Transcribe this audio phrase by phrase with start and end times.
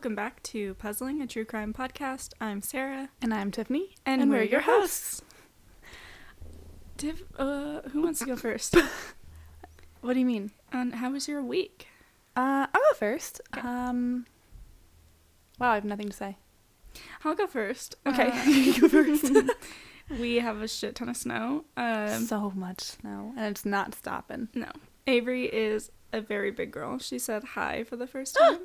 [0.00, 2.32] welcome back to Puzzling, a True Crime Podcast.
[2.40, 3.96] I'm Sarah, And I'm Tiffany.
[4.06, 5.20] and, we're, your hosts.
[6.96, 8.76] Div, uh, who wants to go first?
[10.00, 10.52] What do you mean?
[10.72, 11.88] and how was your week?
[12.34, 13.42] Uh, I'll go first.
[13.54, 13.68] Okay.
[13.68, 14.24] Um,
[15.58, 16.38] wow, I have nothing to say.
[17.22, 17.96] I'll go first.
[18.06, 19.30] Okay, Uh, you go first.
[20.18, 21.66] we have a shit ton of snow.
[21.76, 24.48] Um, so much snow, and it's not stopping.
[24.54, 24.70] no,
[25.06, 26.98] Avery is a very big girl.
[26.98, 28.60] She said hi for the first time.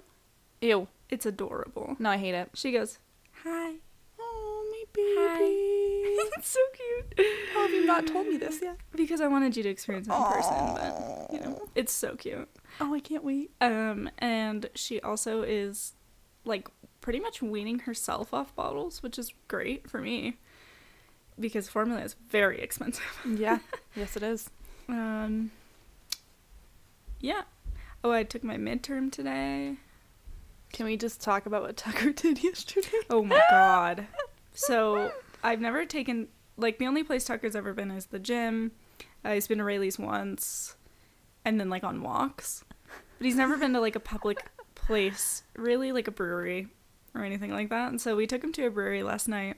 [0.61, 0.87] Ew.
[1.09, 1.95] It's adorable.
[1.99, 2.49] No, I hate it.
[2.53, 2.99] She goes,
[3.43, 3.75] hi.
[4.19, 5.39] Oh, my Hi.
[6.37, 7.27] it's so cute.
[7.53, 8.77] How have you not told me this yet?
[8.95, 12.49] Because I wanted you to experience it in person, but you know, it's so cute.
[12.79, 13.51] Oh, I can't wait.
[13.61, 15.93] Um, and she also is
[16.45, 16.69] like
[17.01, 20.37] pretty much weaning herself off bottles, which is great for me
[21.39, 23.03] because formula is very expensive.
[23.25, 23.59] Yeah.
[23.95, 24.49] yes, it is.
[24.87, 25.51] Um,
[27.19, 27.43] yeah.
[28.03, 29.77] Oh, I took my midterm today.
[30.75, 32.89] Can we just talk about what Tucker did yesterday?
[33.09, 34.07] Oh my god.
[34.57, 35.11] So
[35.43, 38.71] I've never taken like the only place Tucker's ever been is the gym.
[39.25, 40.77] Uh, he's been to Rayleigh's once,
[41.43, 42.63] and then like on walks,
[43.17, 46.69] but he's never been to like a public place, really like a brewery
[47.13, 47.89] or anything like that.
[47.89, 49.57] And so we took him to a brewery last night,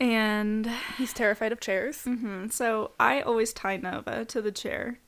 [0.00, 2.04] and He's terrified of chairs.
[2.04, 5.00] hmm so I always tie Nova to the chair,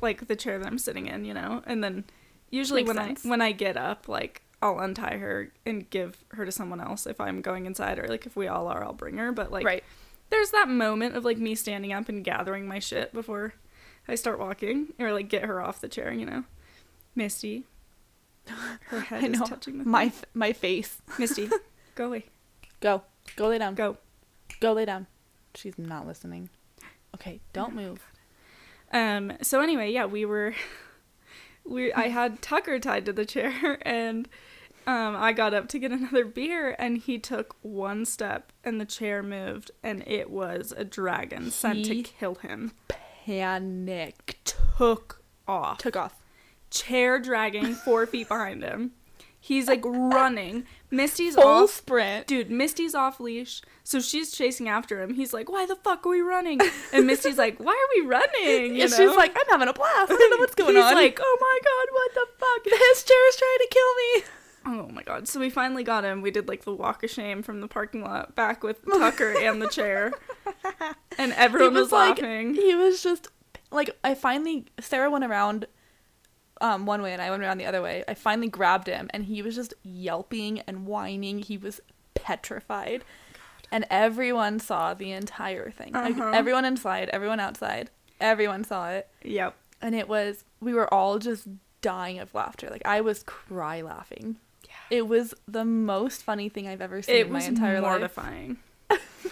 [0.00, 2.04] like the chair that I'm sitting in, you know, and then
[2.50, 3.26] usually Makes when sense.
[3.26, 7.06] I when I get up, like I'll untie her and give her to someone else
[7.06, 9.30] if I'm going inside, or like if we all are, I'll bring her.
[9.32, 9.84] But like, right.
[10.30, 13.54] there's that moment of like me standing up and gathering my shit before
[14.08, 16.44] I start walking, or like get her off the chair, you know.
[17.14, 17.64] Misty,
[18.86, 19.46] her head I is know.
[19.46, 21.00] touching the My f- my face.
[21.18, 21.48] Misty,
[21.94, 22.24] go away,
[22.80, 23.02] Go.
[23.36, 23.74] Go lay down.
[23.74, 23.96] go.
[24.60, 25.06] Go lay down.
[25.54, 26.48] She's not listening.
[27.14, 28.00] Okay, don't move.
[28.92, 29.32] Um.
[29.42, 30.54] So anyway, yeah, we were,
[31.68, 34.28] we I had Tucker tied to the chair, and
[34.86, 38.86] um, I got up to get another beer, and he took one step, and the
[38.86, 42.72] chair moved, and it was a dragon sent to kill him.
[42.88, 45.78] Panic Took off.
[45.78, 46.14] Took off.
[46.70, 48.92] chair dragging four feet behind him.
[49.48, 50.66] He's like running.
[50.90, 51.70] Misty's Full off.
[51.70, 52.26] sprint.
[52.26, 55.14] Dude, Misty's off leash, so she's chasing after him.
[55.14, 56.60] He's like, "Why the fuck are we running?"
[56.92, 58.96] And Misty's like, "Why are we running?" You and know?
[58.98, 60.12] she's like, I'm having a blast.
[60.12, 60.92] I don't know what's going He's on.
[60.94, 64.24] like, "Oh my god, what the fuck?" this chair is trying to kill me.
[64.66, 65.26] Oh my god.
[65.28, 66.20] So we finally got him.
[66.20, 69.62] We did like the walk of shame from the parking lot back with Tucker and
[69.62, 70.12] the chair.
[71.18, 72.54] And everyone was, like, laughing.
[72.54, 73.26] he was just
[73.72, 75.66] like, I finally, Sarah went around
[76.60, 78.04] um, one way and I went around the other way.
[78.08, 81.38] I finally grabbed him and he was just yelping and whining.
[81.40, 81.80] He was
[82.14, 83.04] petrified.
[83.70, 85.92] And everyone saw the entire thing.
[85.92, 86.30] Like, Uh-huh.
[86.34, 89.08] everyone inside, everyone outside, everyone saw it.
[89.22, 89.54] Yep.
[89.82, 91.46] And it was, we were all just
[91.82, 92.68] dying of laughter.
[92.70, 94.36] Like, I was cry laughing.
[94.64, 94.98] Yeah.
[94.98, 97.90] It was the most funny thing I've ever seen It in my entire life.
[97.90, 98.56] mortifying.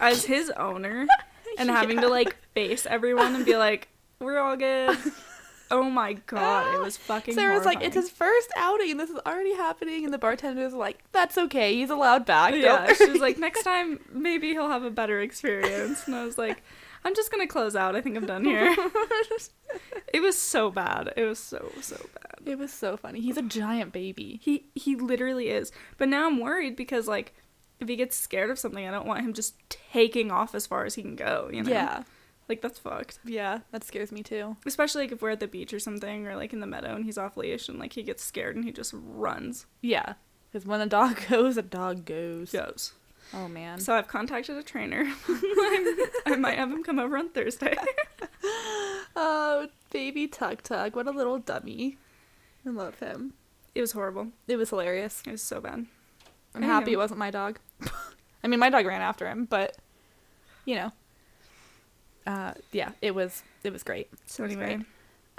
[0.00, 1.06] As his owner
[1.58, 3.88] and having to like face everyone and be like,
[4.20, 4.97] "We're all good."
[5.71, 8.97] Oh my god, it was fucking Sarah's like, it's his first outing.
[8.97, 11.75] This is already happening, and the bartender's like, "That's okay.
[11.75, 14.91] He's allowed back." Don't Yeah, worry." she was like, next time maybe he'll have a
[14.91, 16.06] better experience.
[16.06, 16.62] And I was like,
[17.05, 17.97] I'm just gonna close out.
[17.97, 18.75] I think I'm done here.
[20.15, 21.12] it was so bad.
[21.16, 22.49] It was so so bad.
[22.49, 23.21] it was so funny.
[23.21, 24.41] He's a giant baby.
[24.43, 25.72] He he literally is.
[25.99, 27.32] But now I'm worried because like
[27.81, 30.84] if he gets scared of something, I don't want him just taking off as far
[30.84, 31.50] as he can go.
[31.53, 31.71] You know?
[31.71, 32.03] Yeah,
[32.49, 33.19] Like that's fucked.
[33.25, 34.57] yeah, that scares me too.
[34.65, 37.05] Especially like if we're at the beach or something, or like in the meadow and
[37.05, 39.67] he's off leash and like he gets scared and he just runs.
[39.81, 40.15] Yeah,
[40.53, 42.53] because when a dog goes, a dog goes.
[42.53, 42.93] Goes.
[43.35, 43.81] Oh man.
[43.81, 45.05] So I've contacted a trainer.
[46.27, 47.75] I'm- might have him come over on Thursday.
[49.17, 51.99] oh, baby Tug Tug, what a little dummy.
[52.67, 53.32] I love him.
[53.75, 54.29] It was horrible.
[54.49, 55.23] It was hilarious.
[55.26, 55.87] It was so bad.
[56.55, 56.94] I'm happy Anywho.
[56.94, 57.59] it wasn't my dog.
[58.43, 59.76] I mean, my dog ran after him, but
[60.65, 60.93] you know.
[62.26, 64.08] Uh, yeah, it was it was great.
[64.26, 64.87] So was anyway, great.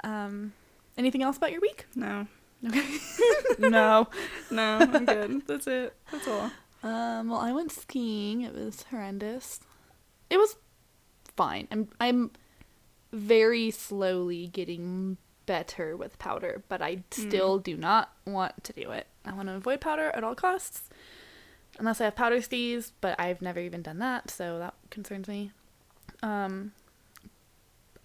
[0.04, 0.52] Um,
[0.96, 1.86] anything else about your week?
[1.94, 2.26] no,
[2.66, 2.82] Okay.
[3.58, 4.08] no.
[4.50, 5.46] no, I'm good.
[5.46, 5.94] That's it.
[6.10, 6.50] That's all.
[6.82, 8.42] Um, well, I went skiing.
[8.42, 9.60] It was horrendous.
[10.30, 10.56] It was
[11.36, 11.68] fine.
[11.70, 12.30] I'm I'm
[13.12, 19.06] very slowly getting better with powder, but I still do not want to do it.
[19.24, 20.88] I want to avoid powder at all costs.
[21.78, 25.52] Unless I have powder skis, but I've never even done that, so that concerns me.
[26.22, 26.72] Um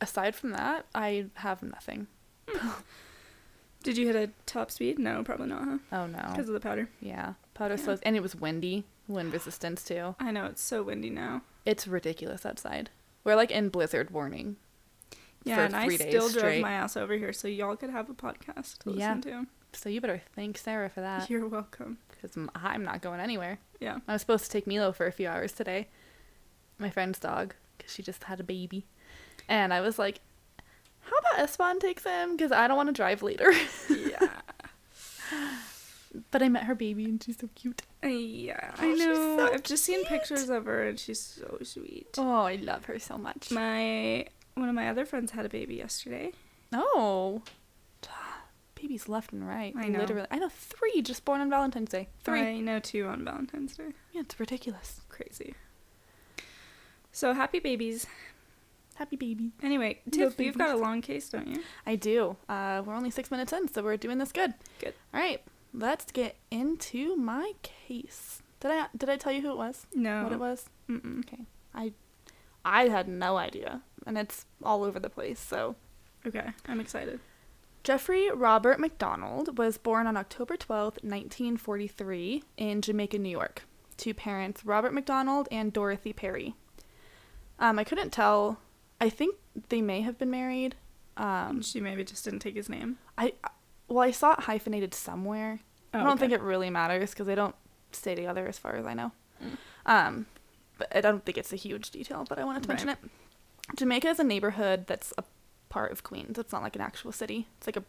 [0.03, 2.07] aside from that, I have nothing.
[2.47, 2.69] Hmm.
[3.83, 4.97] Did you hit a top speed?
[5.00, 5.77] No, probably not, huh?
[5.91, 6.23] Oh no.
[6.31, 6.88] Because of the powder.
[7.01, 7.83] Yeah, powder Yeah.
[7.83, 10.15] slows and it was windy, wind resistance too.
[10.19, 11.41] I know it's so windy now.
[11.65, 12.89] It's ridiculous outside.
[13.23, 14.57] We're like in blizzard warning.
[15.44, 18.77] Yeah, and I still drove my ass over here, so y'all could have a podcast
[18.79, 19.13] to Yeah.
[19.15, 19.47] listen to.
[19.73, 21.97] So you better thank Sarah for that You're welcome.
[22.09, 23.59] because I'm not going anywhere.
[23.81, 23.97] Yeah.
[24.07, 25.89] I was supposed to take Milo for a few hours today,
[26.77, 28.85] my friend's dog, because she just had a baby.
[29.48, 30.22] And I was like,
[31.01, 32.36] how about Espan takes him?
[32.36, 33.51] Because I don't want to drive later.
[33.90, 34.30] Yeah.
[36.31, 37.81] but I met her baby and she's so cute.
[38.04, 38.72] yeah.
[38.80, 39.38] Oh, I know.
[39.38, 42.07] so I've just seen pictures of her and she's so sweet.
[42.18, 43.51] Oh, I love her so much.
[43.51, 44.25] My
[44.56, 46.31] one of my other friends had a baby yesterday.
[46.72, 47.42] Oh.
[48.75, 49.74] Babies left and right.
[49.78, 50.00] I know.
[50.00, 50.28] Literally.
[50.30, 52.10] I know three just born on Valentine's Day.
[52.24, 52.42] Three.
[52.42, 53.94] I know two on Valentine's Day.
[54.12, 55.01] Yeah, it's ridiculous.
[55.07, 55.56] Crazy.
[57.13, 58.07] So happy babies.
[58.95, 59.51] Happy baby.
[59.63, 61.62] Anyway, Tiff, you've got a long case, don't you?
[61.86, 62.38] I do.
[62.48, 64.54] Uh, we're only six minutes in, so we're doing this good.
[64.80, 64.94] Good.
[65.13, 65.42] All right,
[65.74, 68.42] let's get into my case.
[68.60, 69.88] Did I did I tell you who it was?
[69.94, 70.24] No.
[70.24, 70.69] What it was?
[70.90, 71.19] Mm-mm.
[71.19, 71.45] Okay.
[71.74, 71.94] I
[72.63, 75.39] I had no idea, and it's all over the place.
[75.39, 75.75] So
[76.25, 77.19] Okay, I'm excited.
[77.84, 83.63] Jeffrey Robert MacDonald was born on October 12th, 1943, in Jamaica, New York,
[83.98, 86.56] to parents Robert MacDonald and Dorothy Perry.
[87.60, 88.60] Um, I couldn't tell.
[89.03, 89.35] I think
[89.67, 90.75] they may have been married.
[91.17, 92.97] Um, she maybe just didn't take his name.
[93.17, 93.33] I
[93.89, 95.59] well, I saw it hyphenated somewhere.
[95.94, 96.19] Oh, I don't okay.
[96.21, 97.55] think it really matters because they don't
[97.91, 99.11] stay together as far as I know.
[99.44, 99.57] Mm.
[99.85, 100.25] Um,
[100.77, 102.97] but I don't think it's a huge detail, but I wanted to mention Right.
[103.03, 103.75] it.
[103.75, 105.23] Jamaica is a neighborhood that's a
[105.69, 106.39] part of Queens.
[106.39, 107.47] It's not like an actual city.
[107.57, 107.83] It's like a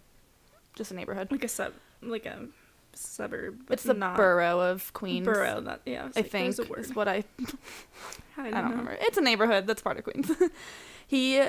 [0.75, 1.31] just a neighborhood.
[1.31, 2.49] like a sub, like a
[2.97, 3.71] suburb.
[3.71, 5.25] It's the not borough of Queens.
[5.25, 5.61] Borough.
[5.61, 6.09] That yeah.
[6.17, 6.81] I think there's a word.
[6.81, 7.23] is what I I
[8.39, 8.71] I don't, don't know.
[8.71, 8.97] remember.
[9.01, 10.31] It's a neighborhood that's part of Queens.
[11.07, 11.43] he,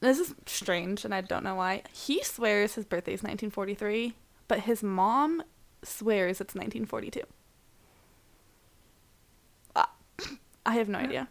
[0.00, 1.82] this is strange, and I don't know why.
[1.92, 4.14] He swears his birthday is 1943,
[4.48, 5.42] but his mom
[5.82, 7.20] swears it's 1942.
[9.76, 9.90] Ah,
[10.66, 11.04] I have no Yeah.
[11.06, 11.28] idea.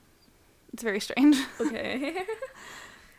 [0.74, 1.38] It's very strange.
[1.62, 2.24] Okay.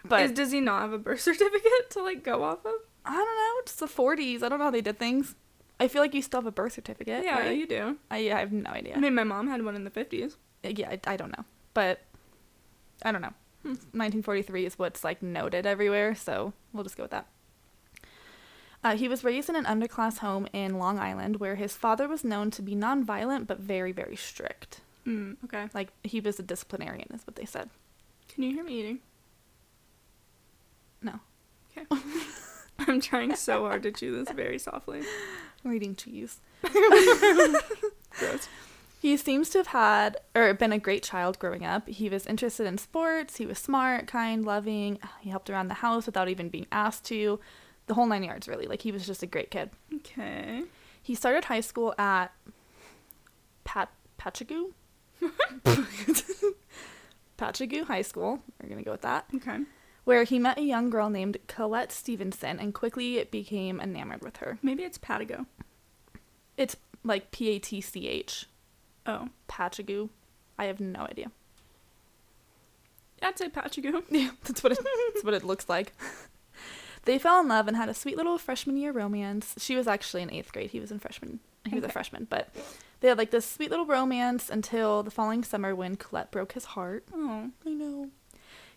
[0.02, 2.72] But Is, does he not have a birth certificate to like go off of?
[3.04, 3.60] I don't know.
[3.60, 4.42] It's the 40s.
[4.42, 5.34] I don't know how they did things.
[5.80, 7.24] I feel like you still have a birth certificate.
[7.24, 7.56] Yeah, right?
[7.56, 7.96] you do.
[8.10, 8.94] I, I have no idea.
[8.94, 10.36] I mean, my mom had one in the fifties.
[10.62, 11.44] yeah, I, I don't know,
[11.74, 12.00] but
[13.02, 13.32] I don't know.
[13.62, 13.68] Hmm.
[13.92, 17.26] 1943 is what's like noted everywhere, so we'll just go with that.
[18.82, 22.24] Uh, he was raised in an underclass home in Long Island where his father was
[22.24, 24.80] known to be nonviolent but very, very strict.
[25.06, 25.68] Mm, okay.
[25.74, 27.68] Like, he was a disciplinarian, is what they said.
[28.28, 28.98] Can you hear me eating?
[31.02, 31.20] No.
[31.76, 31.86] Okay.
[32.78, 35.02] I'm trying so hard to chew this very softly.
[35.64, 36.40] I'm eating cheese.
[36.62, 38.48] Gross.
[39.00, 41.88] He seems to have had, or been a great child growing up.
[41.88, 43.38] He was interested in sports.
[43.38, 44.98] He was smart, kind, loving.
[45.20, 47.40] He helped around the house without even being asked to.
[47.86, 48.66] The whole nine yards, really.
[48.66, 49.70] Like, he was just a great kid.
[49.94, 50.64] Okay.
[51.02, 52.28] He started high school at
[53.64, 54.72] Pat Patchagoo.
[57.38, 58.40] Patchagoo High School.
[58.62, 59.24] We're gonna go with that.
[59.34, 59.60] Okay.
[60.10, 64.58] Where he met a young girl named Colette Stevenson and quickly became enamored with her.
[64.60, 65.46] Maybe it's Patago.
[66.56, 66.74] It's
[67.04, 68.46] like P A T C H.
[69.06, 69.28] Oh.
[69.48, 70.08] Patchagoo.
[70.58, 71.30] I have no idea.
[73.22, 74.02] I'd say Patago.
[74.10, 74.80] Yeah, that's what it,
[75.14, 75.92] that's what it looks like.
[77.04, 79.54] They fell in love and had a sweet little freshman year romance.
[79.58, 80.72] She was actually in eighth grade.
[80.72, 81.38] He was in freshman.
[81.68, 82.52] He was a freshman, but
[82.98, 86.64] they had like this sweet little romance until the following summer when Colette broke his
[86.64, 87.04] heart.
[87.14, 87.50] Oh.
[87.64, 88.10] I know.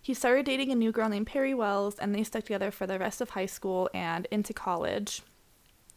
[0.03, 2.99] He started dating a new girl named Perry Wells, and they stuck together for the
[2.99, 5.21] rest of high school and into college.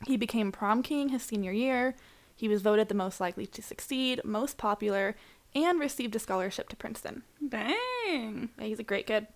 [0.07, 1.97] He became prom king his senior year.
[2.37, 5.17] He was voted the most likely to succeed, most popular,
[5.57, 7.25] and received a scholarship to Princeton.
[7.49, 7.75] Dang.
[8.07, 9.27] Yeah, He's a great kid.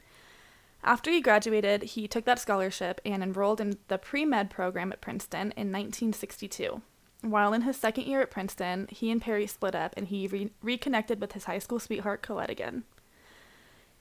[0.84, 5.00] After he graduated, he took that scholarship and enrolled in the pre med program at
[5.00, 6.80] Princeton in 1962.
[7.22, 10.52] While in his second year at Princeton, he and Perry split up and he re-
[10.62, 12.84] reconnected with his high school sweetheart, Colette, again.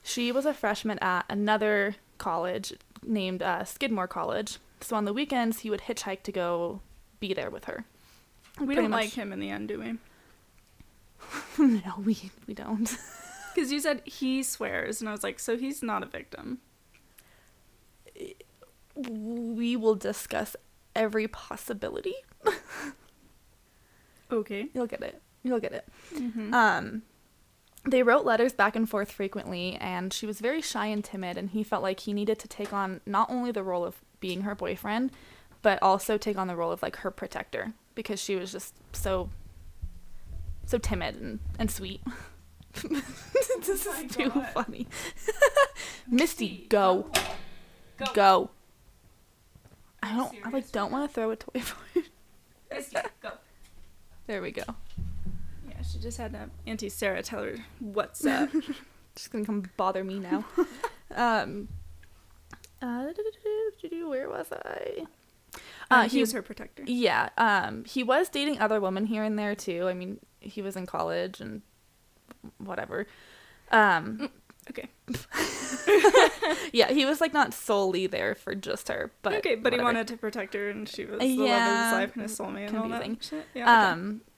[0.04, 5.60] She was a freshman at another college named uh, Skidmore College, so on the weekends
[5.60, 6.82] he would hitchhike to go
[7.20, 7.86] be there with her.
[8.60, 9.98] We Pretty don't much- like him in the end, do we?
[11.66, 12.96] no, we, we don't.
[13.56, 16.60] Because you said he swears, and I was like, so he's not a victim.
[18.96, 20.56] we will discuss
[20.96, 22.14] every possibility.
[24.32, 24.68] Okay.
[24.76, 25.20] You'll get it.
[25.42, 25.88] You'll get it.
[26.14, 26.54] Mm-hmm.
[26.54, 27.02] Um,
[27.88, 31.52] they wrote letters back and forth frequently, and she was very shy and timid, and
[31.52, 34.54] he felt like he needed to take on not only the role of being her
[34.56, 35.12] boyfriend,
[35.62, 39.30] but also take on the role of like her protector because she was just so
[40.66, 42.02] so timid and, and sweet.
[42.74, 44.50] this Oh is too God.
[44.54, 44.88] funny.
[46.08, 47.10] Misty, go.
[48.14, 48.52] Go.
[50.04, 52.04] I don't I like don't want to throw a toy for you.
[53.22, 53.32] go.
[54.28, 54.64] There we go.
[55.80, 58.50] Yeah, she just had to Auntie Sarah tell her what's up.
[59.16, 60.46] She's gonna come bother me now.
[61.16, 61.70] um,
[62.82, 63.08] uh,
[64.06, 65.06] where was I?
[65.92, 66.84] Uh, he, he- was her protector.
[66.86, 69.88] Yeah, um, he was dating other women here and there too.
[69.88, 71.62] I mean, he was in college and
[72.58, 73.08] whatever.
[73.72, 74.30] Um,
[74.70, 74.88] Okay.
[76.74, 80.08] yeah, he was like not solely there for just her, but okay, but he wanted
[80.10, 82.78] to protect her, and she was the love of his life and his soulmate and
[82.78, 83.40] all that confusing.
[83.40, 83.48] shit.
[83.56, 83.92] Yeah.
[83.92, 84.29] Um, Okay.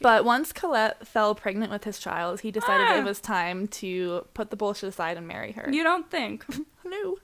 [0.00, 2.98] But once Colette fell pregnant with his child, he decided Ah.
[2.98, 5.68] it was time to put the bullshit aside and marry her.
[5.70, 6.44] you don't think?
[6.84, 7.16] no.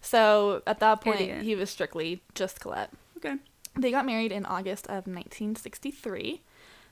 [0.00, 1.42] so at that point, Idiot.
[1.42, 2.90] he was strictly just Colette.
[3.18, 3.36] Okay.
[3.78, 6.42] They got married in August of 1963.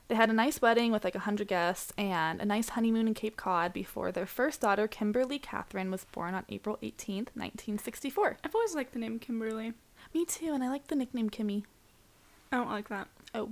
[0.07, 3.37] They had a nice wedding with like 100 guests and a nice honeymoon in Cape
[3.37, 8.37] Cod before their first daughter, Kimberly Catherine, was born on April 18th, 1964.
[8.43, 9.73] I've always liked the name Kimberly.
[10.13, 11.63] Me too, and I like the nickname Kimmy.
[12.51, 13.07] I don't like that.
[13.35, 13.49] Oh.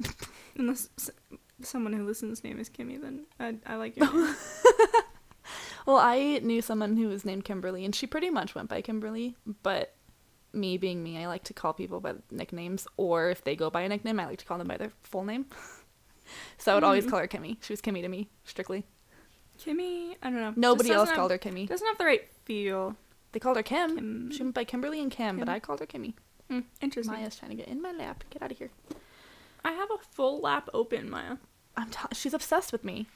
[0.56, 1.10] Unless s-
[1.62, 4.34] someone who listens' name is Kimmy, then I, I like your name.
[5.86, 9.34] Well, I knew someone who was named Kimberly, and she pretty much went by Kimberly,
[9.62, 9.94] but
[10.52, 13.80] me being me, I like to call people by nicknames, or if they go by
[13.80, 15.46] a nickname, I like to call them by their full name.
[16.58, 17.10] so I would always Mm.
[17.10, 17.56] call her Kimmy.
[17.62, 18.84] She was Kimmy to me, strictly.
[19.58, 20.52] Kimmy, I don't know.
[20.54, 21.66] Nobody else doesn't called have- her Kimmy.
[21.66, 22.94] Doesn't have the right feel.
[23.32, 23.94] They called her Kim.
[23.96, 24.30] Kim.
[24.32, 26.12] She went by Kimberly and Kim, but I called her Kimmy.
[26.48, 27.14] Hmm, interesting.
[27.14, 28.22] Maya's trying to get in my lap.
[28.30, 28.70] Get out of here.
[29.64, 31.36] I have a full lap open, Maya.
[31.76, 33.06] I'm t- she's obsessed with me.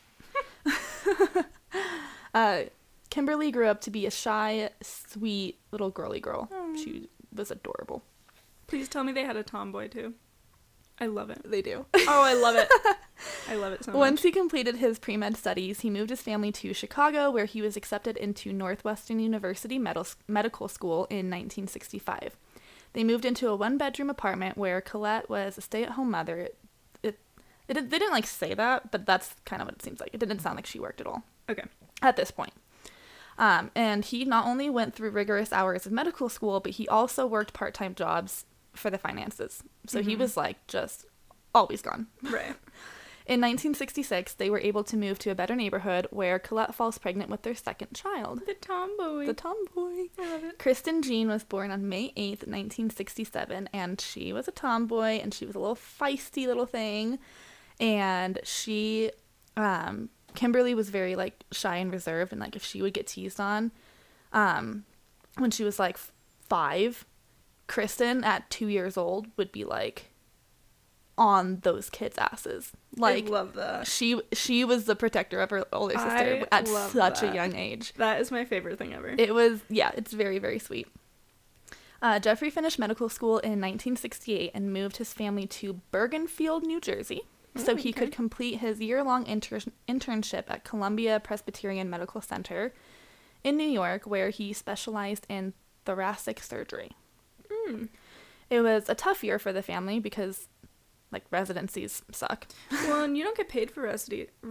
[2.34, 2.62] uh,
[3.10, 6.48] Kimberly grew up to be a shy, sweet little girly girl.
[6.76, 8.02] She was adorable.
[8.66, 10.14] Please tell me they had a tomboy too.
[11.00, 11.40] I love it.
[11.44, 11.86] They do.
[11.94, 12.68] Oh, I love it.
[13.48, 16.52] I love it so Once he completed his pre med studies, he moved his family
[16.52, 22.36] to Chicago, where he was accepted into Northwestern University Medical School in 1965.
[22.94, 26.38] They moved into a one bedroom apartment where Colette was a stay at home mother.
[26.38, 26.58] It,
[27.02, 27.18] it,
[27.68, 30.10] it, they didn't like say that, but that's kind of what it seems like.
[30.14, 31.64] It didn't sound like she worked at all Okay.
[32.02, 32.52] at this point.
[33.36, 37.26] Um, and he not only went through rigorous hours of medical school, but he also
[37.26, 39.62] worked part time jobs for the finances.
[39.86, 40.18] So he Mhm.
[40.20, 41.06] was like just
[41.54, 42.06] always gone.
[42.22, 42.54] Right.
[43.26, 47.30] In 1966, they were able to move to a better neighborhood where Colette falls pregnant
[47.30, 49.24] with their second child, The tomboy.
[49.24, 50.08] the tomboy.
[50.18, 50.58] I love it.
[50.58, 55.46] Kristen Jean was born on May 8th, 1967, and she was a tomboy and she
[55.46, 57.18] was a little feisty little thing.
[57.80, 59.10] And she,
[59.56, 63.40] um, Kimberly was very like shy and reserved, and like if she would get teased
[63.40, 63.72] on,
[64.34, 64.84] um,
[65.38, 65.96] when she was like
[66.42, 67.06] five,
[67.68, 70.10] Kristen at two years old would be like
[71.16, 72.72] on those kids' asses.
[72.96, 73.86] Like I love that.
[73.86, 77.92] she she was the protector of her older sister I at such a young age.
[77.94, 79.14] That is my favorite thing ever.
[79.16, 80.88] It was yeah, it's very very sweet.
[82.02, 87.22] Uh, Jeffrey finished medical school in 1968 and moved his family to Bergenfield, New Jersey,
[87.56, 87.92] so Oh, he okay.
[88.00, 92.74] could complete his year-long inter- internship at Columbia Presbyterian Medical Center
[93.42, 95.54] in New York, where he specialized in
[95.86, 96.92] thoracic surgery.
[97.50, 97.88] Mm.
[98.50, 100.48] It was a tough year for the family because,
[101.14, 102.46] like, residencies suck.
[102.70, 104.46] Well, and you don't get paid for residi- I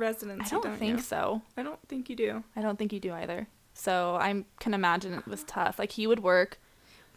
[0.49, 1.03] don't don't think you?
[1.03, 1.41] so.
[1.55, 2.43] I don't think you do.
[2.55, 3.45] I don't think you do either.
[3.75, 5.77] So I can imagine it was tough.
[5.77, 6.59] Like he would work.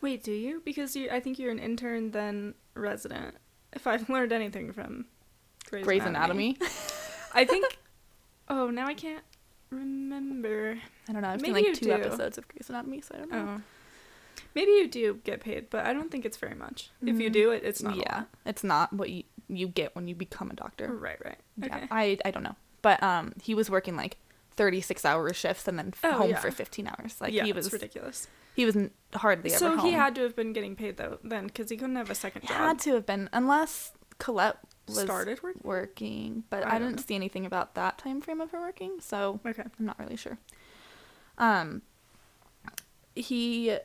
[0.02, 0.60] Wait, do you?
[0.64, 3.36] Because you, I think you're an intern then resident.
[3.72, 5.06] If I've learned anything from
[5.70, 6.58] Grey's, Grey's Anatomy.
[7.34, 7.78] I think.
[8.48, 9.24] Oh, now I can't
[9.70, 10.78] remember.
[11.08, 11.28] I don't know.
[11.28, 11.92] I've seen like two do.
[11.92, 13.46] episodes of Grey's Anatomy, so I don't know.
[13.58, 13.62] Oh.
[14.54, 16.90] Maybe you do get paid, but I don't think it's very much.
[17.02, 17.96] If you Mm, do it, it's not.
[17.96, 20.92] yeah, it's not what you you get when you become a doctor.
[20.92, 21.38] Right, right.
[21.58, 21.86] Yeah, Okay.
[21.90, 24.16] I I don't know, but um, he was working like
[24.56, 26.38] thirty six hour shifts and then Oh, home yeah.
[26.40, 27.20] for fifteen hours.
[27.20, 28.26] Like yeah, he was ridiculous.
[28.54, 28.76] he was
[29.14, 31.96] hardly ever So he had to have been getting paid though then, because he couldn't
[31.96, 32.56] have a second He job.
[32.56, 35.60] had to have been unless Colette was started working.
[35.64, 37.02] working, but I I, didn't know.
[37.06, 39.62] see anything about that time frame of her working, so Okay.
[39.78, 40.38] I'm not really sure.
[41.38, 41.82] Um,
[43.14, 43.76] he,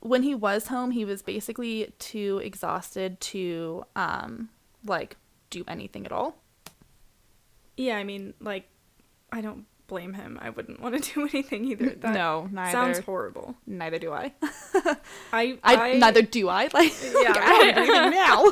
[0.00, 4.48] when he was home, he was basically too exhausted to, um,
[4.86, 5.16] like
[5.50, 6.36] do anything at all.
[7.76, 8.68] Yeah, I mean, like,
[9.30, 10.38] I don't blame him.
[10.40, 11.90] I wouldn't want to do anything either.
[11.90, 12.72] That no, neither.
[12.72, 13.54] sounds horrible.
[13.66, 14.32] neither do I.
[15.32, 16.68] I, I, I neither do I.
[16.72, 18.50] Like, Yeah, like, I don't do now.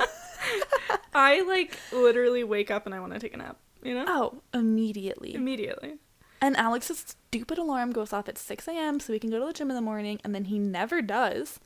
[1.14, 3.58] I like literally wake up and I want to take a nap.
[3.82, 5.34] You know, oh, immediately.
[5.34, 5.94] immediately.
[6.40, 9.00] And Alex's stupid alarm goes off at 6 a.m.
[9.00, 11.58] so he can go to the gym in the morning, and then he never does.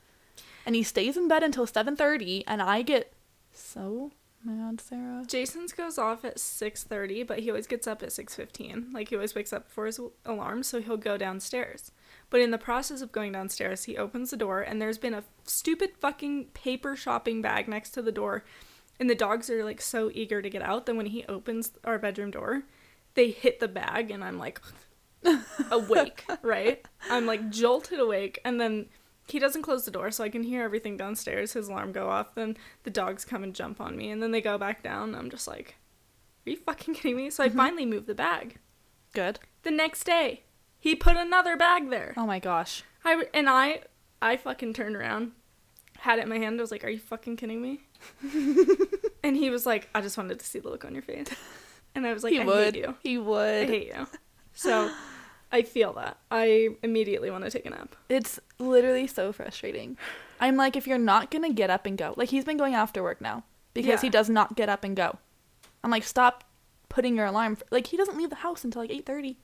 [0.65, 3.11] And he stays in bed until 7:30, and I get
[3.51, 4.11] so
[4.43, 5.23] mad, Sarah.
[5.27, 8.89] Jason's goes off at six thirty, but he always gets up at six fifteen.
[8.93, 11.91] Like he always wakes up before his alarm, so he'll go downstairs.
[12.29, 15.23] But in the process of going downstairs, he opens the door, and there's been a
[15.43, 18.43] stupid fucking paper shopping bag next to the door,
[18.99, 20.85] and the dogs are like so eager to get out.
[20.85, 22.63] Then when he opens our bedroom door,
[23.15, 24.61] they hit the bag, and I'm like
[25.71, 26.85] awake, right?
[27.09, 28.87] I'm like jolted awake, and then
[29.31, 31.53] he doesn't close the door, so I can hear everything downstairs.
[31.53, 34.41] His alarm go off, then the dogs come and jump on me, and then they
[34.41, 35.15] go back down.
[35.15, 35.75] I'm just like,
[36.45, 37.29] are you fucking kidding me?
[37.29, 37.55] So I Mhm.
[37.55, 38.57] finally moved the bag.
[39.13, 39.39] Good.
[39.63, 40.43] The next day,
[40.79, 42.13] he put another bag there.
[42.17, 42.83] Oh my gosh.
[43.05, 43.81] I and I
[44.21, 45.31] I fucking turned around,
[45.99, 46.59] had it in my hand.
[46.59, 47.81] I was like, "Are you fucking kidding me?"
[49.23, 51.27] and he was like, "I just wanted to see the look on your face."
[51.95, 52.75] And I was like, he "I would.
[52.75, 52.95] hate you.
[53.01, 53.63] He would.
[53.63, 54.07] I hate you."
[54.53, 54.91] So
[55.51, 56.17] I feel that.
[56.29, 57.95] I immediately want to take a nap.
[58.07, 59.97] It's literally so frustrating.
[60.39, 63.01] I'm like, if you're not gonna get up and go, like he's been going after
[63.01, 65.17] work now because he does not get up and go.
[65.83, 66.43] I'm like, stop
[66.87, 67.55] putting your alarm.
[67.55, 69.37] For, like he doesn't leave the house until like eight thirty.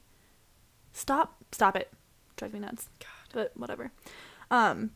[0.93, 1.91] Stop, stop it.
[2.37, 2.89] Drives me nuts.
[2.99, 3.09] God.
[3.33, 3.91] But whatever.
[4.51, 4.91] Um.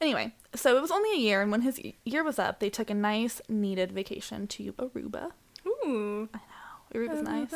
[0.00, 2.90] Anyway, so it was only a year, and when his year was up, they took
[2.90, 5.32] a nice, needed vacation to Aruba.
[5.66, 6.28] Ooh.
[6.32, 7.50] I know Aruba's nice.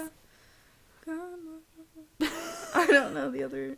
[1.04, 1.51] Come on.
[2.74, 3.76] I don't know the other.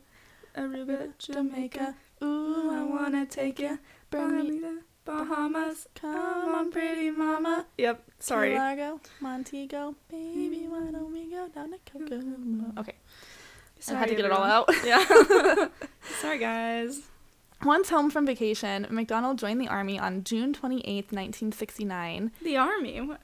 [0.57, 1.95] Aruba, Jamaica.
[2.23, 3.77] Ooh, I wanna take ya.
[4.11, 5.89] Bermuda, Bahamas.
[5.95, 7.67] come on, pretty mama.
[7.79, 8.03] Yep.
[8.21, 8.55] Sorry.
[8.55, 10.71] Largo, Montego, baby, mm.
[10.71, 12.73] why don't we go down to Kokomo?
[12.79, 12.95] Okay,
[13.89, 14.71] I had to get it all out.
[14.85, 15.05] Yeah.
[16.21, 17.03] Sorry, guys.
[17.65, 22.33] Once home from vacation, MacDonald joined the army on June 28, 1969.
[22.43, 23.01] The army.
[23.01, 23.21] What?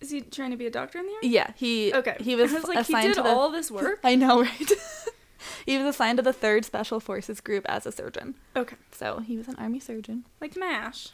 [0.00, 1.28] Is he trying to be a doctor in the army?
[1.28, 2.16] Yeah, he Okay.
[2.20, 4.00] he was, I was like, he did to the all this work.
[4.04, 4.72] I know, right?
[5.66, 8.34] he was assigned to the 3rd Special Forces Group as a surgeon.
[8.56, 8.76] Okay.
[8.92, 10.24] So, he was an army surgeon.
[10.40, 11.08] Like Mash.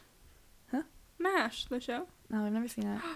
[0.71, 0.83] Huh?
[1.19, 2.07] Mash, the show.
[2.31, 3.01] No, I've never seen it.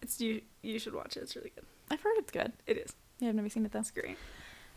[0.00, 0.42] It's you.
[0.62, 1.24] You should watch it.
[1.24, 1.64] It's really good.
[1.90, 2.52] I've heard it's good.
[2.68, 2.94] It is.
[3.18, 3.80] Yeah, I've never seen it though.
[3.80, 4.16] It's great.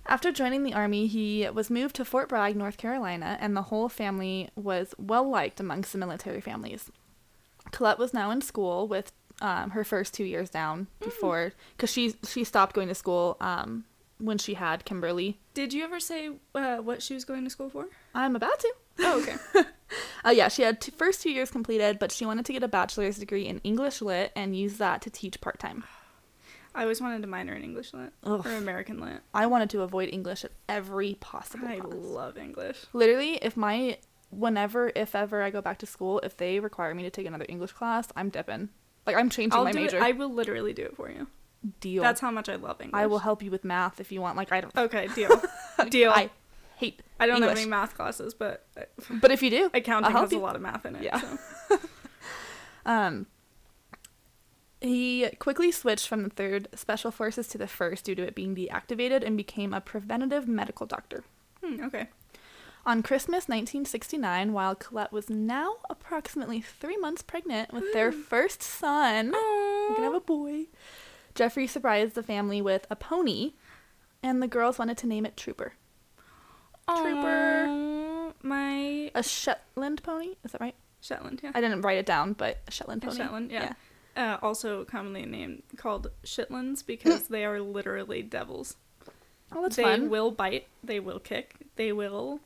[0.07, 3.88] After joining the army, he was moved to Fort Bragg, North Carolina, and the whole
[3.88, 6.89] family was well liked amongst the military families.
[7.70, 9.11] Colette was now in school with
[9.42, 13.84] um, her first two years down before, because she she stopped going to school um,
[14.20, 15.40] when she had Kimberly.
[15.54, 17.88] Did you ever say uh, what she was going to school for?
[18.16, 18.74] I'm about to.
[19.00, 19.64] Oh, okay.
[20.24, 22.68] Uh, yeah, she had two, first two years completed, but she wanted to get a
[22.68, 25.84] bachelor's degree in English Lit and use that to teach part time.
[26.75, 28.46] I always wanted to minor in English lit Ugh.
[28.46, 29.20] or American lit.
[29.34, 31.94] I wanted to avoid English at every possible I cost.
[31.94, 32.86] love English.
[32.94, 33.98] Literally, if my
[34.30, 37.46] whenever if ever I go back to school, if they require me to take another
[37.50, 38.70] English class, I'm dipping.
[39.05, 39.98] Like I'm changing I'll my do major.
[39.98, 40.03] it.
[40.03, 41.27] I will literally do it for you.
[41.79, 42.03] deal.
[42.03, 43.00] That's how much I love English.
[43.00, 44.37] I will help you with math if you want.
[44.37, 44.75] Like I don't.
[44.75, 45.42] Okay, deal.
[45.90, 46.11] deal.
[46.11, 46.29] I
[46.77, 47.01] hate.
[47.20, 48.68] I don't have any math classes, but
[49.09, 51.03] But if you do, accounting has a lot of math in it.
[51.03, 51.20] Yeah.
[51.20, 51.79] So.
[52.85, 53.27] Um,
[54.81, 58.55] he quickly switched from the third special forces to the first due to it being
[58.55, 61.24] deactivated and became a preventative medical doctor.
[61.64, 62.07] Hmm, okay.
[62.83, 69.31] On Christmas 1969, while Colette was now approximately three months pregnant with their first son,
[69.31, 70.65] we're gonna have a boy.
[71.35, 73.53] Jeffrey surprised the family with a pony,
[74.24, 75.74] and the girls wanted to name it Trooper.
[76.87, 78.33] Trooper.
[78.41, 80.35] My A Shetland pony?
[80.44, 80.75] Is that right?
[81.01, 81.51] Shetland, yeah.
[81.53, 83.17] I didn't write it down, but a Shetland A pony.
[83.17, 83.74] Shetland, yeah.
[84.17, 88.75] Uh, also commonly named called Shetlands because they are literally devils.
[89.53, 90.09] Oh, that's they fun.
[90.09, 90.67] will bite.
[90.83, 91.55] They will kick.
[91.75, 92.39] They will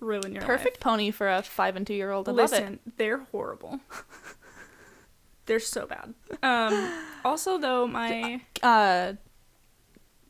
[0.00, 0.80] ruin your Perfect life.
[0.80, 2.28] pony for a five and two year old.
[2.28, 2.56] I love it.
[2.56, 3.80] Listen, they're horrible.
[5.46, 6.14] they're so bad.
[6.42, 6.92] Um,
[7.24, 9.14] also, though, my Uh,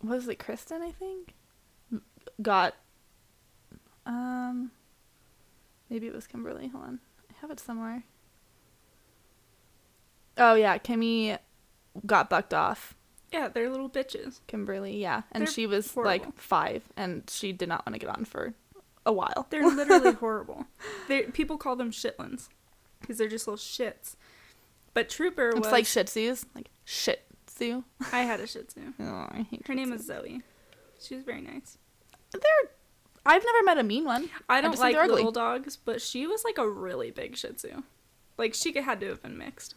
[0.01, 0.83] what was it Kristen?
[0.83, 1.35] I think
[2.43, 2.75] got.
[4.05, 4.71] Um,
[5.91, 6.69] maybe it was Kimberly.
[6.69, 7.01] Hold on,
[7.31, 8.05] I have it somewhere.
[10.39, 11.39] Oh yeah, Kimmy
[12.05, 12.95] got bucked off.
[13.33, 14.41] yeah, they're little bitches.
[14.47, 16.11] Kimberly, yeah, and They're she was horrible.
[16.11, 18.55] like five, and she did not want to get on for
[19.07, 19.47] a while.
[19.49, 20.67] They're literally horrible.
[21.09, 22.49] They people call them Shetlands
[23.01, 24.17] because they're just little shits.
[24.93, 27.17] But Trooper was It's like Shih Tzus, like Shih
[27.47, 27.85] Tzu.
[28.13, 28.81] I had a Shih Tzu.
[29.01, 30.43] Oh, I hate Her name was Zoe.
[31.01, 31.79] She was very nice.
[32.33, 32.71] They're.
[33.25, 34.31] I've never met a mean one.
[34.49, 37.83] I don't like little dogs, but she was like a really big Shih Tzu.
[38.39, 39.75] Like she could, had to have been mixed.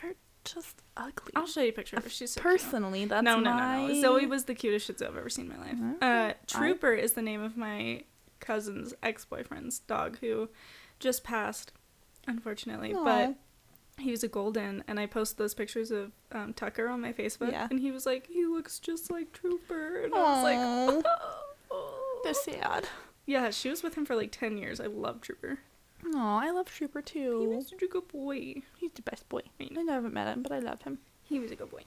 [0.00, 1.32] They're just ugly.
[1.36, 2.10] I'll show you a picture of her.
[2.10, 2.52] She's so cute.
[2.52, 3.86] Personally, that's no, no, my...
[3.86, 4.00] no, no.
[4.00, 5.76] Zoe was the cutest Shih Tzu I've ever seen in my life.
[6.02, 6.34] Alright.
[6.34, 8.02] Uh, Trooper is the name of my
[8.40, 10.48] cousin's ex-boyfriend's dog who
[10.98, 11.72] just passed,
[12.26, 12.94] unfortunately.
[12.94, 13.04] Aw.
[13.04, 13.34] But
[13.98, 17.52] he was a golden, and I posted those pictures of um, Tucker on my Facebook,
[17.52, 17.68] Yeah.
[17.70, 20.58] and he was like, "He looks just like Trooper," and I was like.
[20.58, 22.86] "Oh." They're sad.
[23.26, 24.80] "Yeah." She was with him for like ten years.
[24.80, 25.58] I love Trooper.
[26.14, 27.48] Oh, I love Trooper He too.
[27.50, 28.62] was such a good boy.
[28.78, 29.42] He's the best boy.
[29.60, 30.98] I I never met him, but I love him.
[31.22, 31.82] He was a good boy.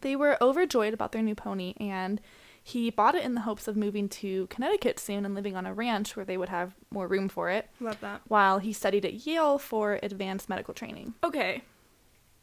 [0.00, 2.20] They were overjoyed about their new pony, and
[2.66, 5.74] he bought it in the hopes of moving to Connecticut soon and living on a
[5.74, 8.22] ranch where they would have more room for it, Love that.
[8.26, 11.12] while he studied at Yale for advanced medical training.
[11.22, 11.62] Okay,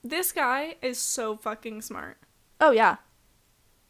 [0.03, 2.17] this guy is so fucking smart.
[2.59, 2.97] Oh, yeah.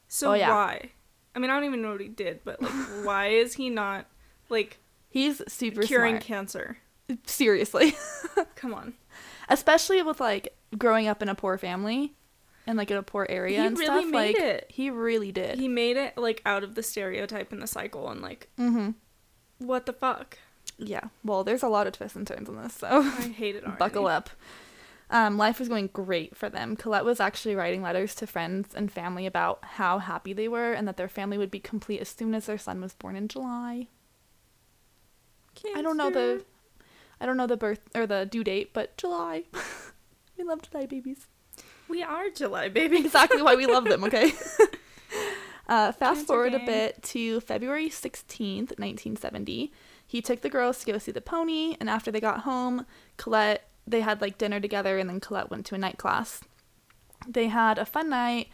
[0.08, 0.50] So Oh, yeah.
[0.52, 0.92] why?
[1.36, 2.72] I mean, I don't even know what he did, but like,
[3.04, 4.06] why is he not
[4.50, 6.24] like He's super Curing smart.
[6.24, 6.78] cancer.
[7.26, 7.96] Seriously.
[8.56, 8.94] Come on.
[9.50, 12.16] Especially with like growing up in a poor family
[12.68, 14.12] and like in a poor area He and really stuff.
[14.12, 14.66] made like it.
[14.70, 15.60] he really did.
[15.60, 18.92] He made it like out of the stereotype and the cycle and like mm-hmm.
[19.60, 20.38] what the fuck?
[20.78, 21.06] Yeah.
[21.24, 23.78] Well, there's a lot of twists and turns in this, so I hate it already.
[23.80, 24.30] buckle up.
[25.10, 26.78] Um, life was going great for them.
[26.78, 30.88] Colette was actually writing letters to friends and family about how happy they were and
[30.88, 33.88] that their family would be complete as soon as their son was born in July.
[35.76, 36.46] I don't know the
[37.20, 39.44] I don't know the birth or the due date, but July.
[40.38, 41.28] we love July babies.
[41.92, 42.98] We are July, baby.
[43.00, 44.32] Exactly why we love them, okay?
[45.68, 49.72] uh, fast forward a bit to February 16th, 1970.
[50.08, 52.86] He took the girls to go see the pony, and after they got home,
[53.18, 56.42] Colette, they had like dinner together, and then Colette went to a night class.
[57.28, 58.48] They had a fun night.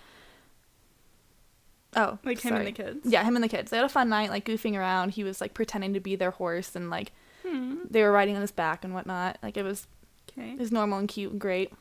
[1.95, 2.99] Oh, Like him and the kids.
[3.05, 3.71] Yeah, him and the kids.
[3.71, 5.11] They had a fun night, like goofing around.
[5.11, 7.11] He was like pretending to be their horse, and like
[7.45, 7.75] Hmm.
[7.89, 9.37] they were riding on his back and whatnot.
[9.41, 9.87] Like it was
[10.29, 10.51] Okay.
[10.51, 11.71] it was normal and cute and great.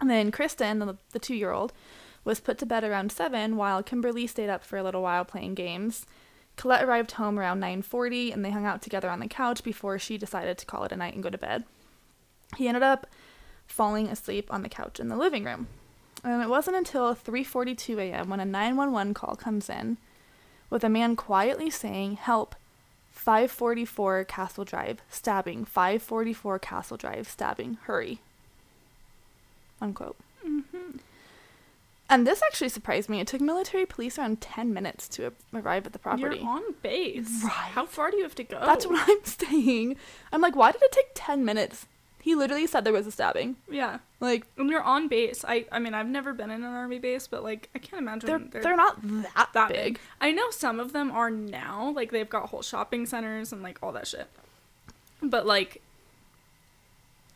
[0.00, 1.72] And then Kristen, the, the two year old,
[2.24, 5.54] was put to bed around seven, while Kimberly stayed up for a little while playing
[5.54, 6.06] games.
[6.56, 9.98] Colette arrived home around nine forty, and they hung out together on the couch before
[9.98, 11.64] she decided to call it a night and go to bed.
[12.56, 13.06] He ended up
[13.66, 15.68] falling asleep on the couch in the living room.
[16.24, 18.28] And it wasn't until 3:42 a.m.
[18.28, 19.98] when a 911 call comes in
[20.68, 22.54] with a man quietly saying, "Help,
[23.12, 28.20] 544 Castle Drive, stabbing, 544 Castle Drive, stabbing, hurry."
[29.80, 30.16] Unquote.
[30.46, 30.98] Mm-hmm.
[32.10, 33.20] And this actually surprised me.
[33.20, 36.38] It took military police around 10 minutes to arrive at the property.
[36.38, 37.42] You're on base.
[37.44, 37.52] Right.
[37.52, 38.60] How far do you have to go?
[38.60, 39.96] That's what I'm saying.
[40.32, 41.86] I'm like, why did it take 10 minutes?
[42.20, 43.56] He literally said there was a stabbing.
[43.70, 43.98] Yeah.
[44.20, 45.44] Like, when you're on base.
[45.46, 48.50] I I mean, I've never been in an army base, but like I can't imagine
[48.50, 49.94] they're, they're, not that, that big.
[49.94, 50.00] big.
[50.20, 51.92] I know some of them are now.
[51.94, 54.28] Like they've got whole shopping centers and like all that shit.
[55.22, 55.80] But like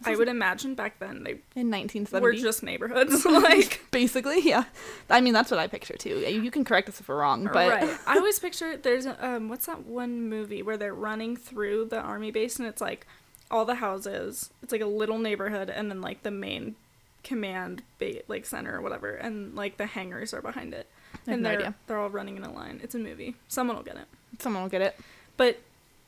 [0.06, 2.22] I would imagine back then they In 1970.
[2.22, 3.24] were just neighborhoods.
[3.26, 4.64] like Basically, yeah.
[5.10, 6.18] I mean, that's what I picture too.
[6.20, 7.68] You can correct us if we're wrong, but.
[7.70, 7.98] right.
[8.06, 12.30] I always picture there's um what's that one movie where they're running through the army
[12.30, 13.06] base and it's like
[13.50, 14.50] all the houses.
[14.62, 16.76] It's like a little neighborhood and then like the main
[17.24, 20.88] command ba- like center or whatever and like the hangars are behind it.
[21.26, 21.74] And no they're idea.
[21.86, 22.80] they're all running in a line.
[22.82, 23.36] It's a movie.
[23.48, 24.06] Someone will get it.
[24.40, 24.98] Someone will get it.
[25.36, 25.60] But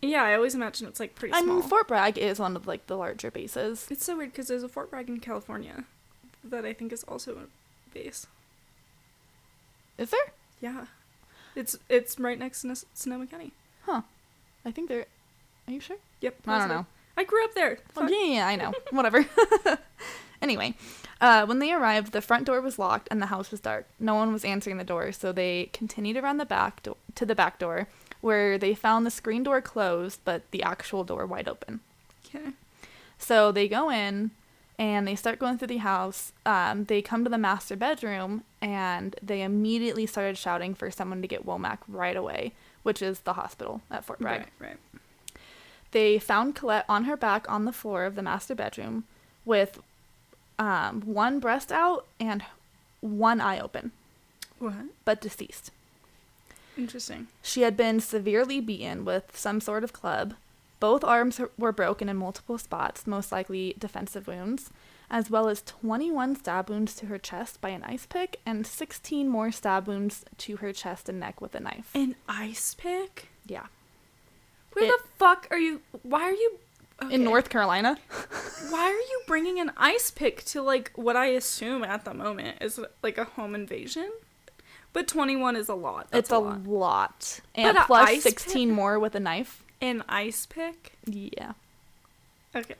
[0.09, 1.57] yeah, I always imagine it's like pretty I small.
[1.61, 3.87] mean, Fort Bragg is one of like the larger bases.
[3.91, 5.85] it's so weird because there's a Fort Bragg in California
[6.43, 8.27] that I think is also a base.
[9.99, 10.33] Is there?
[10.61, 10.87] Yeah,
[11.55, 13.53] it's it's right next to Nes- Sonoma County.
[13.85, 14.03] Huh.
[14.65, 15.07] I think there.
[15.69, 15.97] Are you sure?
[16.21, 16.35] Yep.
[16.47, 16.77] I don't positive.
[16.77, 16.87] know.
[17.17, 17.79] I grew up there.
[17.95, 18.11] Well, Fuck.
[18.11, 18.73] yeah, yeah, I know.
[18.91, 19.25] Whatever.
[20.43, 20.75] anyway,
[21.21, 23.87] uh, when they arrived, the front door was locked and the house was dark.
[24.01, 27.35] No one was answering the door, so they continued around the back do- to the
[27.37, 27.87] back door,
[28.25, 31.81] where they found the screen door closed, but the actual door wide open.
[32.25, 32.53] Okay.
[33.19, 34.31] So they go in
[34.79, 36.33] and they start going through the house.
[36.47, 41.29] Um, they come to the master bedroom and they immediately started shouting for someone to
[41.29, 44.47] get Womack right away, which is the hospital at Fort Bragg.
[44.59, 44.71] Right.
[44.71, 44.79] Right.
[45.91, 49.05] They found Colette on her back on the floor of the master bedroom
[49.45, 49.81] with
[50.59, 52.43] um, one breast out and
[53.03, 53.93] one eye open,
[54.59, 54.75] What?
[55.05, 55.71] but deceased.
[56.77, 57.29] Interesting.
[57.43, 60.35] She had been severely beaten with some sort of club.
[60.81, 64.71] Both arms were broken in multiple spots, most likely defensive wounds,
[65.11, 69.29] as well as 21 stab wounds to her chest by an ice pick and 16
[69.29, 71.91] more stab wounds to her chest and neck with a knife.
[71.95, 73.29] An ice pick?
[73.47, 73.67] Yeah.
[74.73, 75.81] Where It- the fuck are you?
[76.03, 76.59] Why are you?
[77.11, 77.99] In North Carolina?
[78.71, 82.59] Why are you bringing an ice pick to like what I assume at the moment
[82.61, 84.11] is like a home invasion?
[84.95, 86.09] But 21 is a lot.
[86.11, 86.67] That's it's a lot.
[86.67, 87.41] lot.
[87.55, 89.63] And But plus ice 16 more with a knife.
[89.81, 90.93] An ice pick?
[91.05, 91.53] Yeah.
[92.55, 92.77] Okay.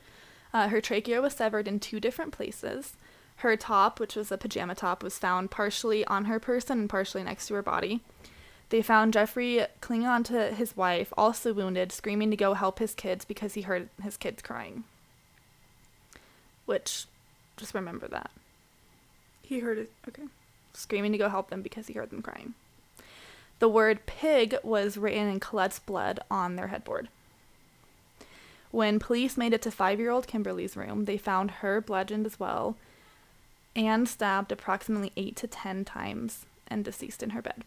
[0.53, 2.93] Uh, her trachea was severed in two different places.
[3.37, 7.21] Her top, which was a pajama top, was found partially on her person and partially
[7.21, 7.99] next to her body.
[8.69, 13.25] They found Jeffrey clinging onto his wife, also wounded, screaming to go help his kids
[13.25, 14.85] because he heard his kids crying.
[16.65, 17.07] Which,
[17.57, 18.31] just remember that.
[19.41, 19.91] He heard it.
[20.07, 20.23] Okay.
[20.75, 22.53] Screaming to go help them because he heard them crying.
[23.59, 27.07] The word pig was written in Colette's blood on their headboard.
[28.71, 32.39] When police made it to five year old Kimberly's room, they found her bludgeoned as
[32.39, 32.75] well
[33.75, 37.63] and stabbed approximately eight to ten times and deceased in her bed.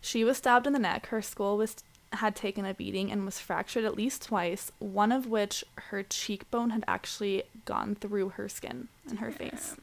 [0.00, 1.06] She was stabbed in the neck.
[1.06, 1.76] Her skull was
[2.14, 6.70] had taken a beating and was fractured at least twice, one of which her cheekbone
[6.70, 9.76] had actually gone through her skin and her face.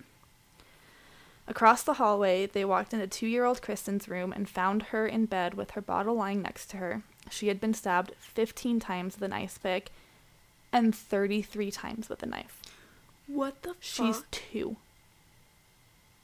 [1.49, 5.25] Across the hallway, they walked into two year old Kristen's room and found her in
[5.25, 7.01] bed with her bottle lying next to her.
[7.31, 9.91] She had been stabbed 15 times with an ice pick
[10.71, 12.61] and 33 times with a knife.
[13.25, 14.77] What the She's two.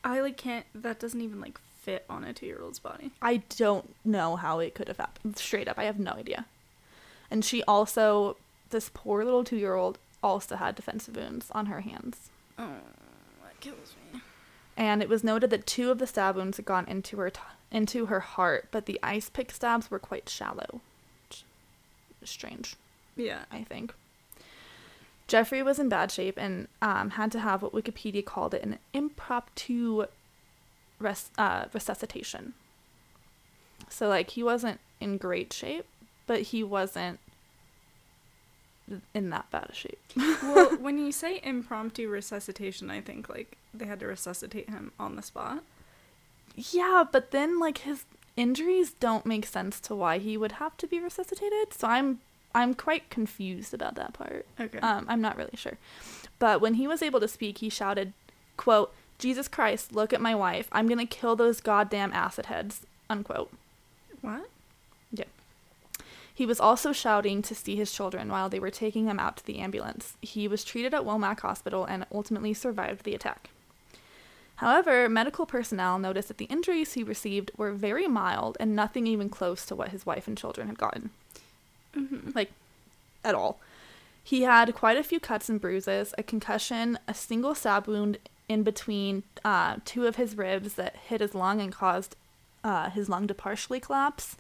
[0.03, 0.67] I like can't.
[0.75, 3.11] That doesn't even like fit on a two-year-old's body.
[3.19, 5.38] I don't know how it could have happened.
[5.38, 6.45] Straight up, I have no idea.
[7.31, 8.38] And she also,
[8.69, 12.29] this poor little two year old, also had defensive wounds on her hands.
[12.59, 12.69] Oh,
[13.43, 14.21] that kills me.
[14.77, 17.39] And it was noted that two of the stab wounds had gone into her t-
[17.71, 20.81] into her heart, but the ice pick stabs were quite shallow.
[22.23, 22.75] Strange,
[23.15, 23.45] Yeah.
[23.51, 23.93] I think.
[25.27, 28.77] Jeffrey was in bad shape and um, had to have what Wikipedia called it an
[28.93, 30.05] impromptu
[30.99, 32.53] res- uh, resuscitation.
[33.89, 35.85] So, like, he wasn't in great shape,
[36.27, 37.19] but he wasn't
[39.13, 40.00] in that bad a shape.
[40.15, 45.15] well, when you say impromptu resuscitation, I think like they had to resuscitate him on
[45.15, 45.63] the spot.
[46.56, 48.06] Yeah, but then like his
[48.38, 51.74] injuries don't make sense to why he would have to be resuscitated.
[51.74, 52.19] So I'm
[52.54, 54.45] I'm quite confused about that part.
[54.60, 54.80] Okay.
[54.80, 55.78] Um, I'm not really sure.
[56.39, 58.13] But when he was able to speak, he shouted,
[58.56, 60.67] quote, Jesus Christ, look at my wife.
[60.71, 62.86] I'm gonna kill those goddamn acid heads.
[63.10, 63.52] Unquote.
[64.21, 64.50] what?
[66.36, 69.45] He was also shouting to see his children while they were taking him out to
[69.45, 70.17] the ambulance.
[70.21, 73.50] He was treated at Womack Hospital and ultimately survived the attack.
[74.58, 79.30] However, medical personnel noticed that the injuries he received were very mild and nothing even
[79.30, 81.10] close to what his wife and children had gotten.
[81.95, 82.32] Mm-hmm.
[82.36, 82.52] Like,
[83.24, 83.60] at all.
[84.21, 88.17] He had quite a few cuts and bruises, a concussion, a single stab wound
[88.50, 92.15] in between uh, two of his ribs that hit his lung and caused
[92.63, 94.36] uh, his lung to partially collapse.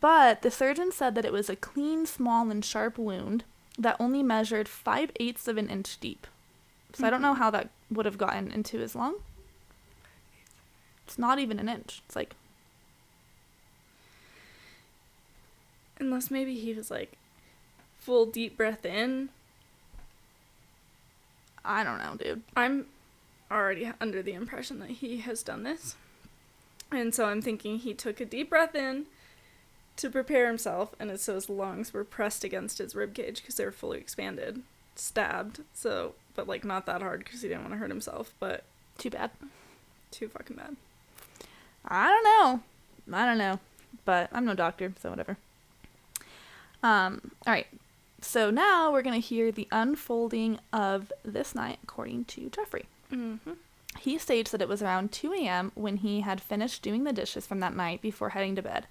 [0.00, 3.44] But the surgeon said that it was a clean, small, and sharp wound
[3.78, 6.26] that only measured five eighths of an inch deep.
[6.92, 7.28] So I don't mm-hmm.
[7.28, 9.16] know how that would have gotten into his lung.
[11.06, 12.02] It's not even an inch.
[12.06, 12.34] It's like
[15.98, 17.12] Unless maybe he was like
[17.98, 19.30] full deep breath in.
[21.64, 22.42] I don't know, dude.
[22.56, 22.86] I'm
[23.50, 25.96] already under the impression that he has done this.
[26.92, 29.06] And so I'm thinking he took a deep breath in
[29.96, 33.54] to prepare himself, and it's so his lungs were pressed against his rib cage because
[33.56, 34.62] they were fully expanded,
[34.94, 35.60] stabbed.
[35.74, 38.64] So, but like not that hard because he didn't want to hurt himself, but
[38.98, 39.30] Too bad.
[40.10, 40.76] too fucking bad.
[41.86, 43.16] I don't know.
[43.16, 43.60] I don't know.
[44.04, 45.36] But I'm no doctor, so whatever.
[46.82, 47.66] Um, all right.
[48.20, 52.86] So now we're going to hear the unfolding of this night according to Jeffrey.
[53.12, 53.52] Mm-hmm.
[54.00, 55.72] He states that it was around 2 a.m.
[55.74, 58.86] when he had finished doing the dishes from that night before heading to bed.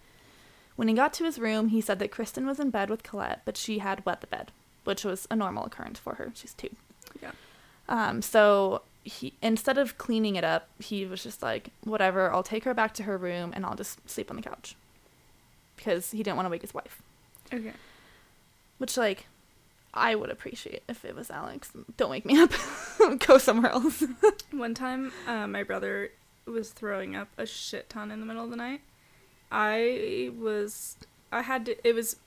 [0.76, 3.42] When he got to his room, he said that Kristen was in bed with Colette,
[3.46, 4.52] but she had wet the bed,
[4.84, 6.32] which was a normal occurrence for her.
[6.36, 6.76] She's two.
[7.22, 7.32] Yeah.
[7.88, 12.66] Um, so he instead of cleaning it up, he was just like, whatever, I'll take
[12.66, 14.76] her back to her room and I'll just sleep on the couch.
[15.78, 17.02] Because he didn't want to wake his wife.
[17.54, 17.74] Okay.
[18.78, 19.28] Which like
[19.94, 21.72] I would appreciate if it was Alex.
[21.96, 22.52] Don't wake me up.
[23.26, 24.04] Go somewhere else.
[24.52, 26.12] One time, uh, my brother
[26.46, 28.82] was throwing up a shit ton in the middle of the night.
[29.58, 30.98] I was,
[31.32, 32.18] I had to, it was,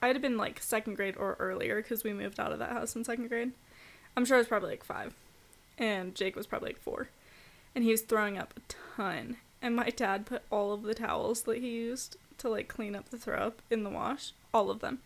[0.00, 2.94] I had been like second grade or earlier because we moved out of that house
[2.94, 3.50] in second grade.
[4.16, 5.14] I'm sure I was probably like five.
[5.76, 7.08] And Jake was probably like four.
[7.74, 8.60] And he was throwing up a
[8.96, 9.38] ton.
[9.60, 13.08] And my dad put all of the towels that he used to like clean up
[13.08, 14.32] the throw up in the wash.
[14.54, 15.00] All of them.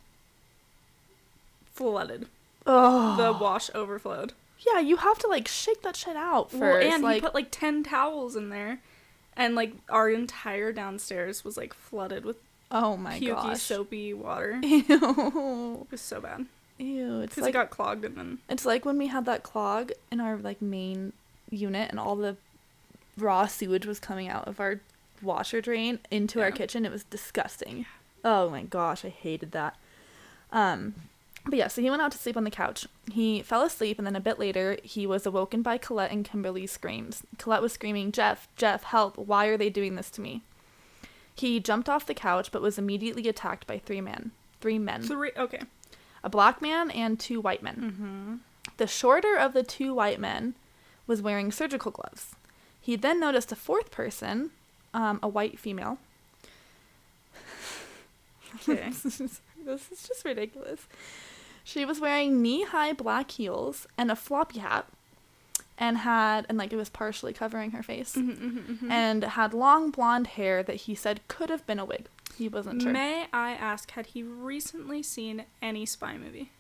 [1.73, 2.29] Flooded.
[2.66, 3.16] Oh.
[3.16, 4.35] The wash overflowed.
[4.66, 6.61] Yeah, you have to like shake that shit out first.
[6.61, 8.81] Well, and like, he put like ten towels in there,
[9.37, 12.37] and like our entire downstairs was like flooded with
[12.71, 13.61] oh my pukey, gosh.
[13.62, 14.61] soapy water.
[14.62, 15.81] Ew.
[15.83, 16.47] It was so bad
[16.79, 17.21] Ew.
[17.21, 20.21] It's like it got clogged and then it's like when we had that clog in
[20.21, 21.12] our like main
[21.51, 22.37] unit and all the
[23.19, 24.81] raw sewage was coming out of our
[25.21, 26.87] washer drain into our kitchen.
[26.87, 27.87] It was disgusting.
[28.25, 29.77] Oh my gosh, I hated that.
[30.53, 30.95] Um
[31.51, 32.87] but yeah, so he went out to sleep on the couch.
[33.13, 36.73] He fell asleep, and then a bit later, he was awoken by Colette and Kimberly's
[36.73, 37.23] screams.
[37.39, 40.43] Colette was screaming, Jeff, Jeff, help, why are they doing this to me?
[41.35, 44.33] He jumped off the couch, but was immediately attacked by three men.
[44.61, 45.03] Three men.
[45.03, 45.33] three.
[45.37, 45.61] Okay.
[46.23, 47.77] A black man and two white men.
[47.77, 48.35] Mm-hmm.
[48.77, 50.55] The shorter of the two white men
[51.07, 52.35] was wearing surgical gloves.
[52.81, 54.51] He then noticed a fourth person,
[54.93, 55.99] um, a white female.
[58.57, 58.91] Okay.
[58.91, 60.87] this, is just, this is just ridiculous.
[61.70, 64.87] She was wearing knee-high black heels and a floppy hat,
[65.78, 70.26] and had and like it was partially covering her face, Mm-hmm, and had long blonde
[70.38, 72.06] hair that he said could have been a wig.
[72.37, 72.90] He wasn't sure.
[72.92, 76.50] May I ask, had he recently seen any spy movie?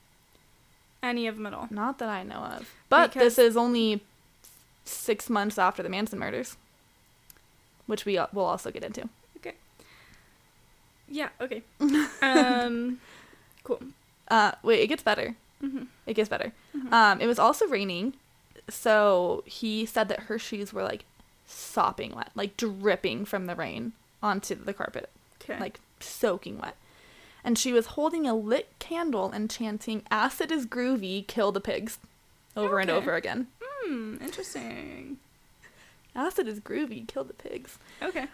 [1.02, 1.66] Any of them at all?
[1.70, 2.72] Not that I know of.
[2.88, 4.02] But Because- this is only
[4.84, 6.56] six months after the Manson murders,
[7.86, 9.08] which we uh, will also get into.
[9.38, 9.54] Okay.
[11.08, 11.30] Yeah.
[11.40, 11.62] Okay.
[12.22, 13.00] um.
[13.64, 13.80] Cool.
[14.30, 15.34] Uh, wait, it gets better.
[15.62, 15.88] Mhm.
[16.06, 16.52] It gets better.
[16.74, 16.92] Mhm.
[16.92, 18.14] Um, it was also raining,
[18.68, 21.04] so he said that her shoes were like
[21.46, 25.10] sopping wet, like dripping from the rain onto the carpet,
[25.42, 25.58] Okay.
[25.58, 26.76] like soaking wet.
[27.42, 31.98] And she was holding a lit candle and chanting, "Acid is groovy, kill the pigs,"
[32.56, 33.48] over and over again.
[33.62, 34.16] Hmm.
[34.22, 35.18] Interesting.
[36.14, 37.78] Acid is groovy, kill the pigs.
[38.02, 38.26] Okay.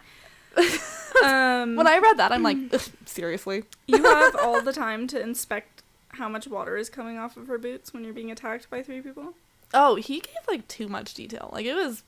[1.23, 1.75] um.
[1.75, 2.57] When I read that, I'm like,
[3.05, 3.63] seriously.
[3.87, 5.76] you have all the time to inspect
[6.17, 9.01] how much water is coming off of her boots when you're being attacked by three
[9.01, 9.33] people.
[9.73, 11.49] Oh, he gave like too much detail.
[11.53, 12.03] Like it was,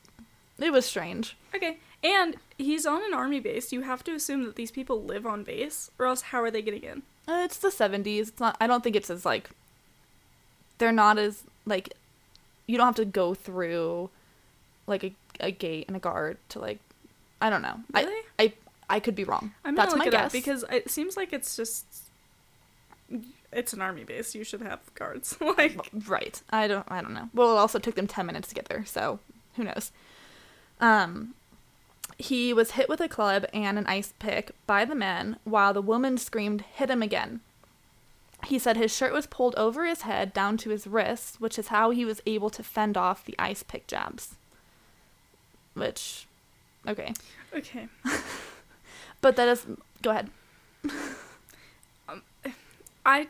[0.58, 1.36] it was strange.
[1.54, 1.78] Okay.
[2.02, 3.72] And he's on an army base.
[3.72, 6.62] You have to assume that these people live on base, or else how are they
[6.62, 7.02] getting in?
[7.28, 8.20] Uh, it's the 70s.
[8.28, 8.56] It's not.
[8.60, 9.50] I don't think it's as like.
[10.78, 11.92] They're not as like.
[12.66, 14.08] You don't have to go through,
[14.86, 16.78] like a, a gate and a guard to like.
[17.42, 17.80] I don't know.
[17.92, 18.22] Really?
[18.38, 18.52] I I
[18.88, 19.52] I could be wrong.
[19.64, 20.32] I'm That's my guess.
[20.32, 21.84] because it seems like it's just.
[23.52, 24.34] It's an army base.
[24.34, 25.36] You should have guards.
[25.40, 25.90] like.
[26.06, 26.40] right.
[26.50, 26.86] I don't.
[26.88, 27.28] I don't know.
[27.34, 29.18] Well, it also took them 10 minutes to get there, so
[29.56, 29.92] who knows.
[30.80, 31.34] Um.
[32.18, 35.80] He was hit with a club and an ice pick by the men while the
[35.80, 37.40] woman screamed, Hit him again.
[38.44, 41.68] He said his shirt was pulled over his head down to his wrists, which is
[41.68, 44.36] how he was able to fend off the ice pick jabs.
[45.72, 46.26] Which,
[46.86, 47.14] okay.
[47.54, 47.88] Okay.
[49.20, 49.66] But that is.
[50.02, 50.30] Go ahead.
[53.04, 53.28] I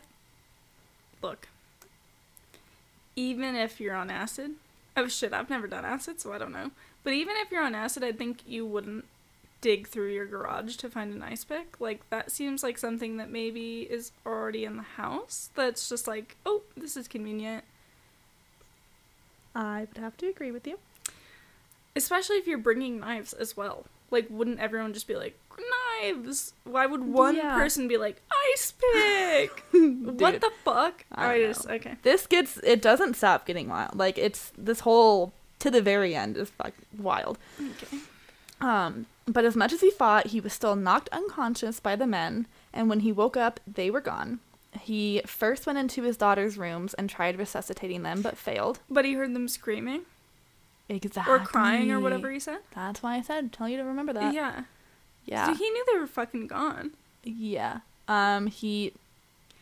[1.22, 1.48] look.
[3.16, 4.52] Even if you're on acid,
[4.96, 6.70] oh shit, I've never done acid, so I don't know.
[7.02, 9.04] But even if you're on acid, I think you wouldn't
[9.60, 11.80] dig through your garage to find an ice pick.
[11.80, 15.50] Like that seems like something that maybe is already in the house.
[15.54, 17.64] That's just like, oh, this is convenient.
[19.54, 20.78] I would have to agree with you.
[21.96, 23.84] Especially if you're bringing knives as well.
[24.10, 25.38] Like, wouldn't everyone just be like,
[26.64, 27.54] Why would one Yeah.
[27.56, 28.20] person be like,
[28.52, 29.64] ice pick?
[29.72, 31.04] what the fuck?
[31.12, 31.74] I I, just know.
[31.74, 31.96] okay.
[32.02, 32.58] This gets.
[32.58, 33.96] It doesn't stop getting wild.
[33.96, 34.52] Like, it's.
[34.56, 35.32] This whole.
[35.60, 37.36] To the very end is fuck wild.
[37.60, 37.98] Okay.
[38.62, 42.46] Um, but as much as he fought, he was still knocked unconscious by the men,
[42.72, 44.40] and when he woke up, they were gone.
[44.80, 48.78] He first went into his daughter's rooms and tried resuscitating them, but failed.
[48.88, 50.02] But he heard them screaming
[50.88, 51.32] Exactly.
[51.34, 52.58] or crying or whatever he said.
[52.74, 54.32] That's why I said tell you to remember that.
[54.34, 54.62] yeah.
[55.30, 55.46] Yeah.
[55.46, 56.90] So he knew they were fucking gone.
[57.24, 57.80] yeah.
[58.08, 58.48] Um.
[58.48, 58.92] He.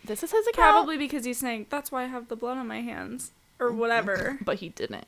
[0.04, 0.72] This is his account.
[0.72, 3.30] Probably because he's saying, that's why I have the blood on my hands.
[3.60, 4.38] Or whatever.
[4.42, 5.06] But he didn't.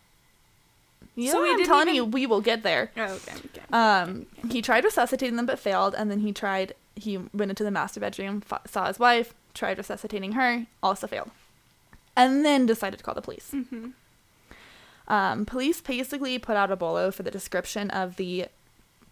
[1.17, 2.91] Yeah, So he I'm didn't telling even- you, we will get there.
[2.97, 3.63] oh, okay, okay.
[3.73, 6.75] Um, he tried resuscitating them but failed, and then he tried.
[6.95, 11.31] He went into the master bedroom, saw his wife, tried resuscitating her, also failed,
[12.15, 13.51] and then decided to call the police.
[13.55, 13.89] Mm-hmm.
[15.09, 18.47] Um, police basically put out a bolo for the description of the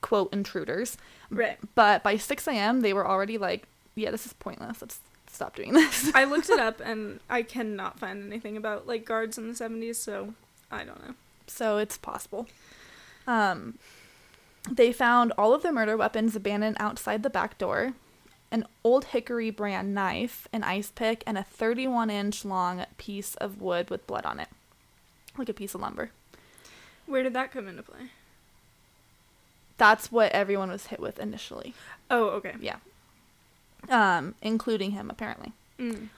[0.00, 0.96] quote intruders,
[1.30, 1.58] Right.
[1.74, 2.80] but by 6 a.m.
[2.80, 4.80] they were already like, "Yeah, this is pointless.
[4.80, 9.04] Let's stop doing this." I looked it up and I cannot find anything about like
[9.04, 10.34] guards in the 70s, so
[10.70, 11.14] I don't know.
[11.46, 12.46] so it's possible.
[13.26, 13.78] Um,
[14.70, 17.94] they found all of their murder weapons abandoned outside the back door
[18.50, 23.60] an old hickory brand knife, an ice pick, and a 31 inch long piece of
[23.60, 24.48] wood with blood on it.
[25.36, 26.10] Like a piece of lumber.
[27.04, 28.08] Where did that come into play?
[29.78, 31.74] That's what everyone was hit with initially.
[32.10, 32.54] Oh, okay.
[32.60, 32.76] Yeah.
[33.88, 35.52] Um, including him, apparently.
[35.78, 36.08] Mm.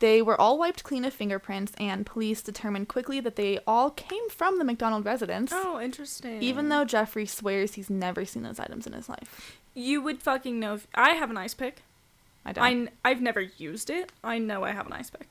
[0.00, 4.28] They were all wiped clean of fingerprints, and police determined quickly that they all came
[4.30, 5.50] from the MacDonald residence.
[5.52, 6.40] Oh, interesting.
[6.42, 9.58] Even though Jeffrey swears he's never seen those items in his life.
[9.74, 11.82] you would fucking know if I have an ice pick.
[12.44, 12.64] I don't.
[12.64, 14.10] I n- I've never used it.
[14.24, 15.28] I know I have an ice pick.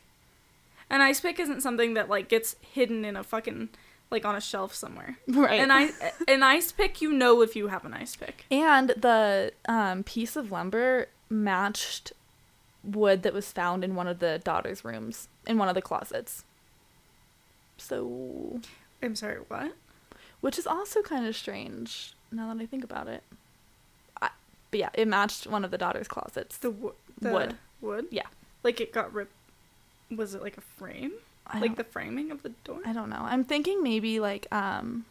[0.90, 3.70] An ice pick isn't something that like gets hidden in a fucking
[4.10, 5.18] like on a shelf somewhere.
[5.28, 5.60] right.
[5.60, 8.46] An ice an ice pick, you know if you have an ice pick.
[8.50, 12.14] And the um, piece of lumber matched
[12.84, 16.44] wood that was found in one of the daughter's rooms, in one of the closets.
[17.78, 18.62] So,
[19.04, 19.74] I'm sorry, what?
[20.42, 23.24] which is also kind of strange now that I think about it.
[24.22, 24.30] I,
[24.72, 26.58] but yeah, it matched one of the daughter's closets.
[26.58, 27.56] The, wo- the Wood.
[27.82, 28.06] Wood.
[28.12, 28.28] Yeah.
[28.64, 29.34] Like it got ripped.
[30.16, 31.14] Was it like a frame?
[31.50, 32.80] I like the framing of the door?
[32.86, 33.22] I don't know.
[33.22, 35.06] I'm thinking maybe like um,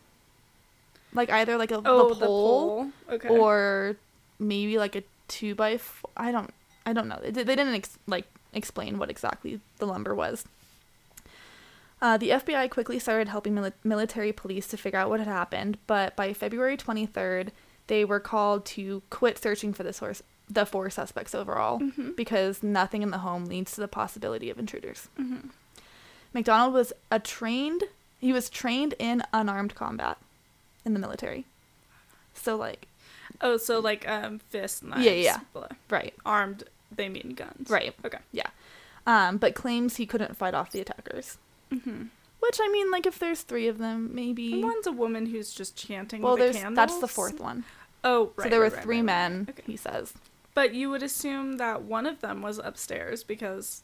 [1.15, 3.29] like either like a oh, the pole, Okay.
[3.29, 3.97] or
[4.39, 6.11] maybe like a two by four.
[6.17, 6.51] I don't.
[6.85, 7.19] I don't know.
[7.23, 10.45] They, they didn't ex- like explain what exactly the lumber was.
[12.03, 15.79] Uh, the FBI quickly started helping mili- military police to figure out what had happened,
[15.87, 17.49] but by February 23rd,
[17.87, 22.15] they were called to quit searching for the source, the four suspects overall, Mhm.
[22.15, 25.09] because nothing in the home leads to the possibility of intruders.
[25.19, 25.51] Mhm.
[26.37, 27.85] MacDonald was a trained.
[28.21, 30.19] He was trained in unarmed combat
[30.85, 31.47] in the military.
[32.35, 32.89] So like
[33.41, 35.03] Oh, so like um fist knives.
[35.03, 35.41] Yeah, yeah.
[35.55, 35.69] blah.
[35.89, 36.13] Right.
[36.27, 36.65] Armed,
[36.95, 37.71] they mean guns.
[37.71, 37.95] Right.
[38.05, 38.19] Okay.
[38.33, 38.49] Yeah.
[39.07, 41.39] Um, but claims he couldn't fight off the attackers.
[41.73, 42.03] Mm-hmm.
[42.41, 44.53] Which I mean, like if there's three of them, maybe.
[44.53, 46.21] And one's a woman who's just chanting.
[46.21, 46.77] well, the there's candles.
[46.77, 47.65] that's the fourth one.
[48.05, 48.45] Oh, right.
[48.45, 49.07] so there right, were right, three right.
[49.07, 49.47] men.
[49.49, 49.63] Okay.
[49.65, 50.13] He says.
[50.53, 53.83] But you would assume that one of them was upstairs because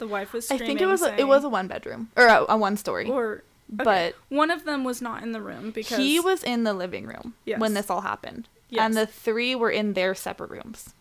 [0.00, 2.44] the wife was I think it was a, it was a one bedroom or a,
[2.48, 3.44] a one story, or
[3.74, 3.84] okay.
[3.84, 7.06] but one of them was not in the room because he was in the living
[7.06, 7.60] room Yes.
[7.60, 8.80] when this all happened, Yes.
[8.84, 10.92] and the three were in their separate rooms.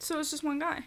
[0.00, 0.86] So it's just one guy.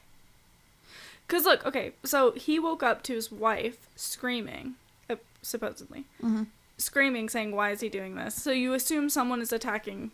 [1.27, 4.75] Cause look, okay, so he woke up to his wife screaming,
[5.09, 6.43] uh, supposedly Mm-hmm.
[6.77, 10.11] screaming, saying, "Why is he doing this?" So you assume someone is attacking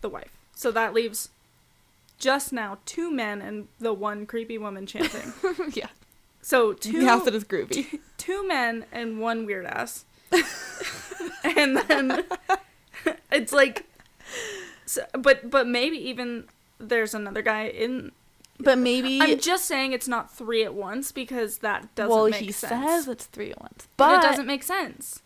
[0.00, 0.36] the wife.
[0.54, 1.28] So that leaves
[2.18, 5.32] just now two men and the one creepy woman chanting.
[5.74, 5.88] yeah,
[6.42, 7.90] So two half outfit is groovy.
[7.90, 10.04] two, two men and one weird ass.
[11.44, 12.24] and then
[13.30, 13.86] it's like
[14.86, 16.44] so, but but maybe even
[16.78, 18.12] there's another guy in
[18.58, 22.36] But maybe I'm just saying it's not three at once because that doesn't well, make
[22.40, 22.70] he sense.
[22.84, 25.20] says it's three at once, but, but it doesn't make sense.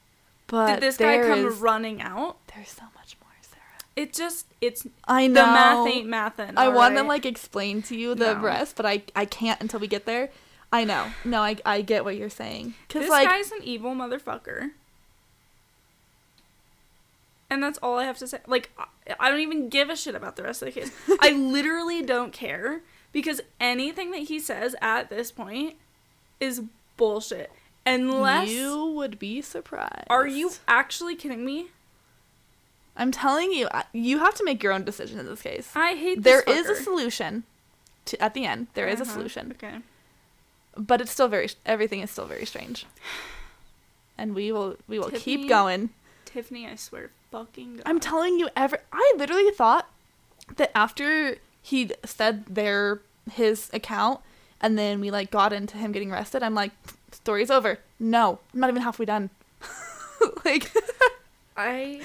[0.49, 2.37] But Did this guy come is- running out?
[2.55, 3.63] There's so much more, Sarah.
[3.97, 6.55] It just it's I know the math ain't mathin'.
[6.57, 8.41] I want to like explain to you the No.
[8.41, 10.31] rest, but I I can't until we get there.
[10.77, 11.07] I know.
[11.25, 12.75] No, I I get what you're saying.
[12.89, 14.71] Cuz this like guy's an evil motherfucker.
[17.49, 18.41] And that's all I have to say.
[18.47, 18.71] Like,
[19.21, 20.91] I- don't even give a shit about the rest of the case.
[21.21, 25.77] I literally don't care because anything that he says at this point
[26.41, 26.63] is
[26.97, 27.53] bullshit.
[27.89, 28.49] Unless.
[28.51, 30.07] you would be surprised.
[30.11, 31.69] Are you actually kidding me?
[32.97, 35.71] I'm telling you, you have to make your own decision in this case.
[35.77, 37.45] I hate There is a solution
[38.07, 38.67] to, at the end.
[38.75, 39.13] There is a Uh-huh.
[39.13, 39.77] solution, Okay.
[40.77, 42.87] But it's still very everything is still very strange.
[44.19, 45.91] And we will we will Tiffany, keep going.
[46.25, 47.83] Tiffany, I swear fucking God.
[47.87, 48.81] I'm telling you, ever.
[48.93, 49.89] I literally thought
[50.57, 53.01] that after he said their
[53.31, 54.21] his account,
[54.61, 56.43] and then we like got into him getting arrested.
[56.43, 56.73] I'm like,
[57.13, 57.79] story's over.
[57.99, 59.31] No, I'm not even halfway done.
[60.45, 60.71] like,
[61.57, 62.01] I.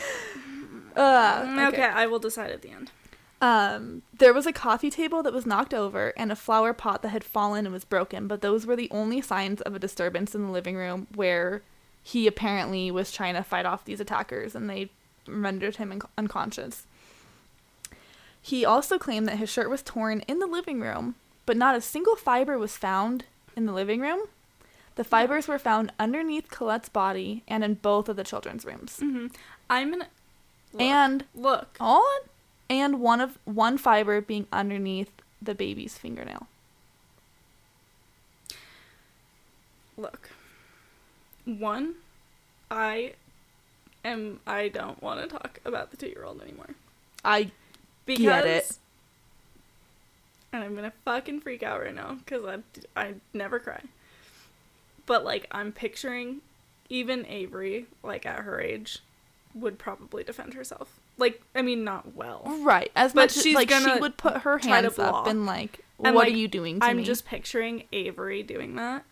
[0.95, 1.83] uh, okay.
[1.83, 2.91] I will decide at the end.
[3.41, 7.09] Um, there was a coffee table that was knocked over and a flower pot that
[7.09, 10.45] had fallen and was broken, but those were the only signs of a disturbance in
[10.45, 11.63] the living room where
[12.03, 14.89] he apparently was trying to fight off these attackers and they
[15.27, 16.85] rendered him un- unconscious.
[18.41, 21.15] He also claimed that his shirt was torn in the living room,
[21.45, 23.25] but not a single fiber was found
[23.55, 24.27] in the living room.
[24.95, 28.97] The fibers were found underneath Colette's body and in both of the children's rooms.
[28.99, 29.27] hmm
[29.69, 30.07] I'm gonna.
[30.73, 31.77] Look, And look.
[31.79, 32.03] on
[32.71, 35.11] and one of one fiber being underneath
[35.41, 36.47] the baby's fingernail.
[39.97, 40.29] Look.
[41.43, 41.95] One,
[42.71, 43.13] I
[44.05, 44.39] am.
[44.47, 46.69] I don't want to talk about the two-year-old anymore
[47.25, 47.51] I
[48.05, 48.23] because.
[48.23, 48.77] Get it.
[50.53, 52.59] And I'm gonna fucking freak out right now because I
[52.99, 53.81] I never cry.
[55.05, 56.39] But like I'm picturing,
[56.87, 58.99] even Avery, like at her age,
[59.53, 61.00] would probably defend herself.
[61.21, 62.41] Like I mean, not well.
[62.63, 65.85] right as But much as she's like she would put her hands up and like,
[66.03, 66.89] And, what like, are you doing to me?
[66.91, 67.03] I'm me?
[67.03, 69.05] just picturing Avery doing that,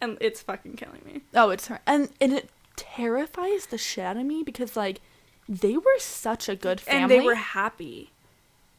[0.00, 1.20] and it's fucking killing me.
[1.34, 5.00] oh, it's her, and and it terrifies the shit out of me because like
[5.48, 7.02] they were such a good family.
[7.02, 8.10] And they were happy.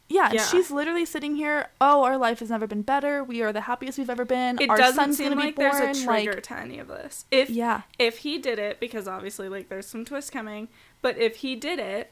[0.08, 0.44] yeah, and yeah.
[0.46, 1.68] she's literally sitting here.
[1.80, 3.22] Oh, our life has never been better.
[3.22, 4.60] We are the happiest we've ever been.
[4.60, 5.72] It our doesn't son's seem gonna like be born.
[5.80, 7.24] there's a trigger like, to any of this.
[7.30, 10.68] If yeah, if he did it, because obviously like there's some twist coming,
[11.02, 12.10] but if he did it,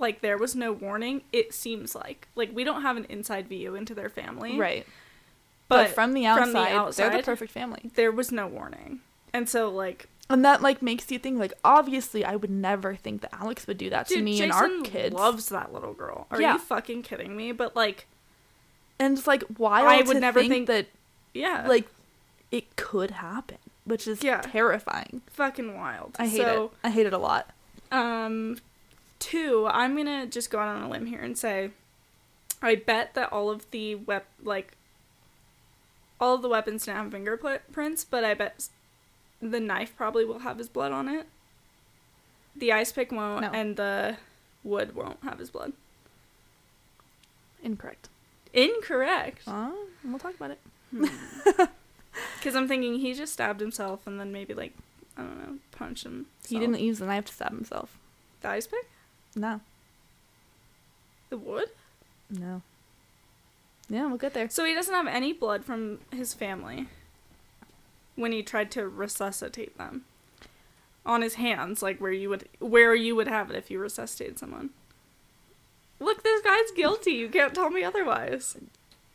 [0.00, 3.74] like there was no warning, it seems like like we don't have an inside view
[3.74, 4.86] into their family, right.
[5.68, 7.90] But, But, from the outside, they're the perfect family.
[7.94, 9.00] there was no warning,
[9.32, 13.20] and so like And that like makes you think like obviously I would never think
[13.22, 15.14] that Alex would do that to me Jason and our kids.
[15.14, 16.26] loves that little girl.
[16.30, 16.54] Are Yeah.
[16.54, 17.52] you fucking kidding me?
[17.52, 18.06] But like,
[18.98, 20.86] and it's like wild I would to never think, think- that
[21.34, 21.86] yeah, like
[22.50, 24.40] it could happen, which is Yeah.
[24.40, 25.22] terrifying.
[25.30, 26.16] fucking wild.
[26.18, 26.70] I hate so, it.
[26.82, 27.50] I hate it a lot.
[27.92, 28.58] Um,
[29.20, 31.70] two, I'm gonna just go out on a limb here and say,
[32.60, 34.72] I bet that all of the wep like,
[36.20, 38.68] all of the weapons didn't have fingerprints, but I bet
[39.40, 41.26] the knife probably will have his blood on it.
[42.56, 43.50] The ice pick won't, No.
[43.52, 44.16] and the
[44.64, 45.72] wood won't have his blood.
[47.62, 48.08] Incorrect.
[48.52, 49.42] Incorrect.
[49.46, 49.70] Uh,
[50.04, 50.58] we'll talk about it.
[52.38, 54.72] Because I'm thinking he just stabbed himself and then maybe like,
[55.16, 56.26] I don't know, punch him.
[56.48, 57.96] He didn't use the knife to stab himself.
[58.40, 58.90] The ice pick?
[59.36, 59.60] No.
[61.28, 61.68] The wood?
[62.30, 62.62] No.
[63.88, 64.48] Yeah, we'll get there.
[64.50, 66.86] So he doesn't have any blood from his family
[68.16, 70.04] when he tried to resuscitate them
[71.06, 74.38] on his hands, like where you would where you would have it if you resuscitated
[74.38, 74.70] someone.
[75.98, 77.12] Look, this guy's guilty.
[77.12, 78.56] You can't tell me otherwise.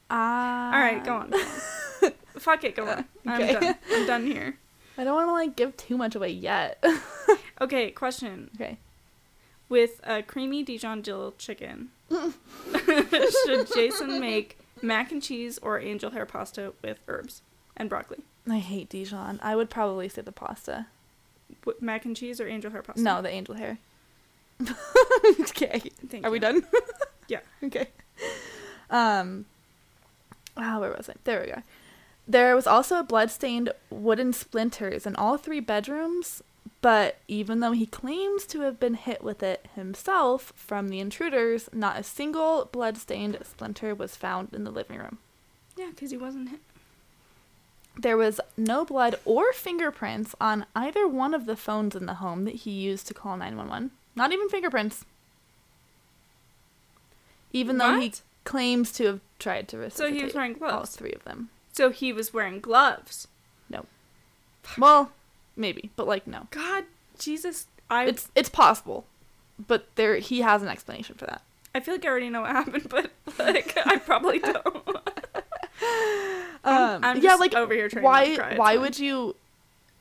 [0.09, 0.73] Ah.
[0.73, 1.29] All right, go on.
[1.31, 1.37] Go
[2.03, 2.11] on.
[2.37, 3.05] Fuck it, go on.
[3.25, 3.53] I'm Okay.
[3.53, 3.75] done.
[3.91, 4.57] I'm done here.
[4.97, 6.83] I don't want to like give too much away yet.
[7.61, 8.49] Okay, question.
[8.55, 8.77] okay.
[9.67, 16.25] With a creamy Dijon dill chicken, should Jason make mac and cheese or angel hair
[16.25, 17.41] pasta with herbs
[17.75, 18.19] and broccoli?
[18.49, 19.39] I hate Dijon.
[19.41, 20.87] I would probably say the pasta.
[21.63, 23.01] What, mac and cheese or angel hair pasta?
[23.01, 23.79] No, the angel hair.
[25.41, 25.81] okay.
[26.07, 26.63] Thank Are we done?
[27.27, 27.39] Yeah.
[27.63, 27.87] Okay.
[28.89, 29.45] Um.
[30.55, 31.13] Ah, where was I?
[31.23, 31.63] There we go.
[32.27, 36.41] There was also blood-stained wooden splinters in all three bedrooms,
[36.81, 41.69] but even though he claims to have been hit with it himself from the intruders,
[41.73, 45.17] not a single blood-stained splinter was found in the living room.
[45.75, 46.59] Yeah, because he wasn't hit.
[47.97, 52.43] There was no blood or fingerprints on either one of the phones in the home
[52.45, 53.91] that he used to call 911.
[54.15, 55.05] Not even fingerprints.
[57.53, 58.13] Even though he
[58.43, 60.73] claims to have tried to So he was wearing gloves.
[60.73, 61.49] all three of them.
[61.71, 63.27] So he was wearing gloves.
[63.69, 63.85] No.
[64.77, 65.11] Well,
[65.55, 66.47] maybe, but like no.
[66.51, 66.85] God,
[67.19, 69.05] Jesus, I It's it's possible.
[69.67, 71.41] But there he has an explanation for that.
[71.73, 74.65] I feel like I already know what happened, but like I probably don't.
[76.65, 79.35] Um, I'm yeah, just like over here trying why to cry, why would you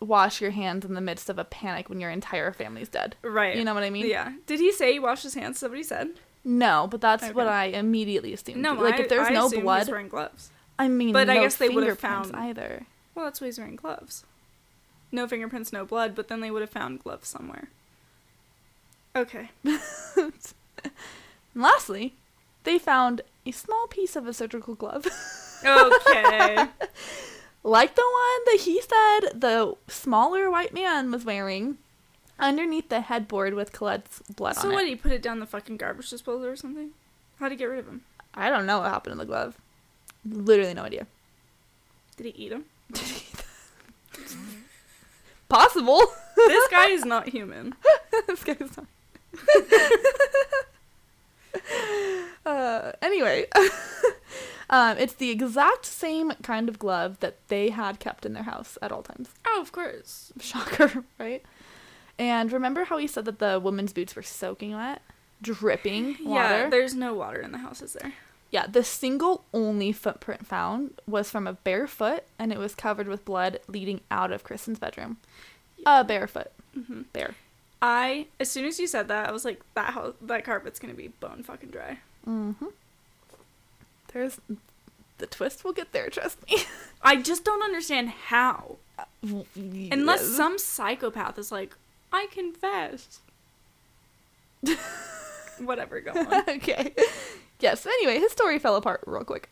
[0.01, 3.17] wash your hands in the midst of a panic when your entire family's dead?
[3.23, 3.55] right.
[3.55, 4.07] You know what I mean?
[4.07, 4.33] Yeah.
[4.47, 5.59] Did he say he washed his hands?
[5.59, 6.09] Somebody said.
[6.43, 8.63] No, but that's what I immediately assumed.
[8.63, 10.51] No, like I, if there's I no blood, was wearing gloves.
[10.79, 12.87] I mean, But I guess they would've found- either.
[13.15, 14.25] Well, that's why he's wearing gloves.
[15.15, 17.69] No fingerprints, no blood, but then they would have found gloves somewhere.
[19.15, 19.51] Okay.
[19.63, 20.33] And
[21.55, 22.15] lastly,
[22.65, 25.07] they found a small piece of a surgical glove,
[25.65, 26.67] Okay.
[27.63, 31.79] like the one that he said the smaller white man was wearing,
[32.41, 34.63] underneath the headboard with Colette's blood on it.
[34.63, 34.81] so what?
[34.81, 36.91] Did he put it down the fucking garbage disposal or something?
[37.39, 38.01] How'd he get rid of him?
[38.35, 39.57] I don't know what happened to the glove.
[40.29, 41.07] Literally no idea.
[42.17, 42.65] Did he eat him?
[45.55, 46.03] Possible.
[46.37, 47.75] this guy is not human.
[48.27, 48.87] this guy's not.
[52.47, 53.47] uh, anyway,
[54.69, 58.77] um, it's the exact same kind of glove that they had kept in their house
[58.83, 59.29] at all times.
[59.47, 60.33] Oh, of course.
[60.41, 61.45] Shocker, right?
[62.19, 65.03] And remember how he said that the woman's boots were soaking wet,
[65.41, 66.65] dripping water?
[66.65, 68.13] Yeah, there's no water in the house, is there?
[68.55, 73.09] Yeah, the single only footprint found was from a bare foot, and it was covered
[73.09, 75.17] with blood leading out of Kristen's bedroom.
[75.85, 77.35] A barefoot, hmm bare.
[77.83, 80.95] I, as soon as you said that, I was like, that house, that carpet's gonna
[80.95, 81.99] be bone fucking dry.
[82.29, 82.67] Mm-hmm.
[84.13, 84.41] There's
[85.19, 86.09] the twist We'll get there.
[86.09, 86.59] Trust me.
[87.03, 88.77] I just don't understand how.
[89.65, 91.75] Unless some psychopath is like,
[92.13, 93.19] I confess.
[95.59, 96.45] Whatever, go on.
[96.49, 96.95] okay.
[97.61, 97.87] Yes.
[97.87, 99.49] Anyway, his story fell apart real quick.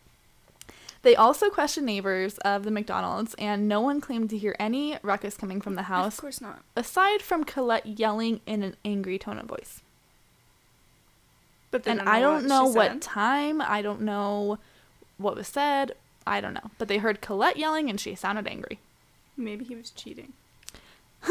[1.02, 5.36] They also questioned neighbors of the MacDonald's, and no one claimed to hear any ruckus
[5.36, 6.14] coming from the house.
[6.14, 6.60] Of course not.
[6.76, 9.80] aside from Colette yelling in an angry tone of voice.
[11.72, 13.02] But they and don't I don't what know she what said.
[13.02, 13.60] time.
[13.60, 14.58] I don't know
[15.18, 15.92] what was said.
[16.26, 16.70] I don't know.
[16.78, 18.78] But they heard Colette yelling, and she sounded angry.
[19.36, 20.34] Maybe he was cheating.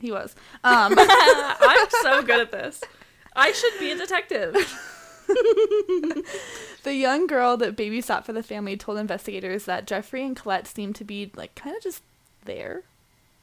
[0.00, 0.34] He was.
[0.64, 2.82] Um, I'm so good at this.
[3.36, 4.56] I should be a detective.
[6.84, 10.96] The young girl that babysat for the family told investigators that Jeffrey and Colette seemed
[10.96, 12.02] to be like kind of just
[12.44, 12.82] there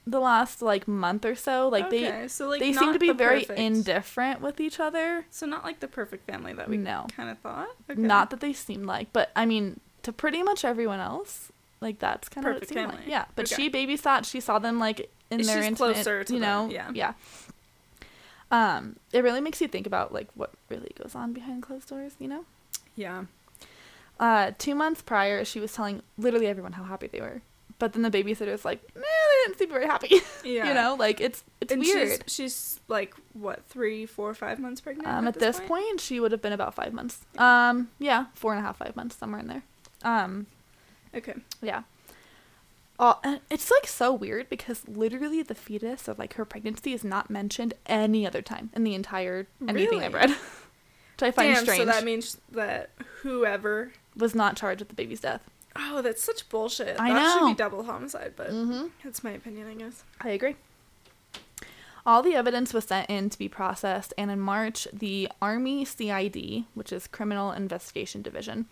[0.05, 1.69] the last like month or so.
[1.69, 5.25] Like okay, so like they they seem to be very perfect- indifferent with each other.
[5.29, 7.07] So not like the perfect family that we No.
[7.15, 7.69] kind of thought.
[7.89, 8.01] Okay.
[8.01, 12.27] Not that they seemed like, but I mean to pretty much everyone else, like that's
[12.27, 12.97] kind of what it Perfect seemed like.
[12.97, 13.11] family.
[13.11, 13.63] Yeah, but Okay.
[13.63, 14.25] she babysat.
[14.25, 16.91] She saw them like in their She's intimate, closer to you know, them, yeah.
[16.93, 17.13] yeah.
[18.51, 22.13] Um, it really makes you think about like what really goes on behind closed doors,
[22.19, 22.45] you know.
[22.95, 23.25] Yeah.
[24.19, 27.41] Uh, two months prior, she was telling literally everyone how happy they were.
[27.77, 30.15] But then the babysitter's like, nah, they didn't seem very happy.
[30.43, 30.67] Yeah.
[30.69, 32.23] you know, like it's it's and weird.
[32.27, 35.07] She's, she's like what three, four, five months pregnant.
[35.07, 35.99] Um, at this point?
[36.01, 37.19] she would have been about five months.
[37.37, 39.63] Um, yeah, four and a half, five months, somewhere in there.
[40.03, 40.47] Um,
[41.15, 41.35] Okay.
[41.61, 41.83] yeah.
[43.01, 47.29] Oh, it's like so weird because literally the fetus or like her pregnancy is not
[47.29, 51.63] mentioned any other time in the entire anything I've read, which I find Damn.
[51.63, 51.79] strange.
[51.79, 52.89] So that means that
[53.21, 53.93] whoever.
[54.17, 55.49] was not charged with the baby's death.
[55.77, 56.99] Oh, that's such bullshit.
[56.99, 58.87] I that should be double homicide, but Mm-hmm.
[59.03, 60.03] that's my opinion, I guess.
[60.19, 60.55] I agree.
[62.05, 66.65] All the evidence was sent in to be processed, and in March, the Army CID,
[66.73, 68.65] which is Criminal Investigation Division,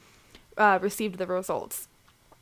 [0.58, 1.88] uh, received the results.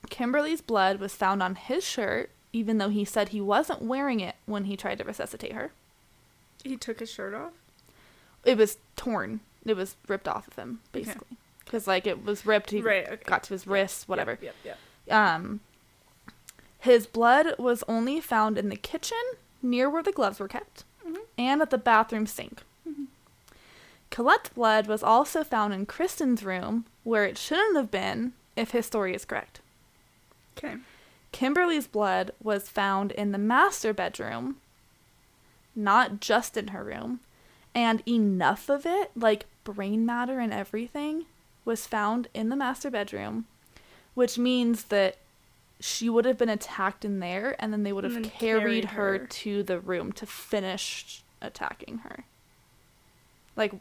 [0.09, 4.35] Kimberly's blood was found on his shirt, even though he said he wasn't wearing it
[4.45, 5.71] when he tried to resuscitate her.
[6.63, 7.53] He took his shirt off.
[8.43, 9.41] It was torn.
[9.65, 11.37] It was ripped off of him, basically.
[11.63, 12.71] Because, like, it was ripped.
[12.71, 13.23] He Right, okay.
[13.25, 14.37] got to his wrists, whatever.
[14.41, 14.77] Yep, yep,
[15.11, 15.61] Um,
[16.79, 19.17] his blood was only found in the kitchen,
[19.61, 21.17] near where the gloves were kept, Mhm.
[21.37, 22.61] and at the bathroom sink.
[22.87, 23.07] Mhm.
[24.11, 28.85] Colette's blood was also found in Kristen's room, where it shouldn't have been, if his
[28.85, 29.59] story is correct.
[30.57, 30.77] Okay.
[31.31, 34.57] Kimberly's blood was found in the master bedroom,
[35.75, 37.19] not just in her room,
[37.73, 41.25] and enough of it, like brain matter and everything,
[41.65, 43.45] was found in the master bedroom,
[44.13, 45.17] which means that
[45.79, 49.19] she would have been attacked in there and then they would have carried carried her
[49.19, 49.27] her.
[49.27, 52.23] to the room to finish attacking her.
[53.57, 53.73] Like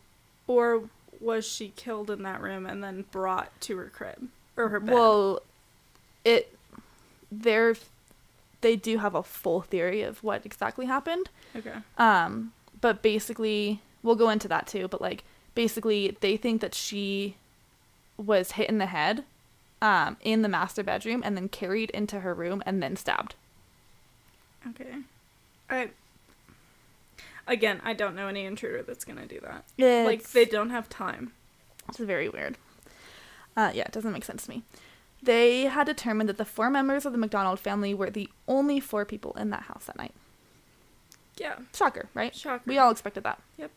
[0.48, 0.84] Or
[1.20, 4.92] was she killed in that room and then brought to her crib or her bed?
[4.92, 5.40] Well,
[6.24, 6.53] it
[7.30, 7.74] they're
[8.60, 11.28] they do have a full theory of what exactly happened.
[11.54, 11.74] okay.
[11.98, 14.88] Um, but basically, we'll go into that too.
[14.88, 15.22] But like,
[15.54, 17.36] basically, they think that she
[18.16, 19.24] was hit in the head,
[19.82, 23.34] um, in the master bedroom, and then carried into her room and then stabbed.
[24.70, 24.94] Okay.
[25.68, 25.90] I
[27.46, 29.64] again, I don't know any intruder that's gonna do that.
[29.76, 31.32] It's, Like they don't have time.
[31.88, 32.56] It's very weird.
[33.56, 34.62] Uh, yeah, it doesn't make sense to me.
[35.24, 39.04] They had determined that the four members of the MacDonald family were the only four
[39.04, 40.14] people in that house that night.
[41.36, 41.56] Yeah.
[41.74, 42.34] Shocker, right?
[42.34, 42.62] Shocker.
[42.66, 43.40] We all expected that.
[43.58, 43.70] Yep.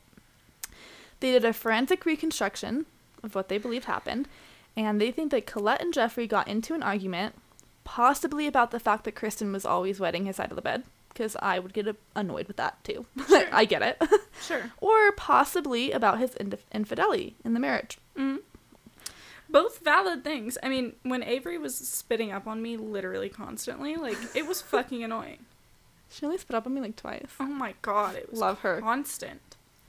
[1.20, 2.86] They did a forensic reconstruction
[3.24, 4.28] of what they believed happened,
[4.76, 7.36] and they think that Colette and Jeffrey got into an argument,
[7.84, 11.36] possibly about the fact that Kristen was always wetting his side of the bed, because
[11.42, 13.06] I would get annoyed with that too.
[13.28, 13.48] Sure.
[13.52, 14.02] I get it.
[14.40, 14.72] Sure.
[14.80, 17.98] or possibly about his inf- infidelity in the marriage.
[18.16, 18.42] Mm.
[19.50, 20.58] Both valid things.
[20.62, 25.04] I mean, when Avery was spitting up on me literally constantly, like it was fucking
[25.04, 25.46] annoying.
[26.10, 27.28] She only spit up on me like twice.
[27.40, 28.80] Oh my god, it was Love her.
[28.82, 29.42] constant.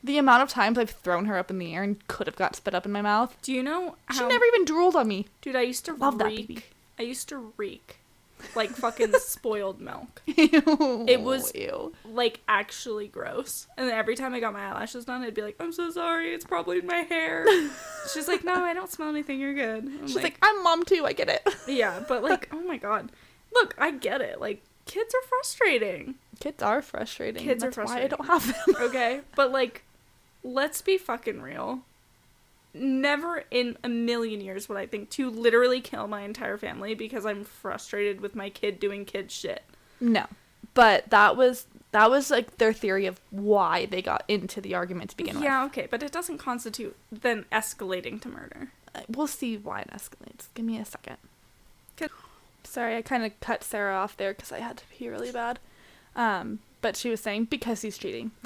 [0.03, 2.55] The amount of times I've thrown her up in the air and could have got
[2.57, 3.37] spit up in my mouth.
[3.43, 5.27] Do you know She never even drooled on me.
[5.43, 6.47] Dude, I used to Love that reek.
[6.49, 6.63] baby.
[6.99, 7.98] I used to reek
[8.59, 10.21] like fucking spoiled milk.
[10.27, 11.95] it was- ew.
[12.05, 13.67] Like actually gross.
[13.79, 16.35] And then every time I got my eyelashes done, I'd be like, "I'm so sorry.
[16.35, 17.47] It's probably in my hair."
[18.13, 19.41] She's like, "No, I don't smell anything.
[19.41, 21.07] You're good." I'm She's like, I'm mom too.
[21.07, 21.49] I get it.
[21.67, 23.11] "Yeah, but like, oh my god.
[23.55, 24.41] Look, I get it.
[24.41, 26.17] Like kids are frustrating.
[26.41, 27.43] Kids are frustrating.
[27.45, 28.77] Kids are That's why I don't have them.
[28.83, 29.21] Okay?
[29.37, 29.85] but like
[30.45, 31.81] let's be fucking real.
[32.79, 37.26] Never in a million years would I think to literally kill my entire family because
[37.26, 39.62] I'm frustrated with my kid doing kid shit.
[40.01, 40.26] No,
[40.74, 45.11] but that was that was like their theory of why they got into the argument
[45.11, 48.72] to begin yeah, okay, but it doesn't constitute then escalating to murder.
[48.95, 50.49] Uh, We'll see why it escalates.
[50.55, 51.16] Give me a second.
[51.97, 52.09] 'Kay.
[52.64, 55.59] Sorry, I kind of cut Sarah off there because I had to pee really bad.
[56.14, 58.31] Um, but she was saying because he's cheating.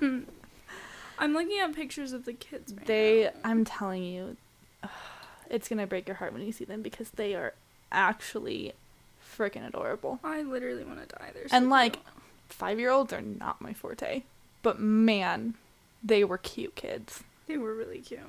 [1.18, 3.30] I'm looking at pictures of the kids right They, now.
[3.50, 4.36] I'm telling you,
[5.50, 7.54] it's gonna break your heart when you see them because they are
[7.90, 8.72] actually
[9.36, 10.20] freaking adorable.
[10.22, 11.46] I literally want to die there.
[11.50, 11.98] And, like,
[12.48, 14.22] Five year olds are not my forte,
[14.62, 15.54] but man,
[16.02, 17.22] they were cute kids.
[17.46, 18.20] they were really cute.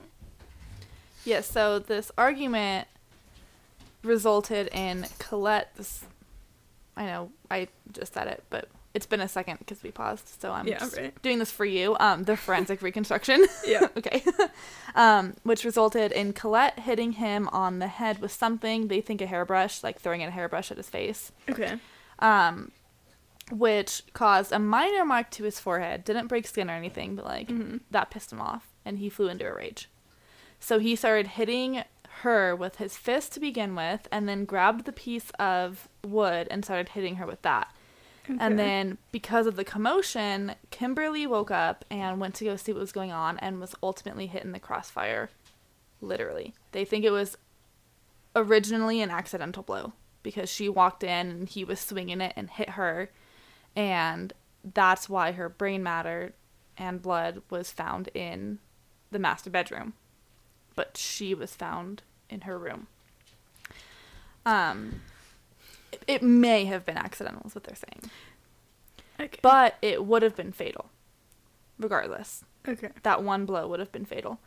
[1.25, 2.87] Yes, so this argument
[4.03, 5.73] resulted in Colette.
[6.97, 8.67] I know I just said it, but
[8.99, 11.21] it's been a second because we paused, so I'm Yeah, just right.
[11.21, 11.95] doing this for you.
[11.99, 13.45] Um, the forensic reconstruction.
[13.65, 13.87] Yeah.
[13.97, 14.21] okay.
[14.95, 19.25] um, which resulted in Colette hitting him on the head with something they think a
[19.25, 21.31] hairbrush, like throwing a hairbrush at his face.
[21.49, 21.77] Okay.
[22.19, 22.71] Um,
[23.51, 26.03] which caused a minor mark to his forehead.
[26.03, 27.79] Didn't break skin or anything, but like Mhm.
[27.91, 29.89] that pissed him off, and he flew into a rage.
[30.59, 31.83] So he started hitting
[32.23, 36.63] her with his fist to begin with, and then grabbed the piece of wood and
[36.65, 37.73] started hitting her with that.
[38.37, 42.81] And then, because of the commotion, Kimberly woke up and went to go see what
[42.81, 45.29] was going on and was ultimately hit in the crossfire.
[46.01, 46.53] Literally.
[46.71, 47.37] They think it was
[48.35, 52.71] originally an accidental blow because she walked in and he was swinging it and hit
[52.71, 53.09] her.
[53.75, 56.33] And that's why her brain matter
[56.77, 58.59] and blood was found in
[59.11, 59.93] the master bedroom.
[60.75, 62.87] But she was found in her room.
[64.45, 65.01] Um,
[66.07, 68.11] it- may have been accidental, is what they're saying.
[69.19, 69.39] okay.
[69.41, 70.89] But it would have been fatal,
[71.77, 72.43] regardless.
[72.67, 72.89] okay.
[73.03, 74.39] That one blow would have been fatal.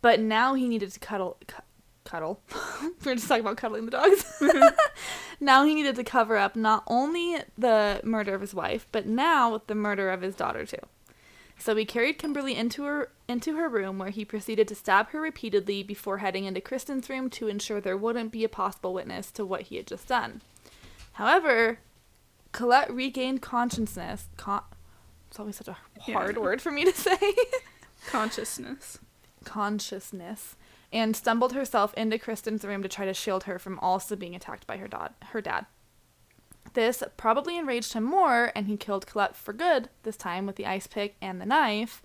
[0.00, 1.36] But now he needed to cuddle.
[1.46, 1.62] Cu-
[2.04, 2.40] cuddle.
[3.04, 4.24] We're just talking about cuddling the dogs.
[4.40, 4.74] Mm-hmm.
[5.40, 9.62] now he needed to cover up not only the murder of his wife, but now
[9.68, 10.78] the murder of his daughter too.
[11.58, 15.20] So he carried Kimberly into her into her room where he proceeded to stab her
[15.20, 19.46] repeatedly before heading into Kristen's room to ensure there wouldn't be a possible witness to
[19.46, 20.42] what he had just done.
[21.12, 21.78] However,
[22.52, 24.28] Colette regained consciousness.
[24.36, 24.62] Con-
[25.28, 26.14] it's always such a Yeah.
[26.14, 27.16] hard word for me to say.
[28.06, 28.98] Consciousness.
[29.44, 30.56] consciousness
[30.92, 34.66] and stumbled herself into Kristen's room to try to shield her from also being attacked
[34.66, 35.12] by her dad.
[35.30, 35.66] Her dad.
[36.74, 40.66] This probably enraged him more, and he killed Colette for good this time with the
[40.66, 42.02] ice pick and the knife,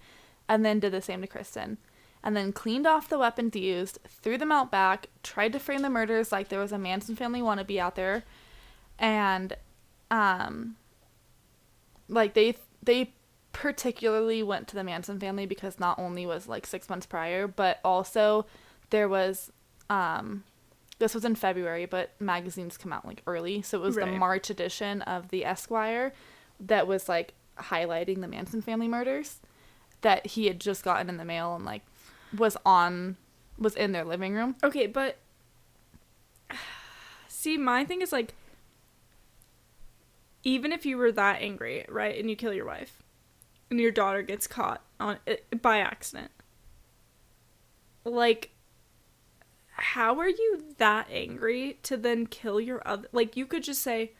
[0.48, 1.78] and then did the same to Kristen.
[2.24, 5.90] And then cleaned off the weapons used, threw them out back, tried to frame the
[5.90, 8.24] murders like there was a Manson family wannabe out there,
[9.00, 9.56] and
[10.12, 10.76] um,
[12.08, 13.14] like they they
[13.54, 17.80] particularly went to the Manson family because not only was like six months prior, but
[17.84, 18.46] also
[18.90, 19.52] there was
[19.90, 20.44] um
[21.00, 24.06] this was in February, but magazines come out like early, so it was Right.
[24.12, 26.12] the March edition of the Esquire
[26.60, 29.40] that was like highlighting the Manson family murders
[30.02, 31.82] that he had just gotten in the mail and like
[32.36, 33.16] was on
[33.60, 34.56] was in their living room.
[34.64, 35.18] Okay, but
[37.28, 38.34] see, my thing is like,
[40.48, 43.04] even if you were that angry, right, and you kill your wife,
[43.70, 46.32] and your daughter gets caught on it by accident,
[48.06, 48.52] like,
[49.72, 53.10] how are you that angry to then kill your other?
[53.12, 54.14] Like, you could just say,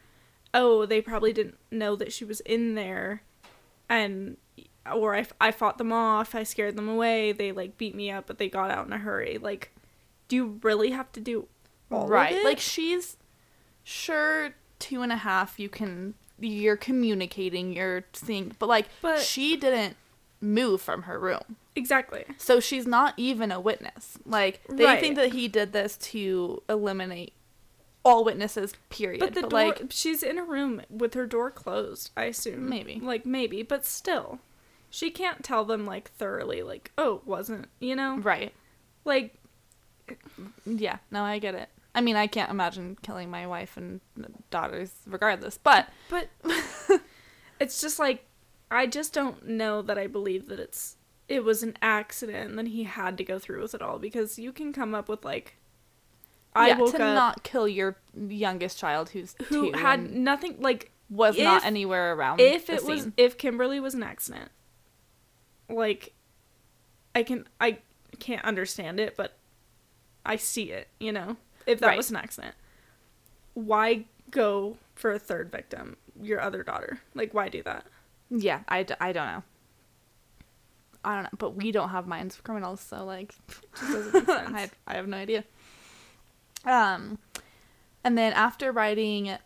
[0.52, 3.22] "Oh, they probably didn't know that she was in there,"
[3.88, 4.36] and
[4.92, 8.26] or I, I fought them off, I scared them away, they like beat me up,
[8.26, 9.38] but they got out in a hurry.
[9.38, 9.72] Like,
[10.28, 11.48] do you really have to do
[11.90, 12.44] all of right.
[12.44, 13.16] Like she's
[13.82, 19.56] sure two and a half you can you're communicating, you're seeing but like But- she
[19.56, 19.96] didn't
[20.40, 21.56] move from her room.
[21.74, 22.24] exactly.
[22.36, 24.18] So she's not even a witness.
[24.24, 25.00] Like they Right.
[25.00, 27.32] think that he did this to eliminate
[28.04, 29.18] all witnesses, period.
[29.20, 32.10] But the door, like she's in a room with her door closed.
[32.16, 33.00] I assume Maybe.
[33.00, 34.38] like maybe, but still,
[34.90, 38.52] she can't tell them like thoroughly, like, oh, it wasn't you know, right.
[39.04, 39.34] like
[40.64, 41.68] Yeah, no, I get it.
[41.94, 44.00] I mean, I can't imagine killing my wife and
[44.50, 46.28] daughters regardless, but But
[47.60, 48.24] it's just like
[48.70, 50.96] I just don't know that I believe that it's
[51.28, 54.38] it was an accident and that he had to go through with it all because
[54.38, 55.56] you can come up with like
[56.54, 60.90] I yeah, woke to up not kill your youngest child who's who had nothing like
[61.10, 64.50] was if- not anywhere around if it was if Kimberly was an accident
[65.68, 66.14] like
[67.14, 67.78] I can I
[68.18, 69.34] can't understand it but
[70.28, 71.38] I see it, you know.
[71.68, 71.96] If that Right.
[71.96, 72.54] was an accident.
[73.54, 77.00] Why go for a third victim, your other daughter?
[77.14, 77.86] Like why do that?
[78.30, 79.42] Yeah, I, d- I don't know.
[81.04, 83.34] I don't know, but we don't have minds of criminals, so like,
[83.78, 84.54] Just doesn't make sense.
[84.54, 85.44] I I have no idea.
[86.64, 87.18] Um,
[88.04, 89.36] and then after writing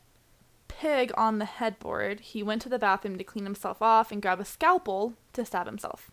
[0.68, 4.40] "pig" on the headboard, he went to the bathroom to clean himself off and grab
[4.40, 6.10] a scalpel to stab himself.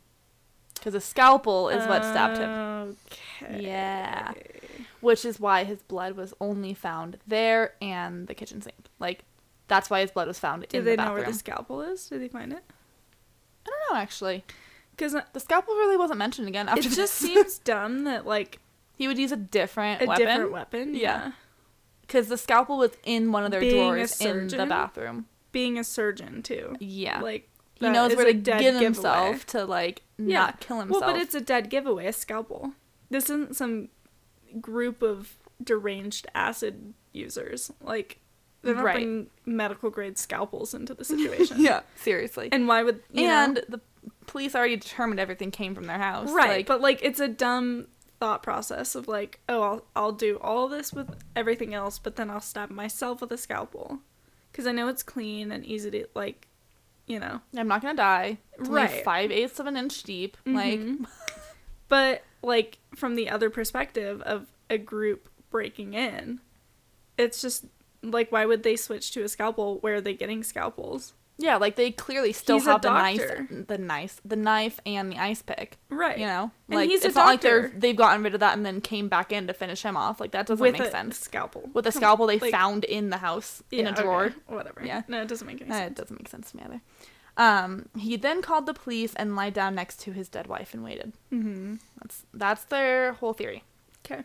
[0.75, 2.97] Because a scalpel is what stabbed him,
[3.41, 3.61] Okay.
[3.63, 4.33] Yeah.
[5.01, 8.75] Which is why his blood was only found there and the kitchen sink.
[8.99, 9.23] Like,
[9.67, 12.07] that's why his blood was found Do they the know where the scalpel is?
[12.09, 12.63] Did they find it?
[13.65, 14.43] I don't know actually.
[14.91, 17.11] Because The scalpel really wasn't mentioned again after it just this.
[17.11, 18.59] seems dumb that like
[18.95, 20.25] he would use a different a weapon.
[20.25, 20.95] different weapon.
[20.95, 20.99] Yeah.
[21.01, 21.31] Yeah.
[22.01, 25.27] Because the scalpel was in one of their Being drawers in the bathroom.
[25.51, 26.75] Being a surgeon too.
[26.79, 27.21] Yeah.
[27.21, 28.83] Like he knows where to get giveaway.
[28.83, 30.39] himself to like Yeah.
[30.39, 31.01] not kill himself.
[31.01, 32.07] Well, but it's a dead giveaway.
[32.07, 32.73] A scalpel.
[33.11, 33.89] This isn't some
[34.61, 37.71] group of deranged acid users.
[37.81, 38.19] Like
[38.61, 38.93] they're not Right.
[38.95, 41.57] bringing medical grade scalpels into the situation.
[41.59, 42.49] yeah, seriously.
[42.51, 43.33] And why would you know?
[43.33, 43.81] and the
[44.27, 46.31] police already determined everything came from their house.
[46.31, 47.87] right Like, but like it's a dumb
[48.19, 52.29] thought process of like oh i'll, I'll do all this with everything else but then
[52.29, 53.99] i'll stab myself with a scalpel
[54.51, 56.49] because i know it's clean and easy to like
[57.07, 58.37] you know I'm not gonna die.
[58.59, 59.03] It's Right.
[59.05, 60.35] five eighths of an inch deep.
[60.45, 61.07] Like Mhm.
[61.87, 66.39] but like from the other perspective of a group breaking in
[67.17, 67.65] it's just
[68.03, 71.77] like why would they switch to a scalpel where are they getting scalpels yeah, like
[71.77, 73.21] they clearly still He's have the knife,
[73.67, 75.77] the knife, the knife and the ice pick.
[75.87, 78.57] right You know, And like a it's not like they're they've gotten rid of that
[78.57, 80.19] and then came back in to finish him off.
[80.19, 81.17] Like that doesn't with make a sense.
[81.17, 84.33] scalpel With a scalpel they like- found in the house in yeah, a okay, drawer.
[84.47, 85.03] whatever Yeah.
[85.07, 86.81] no it doesn't make any Uh, sense it doesn't make sense to me either.
[87.39, 90.83] Um, he then called the police and lied down next to his dead wife and
[90.83, 91.13] waited.
[91.31, 91.75] mm-hmm.
[91.99, 93.63] That's that's their whole theory.
[94.05, 94.23] okay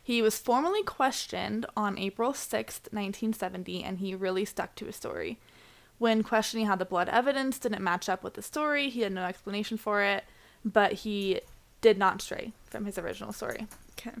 [0.00, 5.38] He was formally questioned on April 6th, 1970, and he really stuck to his story.
[5.98, 9.24] When questioning how the blood evidence didn't match up with the story, he had no
[9.24, 10.24] explanation for it,
[10.64, 11.40] but he
[11.80, 13.66] did not stray from his original story.
[13.98, 14.16] okay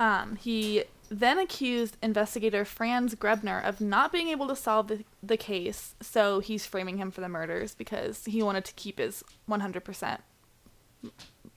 [0.00, 5.36] Um, he then accused investigator Franz Grebner of not being able to solve the, the
[5.36, 10.18] case, so he's framing him for the murders because he wanted to keep his 100%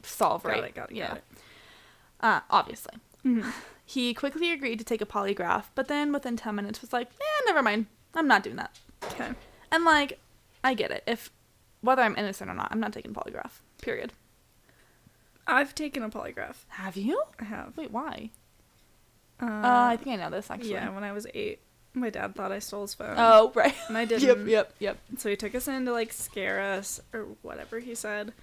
[0.04, 0.64] solve got rate.
[0.64, 1.08] it got it yeah.
[1.08, 1.24] got it
[2.22, 2.94] Uh, obviously.
[3.26, 3.52] Mhm.
[3.86, 7.42] He quickly agreed to take a polygraph, but then within 10 minutes was like, eh,
[7.46, 7.86] never mind.
[8.14, 8.78] I'm not doing that.
[9.04, 9.30] Okay.
[9.72, 10.20] And like,
[10.64, 11.04] I get it.
[11.08, 11.32] If
[11.82, 13.62] whether I'm innocent or not, I'm not taking polygraph.
[13.82, 14.12] Period.
[15.48, 16.56] I've taken a polygraph.
[16.70, 17.22] Have you?
[17.39, 17.76] I have.
[17.78, 18.32] Wait, why?
[19.41, 20.72] Uh, Uh, I think I know this actually.
[20.72, 21.60] yeah, when I was eight,
[21.93, 23.16] my dad thought I stole his phone.
[23.18, 23.74] Oh, right.
[23.88, 24.28] And I didn't.
[24.28, 24.98] Yep, yep, yep.
[25.18, 28.34] So he took us in to like scare us or whatever he said.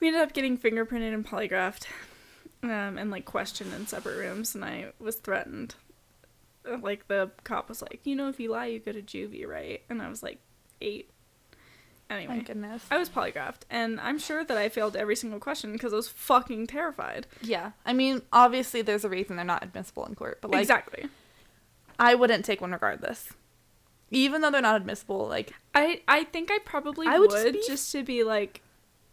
[0.00, 1.84] We ended up getting fingerprinted and polygraphed,
[2.62, 5.74] um, and like questioned in separate rooms, and I was threatened.
[6.66, 9.82] Like the cop was like, you know, if you lie, you go to juvie, right?
[9.90, 10.38] And I was like,
[10.80, 11.10] eight.
[12.10, 12.84] Anyway, Thank goodness.
[12.90, 16.08] I was polygraphed, and I'm sure that I failed every single question because I was
[16.08, 17.28] fucking terrified.
[17.40, 17.70] Yeah.
[17.86, 21.06] I mean, obviously there's a reason they're not admissible in court, but like exactly.
[22.00, 23.30] I wouldn't take one regardless.
[24.10, 27.92] Even though they're not admissible, like I I think I probably I would, just, just
[27.92, 28.62] be- to be like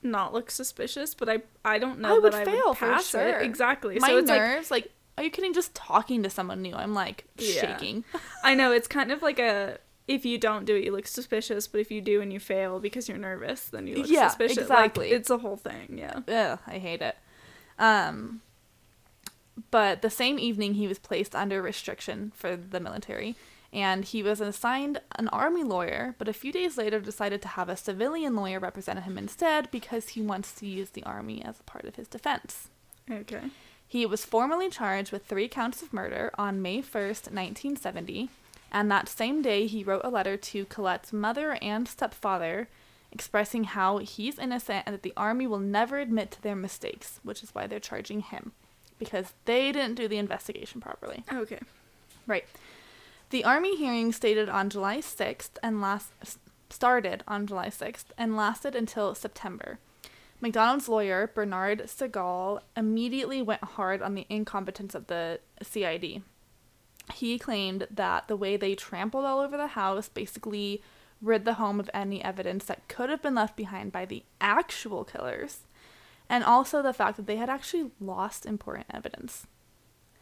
[0.02, 3.00] not look suspicious, but I I don't know I that would I fail would for
[3.04, 3.40] sure.
[3.40, 4.00] it exactly.
[4.00, 5.54] my so it's like nerves, like, are you kidding?
[5.54, 7.62] Just talking to someone new, I'm like Yeah.
[7.78, 8.06] shaking.
[8.44, 9.78] I know it's kind of like a
[10.08, 12.80] if you don't do it, you look suspicious, but if you do and you fail
[12.80, 14.58] because you're nervous, then you look Yeah, suspicious.
[14.60, 15.08] exactly.
[15.10, 15.98] Like, it's a whole thing.
[15.98, 16.20] Yeah.
[16.28, 17.16] Ugh, I hate it.
[17.78, 18.42] Um,
[19.72, 23.36] but the same evening, he was placed under restriction for the military,
[23.74, 26.16] and he was assigned an army lawyer.
[26.18, 30.10] But a few days later, decided to have a civilian lawyer represent him instead because
[30.10, 32.70] he wants to use the army as a part of his defense.
[33.12, 33.50] Okay.
[33.88, 38.30] He was formally charged with three counts of murder on May 1st, 1970,
[38.72, 42.68] and that same day he wrote a letter to Colette's mother and stepfather
[43.12, 47.42] expressing how he's innocent and that the army will never admit to their mistakes, which
[47.42, 48.52] is why they're charging him
[49.00, 51.24] because they didn't do the investigation properly.
[51.32, 51.60] Oh, okay.
[52.26, 52.46] Right.
[53.30, 56.12] The army hearing stated on July 6th and last
[56.70, 59.80] started on July 6th and lasted until September.
[60.42, 66.22] MacDonald's lawyer, Bernard Segal, immediately went hard on the incompetence of the CID.
[67.14, 70.82] He claimed that the way they trampled all over the house basically
[71.22, 75.04] rid the home of any evidence that could have been left behind by the actual
[75.04, 75.60] killers,
[76.30, 79.48] and also the fact that they had actually lost important evidence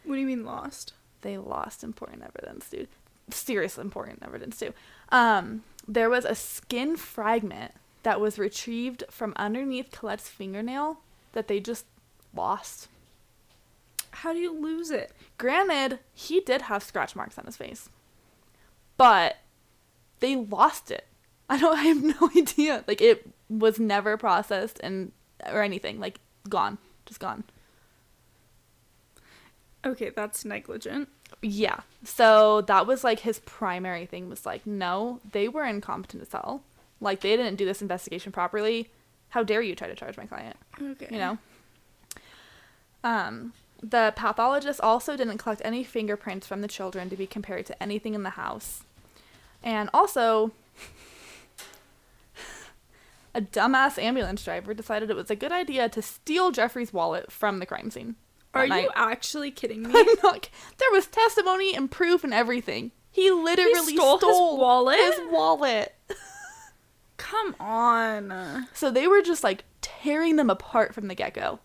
[0.04, 0.94] What do you mean lost?
[1.22, 2.88] they lost important evidence, dude.
[3.30, 4.72] Serious important evidence too.
[5.10, 7.72] Um, there was a skin fragment
[8.04, 11.00] that was retrieved from underneath Colette's fingernail
[11.32, 11.84] that they just
[12.34, 12.88] lost.
[14.20, 15.12] How do you lose it?
[15.36, 17.90] Granted, he did have scratch marks on his face,
[18.96, 19.36] but
[20.20, 21.06] they lost it.
[21.50, 21.78] I don't.
[21.78, 22.82] I have no idea.
[22.88, 25.12] Like it was never processed and
[25.46, 26.00] or anything.
[26.00, 27.44] Like gone, just gone.
[29.84, 31.08] Okay, that's negligent.
[31.42, 31.80] Yeah.
[32.02, 36.62] So that was like his primary thing was like, no, they were incompetent as hell.
[37.00, 38.88] Like they didn't do this investigation properly.
[39.28, 40.56] How dare you try to charge my client?
[40.80, 41.08] Okay.
[41.10, 41.38] You know?
[43.04, 43.52] Um
[43.88, 48.14] the pathologist also didn't collect any fingerprints from the children to be compared to anything
[48.14, 48.82] in the house.
[49.62, 50.52] And also
[53.34, 57.58] a dumbass ambulance driver decided it was a good idea to steal Jeffrey's wallet from
[57.58, 58.16] the crime scene.
[58.54, 59.92] Are you actually kidding me?
[59.94, 60.48] I'm not.
[60.78, 62.92] There was testimony and proof and everything.
[63.10, 64.96] He literally stole stole, his wallet?
[64.98, 65.94] His wallet.
[67.18, 68.66] Come on.
[68.72, 71.60] So they were just like tearing them apart from the get go.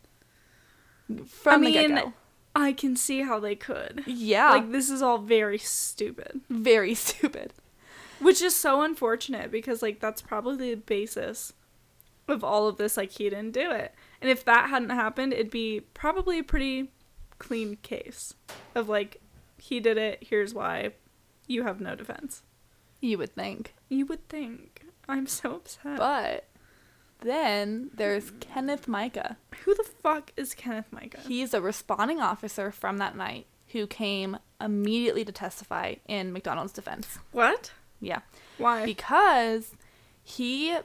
[1.27, 2.13] From I the mean, go.
[2.55, 4.03] I can see how they could.
[4.05, 4.51] Yeah.
[4.51, 6.41] Like this is all very stupid.
[6.49, 7.53] very stupid.
[8.19, 11.53] Which is so unfortunate because like that's probably the basis
[12.27, 13.93] of all of this like he didn't do it.
[14.21, 16.91] And if that hadn't happened, it'd be probably a pretty
[17.39, 18.35] clean case
[18.75, 19.19] of like
[19.57, 20.91] he did it, here's why.
[21.47, 22.43] You have no defense.
[22.99, 23.73] You would think.
[23.89, 24.83] You would think.
[25.09, 25.97] I'm so upset.
[25.97, 26.45] But
[27.21, 29.37] then there's Kenneth Mica.
[29.63, 31.19] Who the fuck is Kenneth Mica?
[31.21, 37.19] He's a responding officer from that night who came immediately to testify in MacDonald's defense.
[37.31, 37.71] what?
[37.99, 38.21] Yeah.
[38.57, 38.83] Why?
[38.85, 39.75] because
[40.23, 40.77] he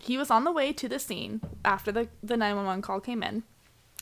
[0.00, 3.42] he was on the way to the scene after the the 911 call came in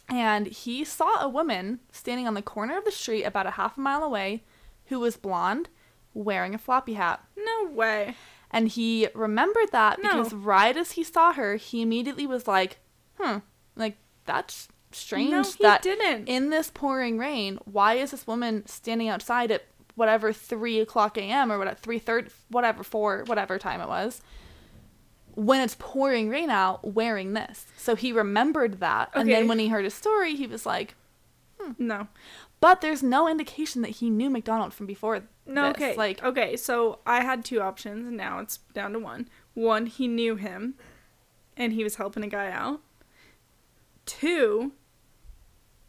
[0.09, 3.76] and he saw a woman standing on the corner of the street about a half
[3.76, 4.43] a mile away
[4.87, 5.68] who was blonde
[6.14, 8.14] wearing a floppy hat no way.
[8.51, 10.09] And he remembered that No.
[10.11, 12.78] because right as he saw her he immediately was like
[13.18, 13.38] hmm
[13.76, 16.28] like that's strange No, that didn't.
[16.28, 21.51] in this pouring rain why is this woman standing outside at whatever 3 o'clock a.m
[21.53, 24.20] or what whatever 3.30 whatever 4 whatever time it was
[25.34, 29.68] when it's pouring rain out wearing this so he remembered that and then when he
[29.68, 30.94] heard his story he was like
[31.78, 32.09] No.
[32.61, 35.77] But there's no indication that he knew MacDonald from before No, this.
[35.77, 35.97] okay.
[35.97, 39.29] like okay, so I had two options and now it's down to one.
[39.55, 40.75] One, he knew him
[41.57, 42.81] and he was helping a guy out.
[44.07, 44.73] Two,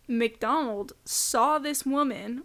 [0.07, 2.43] MacDonald saw this woman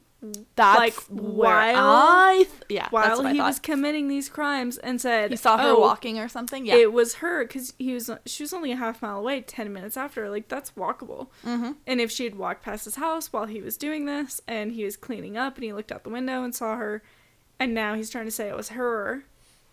[0.56, 5.36] That's Like, while- I th- yeah while he was committing these crimes and said he
[5.36, 6.64] saw her "Oh, walking or something.
[6.66, 6.76] Yeah.
[6.76, 9.42] It was her because he was she was only a half mile away.
[9.42, 11.28] Ten minutes after, like that's walkable.
[11.44, 11.72] mm-hmm.
[11.86, 14.84] And if she had walked past his house while he was doing this, and he
[14.84, 17.02] was cleaning up, and he looked out the window and saw her,
[17.60, 19.24] and now he's trying to say it was her,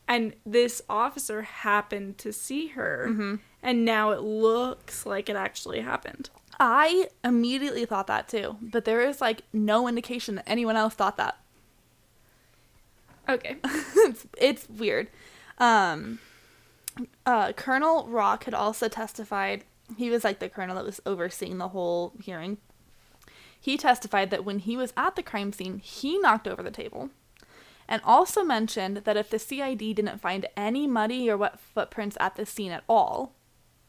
[0.08, 3.36] and this officer happened to see her, Mm-hmm.
[3.64, 6.30] and now it looks like it actually happened.
[6.60, 11.18] I immediately thought that too, but there is like no indication that anyone else thought
[11.18, 11.38] that.
[13.28, 13.58] Okay.
[13.64, 15.08] it's, it's weird.
[15.58, 16.20] Um,
[17.26, 19.64] uh, Colonel Rock had also testified.
[19.98, 22.58] He was like the colonel that was overseeing the whole hearing.
[23.60, 27.10] He testified that when he was at the crime scene, he knocked over the table.
[27.88, 32.36] And also mentioned that if the CID didn't find any muddy or wet footprints at
[32.36, 33.34] the scene at all,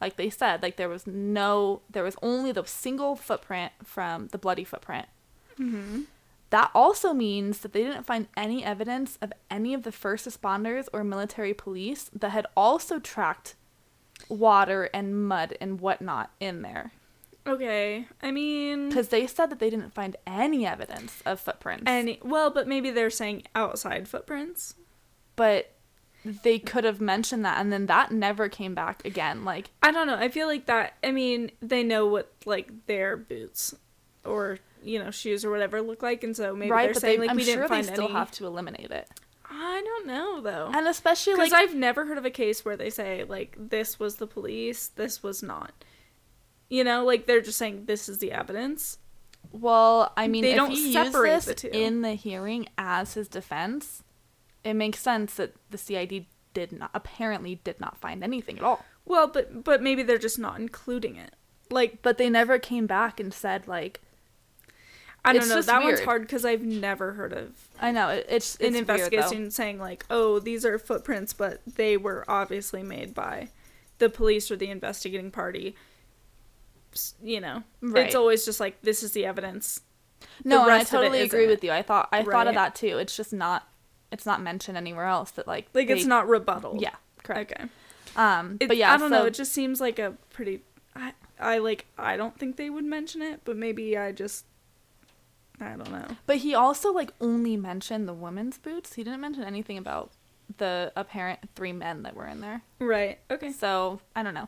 [0.05, 4.37] like they said, like there was no, there was only the single footprint from the
[4.37, 5.07] bloody footprint.
[5.59, 6.01] Mm-hmm.
[6.51, 10.87] That also means that they didn't find any evidence of any of the first responders
[10.93, 13.55] or military police that had also tracked
[14.29, 16.91] water and mud and whatnot in there.
[17.47, 18.07] Okay.
[18.21, 21.83] I mean, Because they said that they didn't find any evidence of footprints.
[21.87, 24.75] any well, but maybe they're saying outside footprints.
[25.35, 25.71] but
[26.43, 29.45] they could have mentioned that and then that never came back again.
[29.45, 30.15] Like, I don't know.
[30.15, 30.95] I feel like that.
[31.03, 33.75] I mean, they know what like their boots
[34.25, 36.85] or you know shoes or whatever look like, and so maybe right?
[36.85, 38.13] they're saying they, like I'm we sure didn't they find still any.
[38.13, 39.07] have to eliminate it.
[39.49, 42.75] I don't know though, And especially because like I've never heard of a case where
[42.75, 45.71] they say like this was the police, this was not.
[46.69, 48.97] You know, like they're just saying this is the evidence.
[49.51, 51.69] Well, I mean, They don't separate the two.
[51.71, 54.03] in the hearing as his defense,
[54.65, 58.83] it makes sense that the CID did not apparently did not find anything at all.
[59.05, 61.35] Well, but but maybe they're just not including it.
[61.69, 64.01] Like But they never came back and said like,
[65.23, 65.61] I don't know.
[65.61, 68.75] That one's hard because I've never heard of I know it, it's an it's weird,
[68.89, 73.49] investigation saying like, oh, these are footprints, but they were obviously made by
[73.99, 75.75] the police or the investigating party.
[77.21, 78.05] You know, Right.
[78.05, 79.81] it's always just like this is the evidence.
[80.43, 81.71] No, and I rest of it totally agree with you.
[81.71, 82.97] I thought I thought of that too.
[82.97, 83.67] It's just not
[84.11, 86.77] it's not mentioned anywhere else that like Like it's not rebuttal.
[86.79, 87.51] yeah correct.
[87.53, 87.65] Okay.
[88.15, 89.25] Um, It- but yeah, I don't so, know.
[89.25, 90.61] It just seems like a pretty.
[90.95, 91.85] I, I like.
[91.97, 94.45] I don't think they would mention it, but maybe I just.
[95.59, 96.07] I don't know.
[96.25, 98.93] But he also like only mentioned the women's boots.
[98.93, 100.11] He didn't mention anything about
[100.57, 102.61] the apparent three men that were in there.
[102.79, 103.19] Right.
[103.31, 103.51] Okay.
[103.51, 104.47] So I don't know.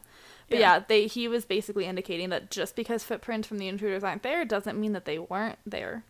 [0.49, 0.75] But Yeah.
[0.75, 0.83] yeah.
[0.87, 4.79] they he was basically indicating that just because footprints from the intruders aren't there doesn't
[4.79, 6.03] mean that they weren't there.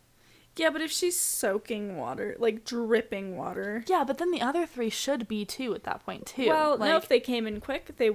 [0.58, 3.84] Yeah, but if she's soaking water, like dripping water.
[3.86, 6.48] Yeah, but then the other three should be too at that point too.
[6.48, 8.10] Well, like, no, if they came in quick, they,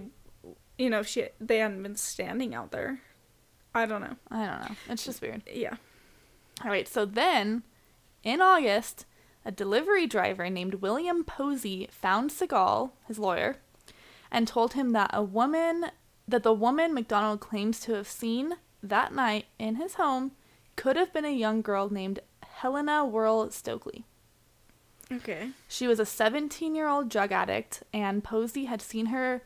[0.78, 3.02] you know, if she they hadn't been standing out there.
[3.74, 4.16] I don't know.
[4.30, 4.76] I don't know.
[4.90, 5.42] It's just weird.
[5.52, 5.76] Yeah.
[6.64, 7.64] All right, so then
[8.24, 9.06] in August,
[9.46, 13.58] a delivery driver named William Posey found Segal, his lawyer,
[14.32, 15.86] and told him that a woman
[16.28, 20.32] that the woman MacDonald claims to have seen that night in his home
[20.76, 22.20] could have been a young girl named
[22.64, 24.06] Helena Whirl Stoeckley.
[25.12, 25.50] Okay.
[25.68, 29.42] She was a 17 year old drug addict, and Posey had seen her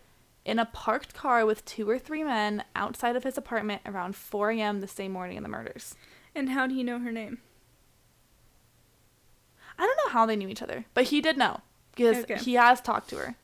[0.46, 4.52] in a parked car with two or three men outside of his apartment around 4
[4.52, 4.82] a.m.
[4.82, 5.96] the same morning of the murders.
[6.36, 7.40] And how do you know her name?
[9.80, 11.62] I don't know how they knew each other, but he did know
[11.96, 12.36] because Okay.
[12.38, 13.36] he has talked to her.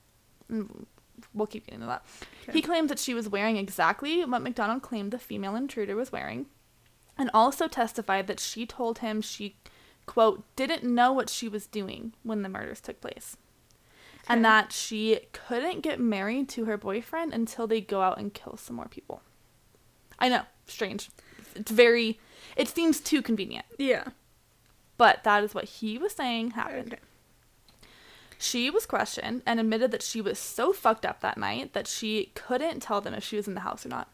[0.51, 0.86] Mm,
[1.34, 2.05] We'll keep getting to that.
[2.43, 2.51] Okay.
[2.51, 6.45] He claims that she was wearing exactly what MacDonald claimed the female intruder was wearing,
[7.18, 9.57] and also testified that she told him she,
[10.05, 13.38] quote, didn't know what she was doing when the murders took place.
[14.28, 18.55] And that she couldn't get married to her boyfriend until they go out and kill
[18.55, 19.22] some more people.
[20.18, 21.09] I know, strange.
[21.55, 22.20] It's very,
[22.55, 23.66] it seems too convenient.
[23.78, 24.05] Yeah.
[24.97, 26.93] But that is what he was saying happened.
[26.93, 27.01] Okay.
[28.38, 32.32] She was questioned and admitted that she was so fucked up that night that she
[32.36, 34.09] couldn't tell them if she was in the house or not.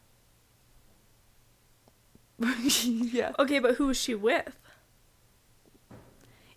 [2.84, 3.32] yeah.
[3.38, 4.58] Okay, but who was she with?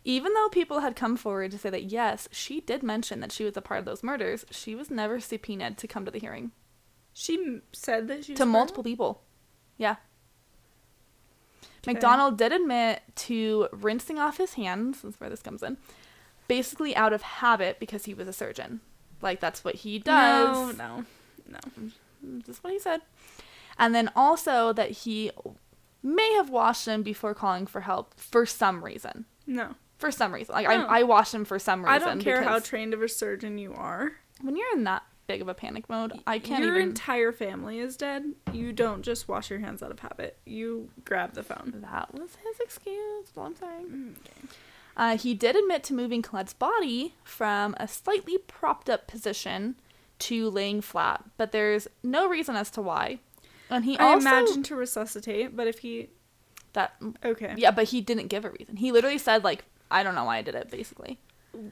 [0.06, 3.46] Even though people had come forward to say that yes, she did mention that she
[3.46, 6.52] was a part of those murders, she was never subpoenaed to come to the hearing.
[7.14, 9.22] She m- said that she was to multiple people.
[9.78, 9.96] Yeah.
[11.64, 11.94] Okay.
[11.94, 15.78] MacDonald did admit to rinsing off his hands, that's where this comes in,
[16.48, 18.82] basically out of habit because he was a surgeon.
[19.22, 20.78] Like, that's what he does.
[20.78, 21.06] No,
[21.48, 22.40] no, no.
[22.46, 23.02] That's what he said.
[23.78, 25.32] And then also that he
[26.04, 29.26] may have washed him before calling for help for some reason.
[29.48, 29.76] No.
[29.98, 30.54] For some reason.
[30.54, 30.86] Like, No.
[30.86, 31.94] I, I washed him for some reason.
[31.94, 34.12] I don't care how trained of a surgeon you are.
[34.42, 36.12] when you're in that big of a panic mode.
[36.28, 36.90] I can't Your even.
[36.90, 38.26] entire family is dead.
[38.52, 40.38] You don't just wash your hands out of habit.
[40.46, 41.74] You grab the phone.
[41.90, 43.28] that was his excuse.
[43.38, 43.86] All I'm saying.
[43.88, 44.48] Mm, Okay.
[44.96, 49.76] Uh, he did admit to moving Colette's body from a slightly propped up position
[50.20, 53.20] to laying flat, but there's no reason as to why.
[53.74, 56.10] And he I also imagine to resuscitate, but if he
[56.74, 58.78] that okay, yeah, but he didn't give a reason.
[58.78, 61.20] He literally said like, "I don't know why I did it." Basically,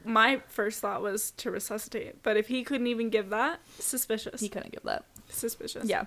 [0.04, 4.40] my first thought was to resuscitate, but if he couldn't even give that, suspicious.
[4.40, 5.04] he couldn't give that.
[5.28, 5.88] suspicious.
[5.88, 6.06] Yeah.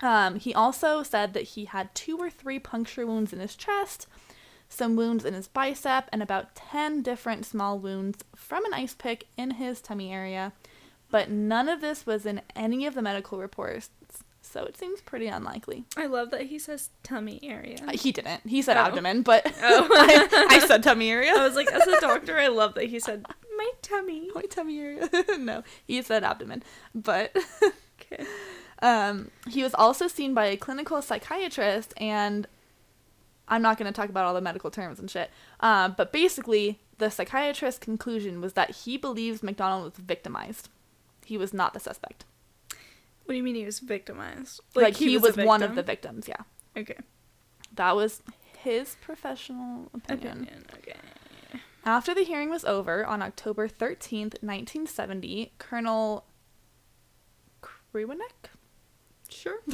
[0.00, 4.06] Um, he also said that he had two or three puncture wounds in his chest,
[4.68, 9.28] some wounds in his bicep, and about 10 different small wounds from an ice pick
[9.36, 10.52] in his tummy area.
[11.10, 13.90] But none of this was in any of the medical reports,
[14.42, 15.84] so it seems pretty unlikely.
[15.96, 17.78] I love that he says tummy area.
[17.86, 18.46] Uh, He didn't.
[18.46, 18.80] He said Oh.
[18.80, 19.88] abdomen, but Oh.
[19.92, 21.32] I, I said tummy area.
[21.34, 23.24] I was like, as a doctor, I love that he said
[23.56, 24.28] my tummy.
[24.34, 25.08] My tummy area.
[25.38, 26.62] no, he said abdomen.
[26.94, 27.36] But
[28.12, 28.24] Okay.
[28.82, 32.48] Um, he was also seen by a clinical psychiatrist, and
[33.46, 35.30] I'm not going to talk about all the medical terms and shit.
[35.60, 40.68] Uh, but basically, the psychiatrist's conclusion was that he believes MacDonald was victimized.
[41.24, 42.24] He was not the suspect.
[43.24, 44.60] What do you mean he was victimized?
[44.74, 46.26] Like, he, was, a one of the victims.
[46.28, 46.42] Yeah,
[46.76, 46.96] Okay.
[47.74, 48.22] that was
[48.58, 50.42] his professional opinion.
[50.42, 50.66] Opinion.
[50.78, 50.96] Okay.
[51.84, 56.24] After the hearing was over on October 13th, 1970, Colonel
[57.62, 58.50] Krewenek
[59.28, 59.60] Sure.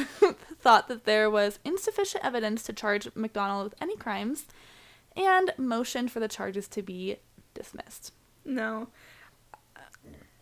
[0.60, 4.46] thought that there was insufficient evidence to charge MacDonald with any crimes
[5.16, 7.16] and motioned for the charges to be
[7.54, 8.12] dismissed.
[8.44, 8.88] No.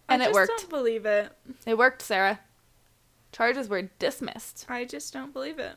[0.09, 0.53] And I it just worked.
[0.59, 1.33] Don't believe it.
[1.65, 2.41] It worked, Sarah.
[3.37, 4.65] Charges were dismissed.
[4.67, 5.75] I just don't believe it.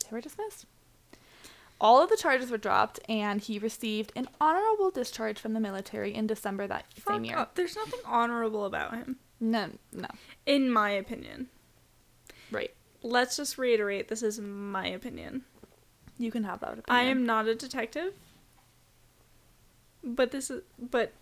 [0.00, 0.66] They were dismissed.
[1.80, 6.12] All of the charges were dropped, and he received an honorable discharge from the military
[6.12, 7.38] in December that same year.
[7.38, 7.54] up.
[7.54, 10.08] There's nothing honorable about him, No, no,
[10.44, 11.50] in my opinion.
[12.50, 12.74] right.
[13.04, 14.08] Let's just reiterate.
[14.08, 15.44] This is my opinion.
[16.18, 16.84] You can have that opinion.
[16.88, 18.12] I am not a detective.
[20.02, 21.12] But this is but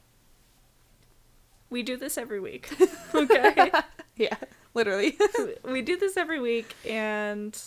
[1.69, 2.71] we do this every week.
[3.15, 3.73] okay?
[4.17, 4.37] yeah,
[4.75, 5.17] literally.
[5.65, 7.59] we do this every week and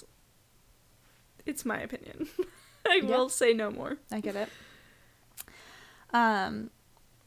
[1.45, 2.27] it's my opinion.
[2.87, 3.97] I will say no more.
[4.11, 4.49] I get it.
[6.13, 6.69] Um,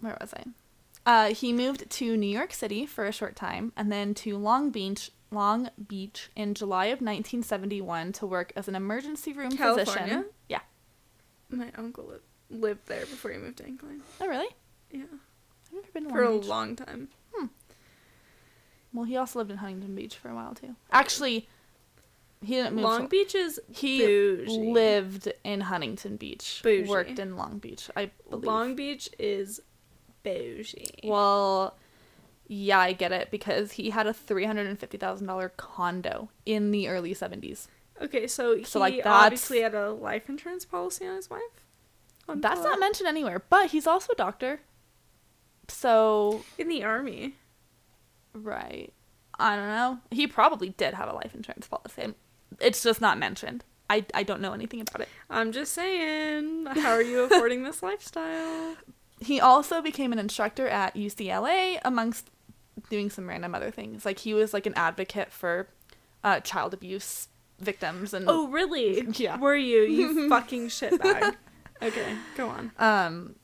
[0.01, 0.45] where was I?
[1.05, 4.71] Uh, he moved to New York City for a short time, and then to Long
[4.71, 9.85] Beach, Long Beach in July of 1971 to work as an emergency room California?
[10.05, 10.25] physician.
[10.49, 10.61] Yeah.
[11.51, 12.13] My uncle
[12.51, 14.03] lived there before he moved to England.
[14.21, 14.49] Oh, really?
[14.91, 15.03] Yeah.
[15.67, 16.47] I've never been to For a Beach.
[16.47, 17.09] long time.
[18.99, 20.75] Well, he also lived in Huntington Beach for a while too.
[20.91, 21.47] Actually,
[22.45, 22.83] he didn't move.
[22.83, 24.73] Long Beach is He bougie.
[24.73, 26.59] lived in Huntington Beach.
[26.65, 26.89] Bougie.
[26.89, 27.89] Worked in Long Beach.
[27.97, 28.45] I believe.
[28.45, 29.61] Long Beach is
[30.25, 30.99] bougie.
[31.05, 31.77] Well,
[32.49, 36.29] yeah, I get it because he had a three hundred and fifty thousand dollar condo
[36.45, 37.69] in the early seventies.
[38.03, 41.41] Okay, so he So, like, obviously had a life insurance policy on his wife.
[42.29, 44.63] On That's not mentioned anywhere, but he's also a doctor.
[45.69, 47.37] So, in the army.
[48.39, 48.93] Right.
[49.39, 49.99] I don't know.
[50.11, 52.15] He probably did have a life insurance policy.
[52.61, 53.65] It's just not mentioned.
[53.91, 55.09] I, I don't know anything about it.
[55.31, 58.77] I'm just saying, how are you affording this lifestyle?
[59.21, 62.31] He also became an instructor at UCLA amongst
[62.91, 64.05] doing some random other things.
[64.05, 65.69] Like he was like an advocate for
[66.23, 67.29] uh, child abuse
[67.61, 69.07] victims and Oh, really?
[69.15, 69.39] Yeah.
[69.39, 71.37] Were you, you fucking shitbag?
[71.81, 72.73] Okay, go on.
[72.77, 73.37] Um,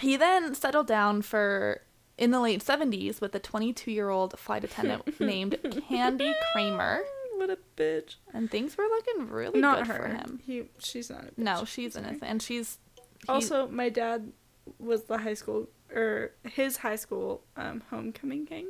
[0.00, 1.82] he then settled down for
[2.18, 5.56] in the late 70s with a 22 year old flight attendant named
[5.88, 7.00] Candy Kramer,
[7.36, 8.16] What a bitch.
[8.34, 9.94] and things were looking really not good her.
[10.02, 10.40] for him.
[10.44, 11.38] He, she's not a bitch.
[11.38, 12.04] No, she's Sorry.
[12.06, 12.78] innocent, and she's
[13.22, 14.32] he- Also, my dad
[14.78, 18.66] was the high school, or his high school um, homecoming king.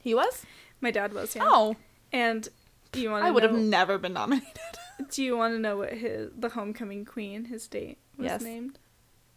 [0.00, 0.44] he was.
[0.80, 1.42] My dad was, yeah.
[1.46, 1.76] Oh,
[2.12, 2.48] And
[2.90, 4.48] do you want to I would have never been nominated.
[5.10, 8.42] do you want to know what his, the homecoming queen, his date, was Yes.
[8.42, 8.78] named?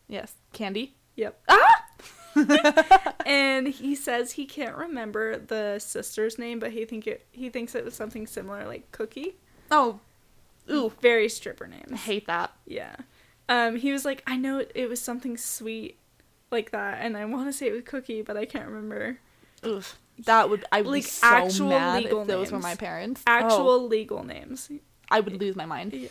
[0.08, 0.96] yes, Candy.
[1.16, 1.42] Yep.
[1.50, 1.86] Ah!
[3.26, 7.76] and he says he can't remember the sister's name, but he think it he thinks
[7.76, 9.36] it was something similar, like Cookie.
[9.70, 10.00] Oh,
[10.70, 11.86] ooh, Very stripper name.
[11.92, 12.52] I hate that.
[12.66, 12.96] Yeah.
[13.50, 15.98] Um, he was like, I know it, it was something sweet
[16.52, 19.20] like that, and I want to say it was Cookie, but I can't remember.
[19.66, 20.00] Oof.
[20.26, 22.64] That would I would Like, be so actual mad legal if those were names.
[22.64, 23.24] my parents.
[23.28, 24.70] Actual Oh, legal names.
[25.10, 25.94] I would lose my mind.
[25.94, 26.10] Yeah.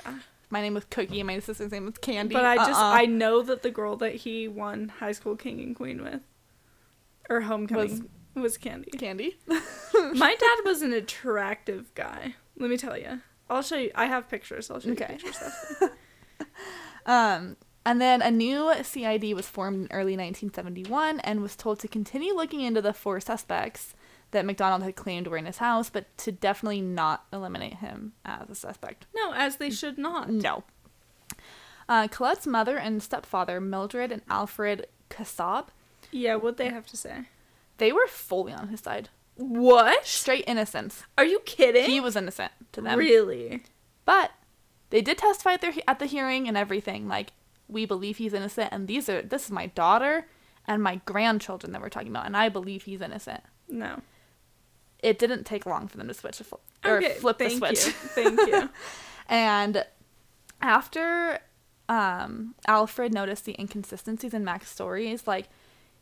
[0.52, 2.34] My name was Cookie, and my sister's name was Candy.
[2.34, 2.92] But I just Uh-uh.
[2.92, 6.20] I know that the girl that he won high school king and queen with,
[7.30, 8.90] or homecoming, was, Candy.
[8.90, 9.38] Candy.
[9.48, 12.34] My dad was an attractive guy.
[12.58, 13.22] Let me tell you.
[13.48, 13.90] I'll show you.
[13.94, 14.70] I have pictures.
[14.70, 15.16] I'll show Okay.
[15.18, 15.52] you pictures.
[17.06, 21.88] Um, And then a new CID was formed in early 1971 and was told to
[21.88, 23.94] continue looking into the four suspects
[24.32, 28.50] that MacDonald had claimed were in his house, but to definitely not eliminate him as
[28.50, 29.06] a suspect.
[29.14, 30.28] No, as they should not.
[30.30, 30.64] No.
[31.88, 35.68] Uh, Colette's mother and stepfather, Mildred and Alfred Kassab,
[36.10, 37.26] Yeah, what they have to say?
[37.78, 39.08] they were fully on his side.
[39.36, 40.06] What?
[40.06, 41.04] Straight innocence.
[41.18, 41.84] Are you kidding?
[41.90, 42.98] He was innocent to them.
[42.98, 43.62] Really?
[44.04, 44.30] But
[44.90, 47.08] they did testify at, their, at the hearing and everything.
[47.08, 47.32] Like,
[47.68, 50.26] we believe he's innocent, and these are this is my daughter
[50.66, 53.42] and my grandchildren that we're talking about, and I believe he's innocent.
[53.68, 54.00] No.
[55.02, 57.58] It didn't take long for them to switch a fl- or Okay, flip the thank
[57.58, 57.86] switch.
[57.86, 57.92] You.
[58.14, 58.68] Thank you.
[59.28, 59.84] And
[60.60, 61.38] after
[61.88, 65.48] um, Alfred noticed the inconsistencies in Mac's stories, like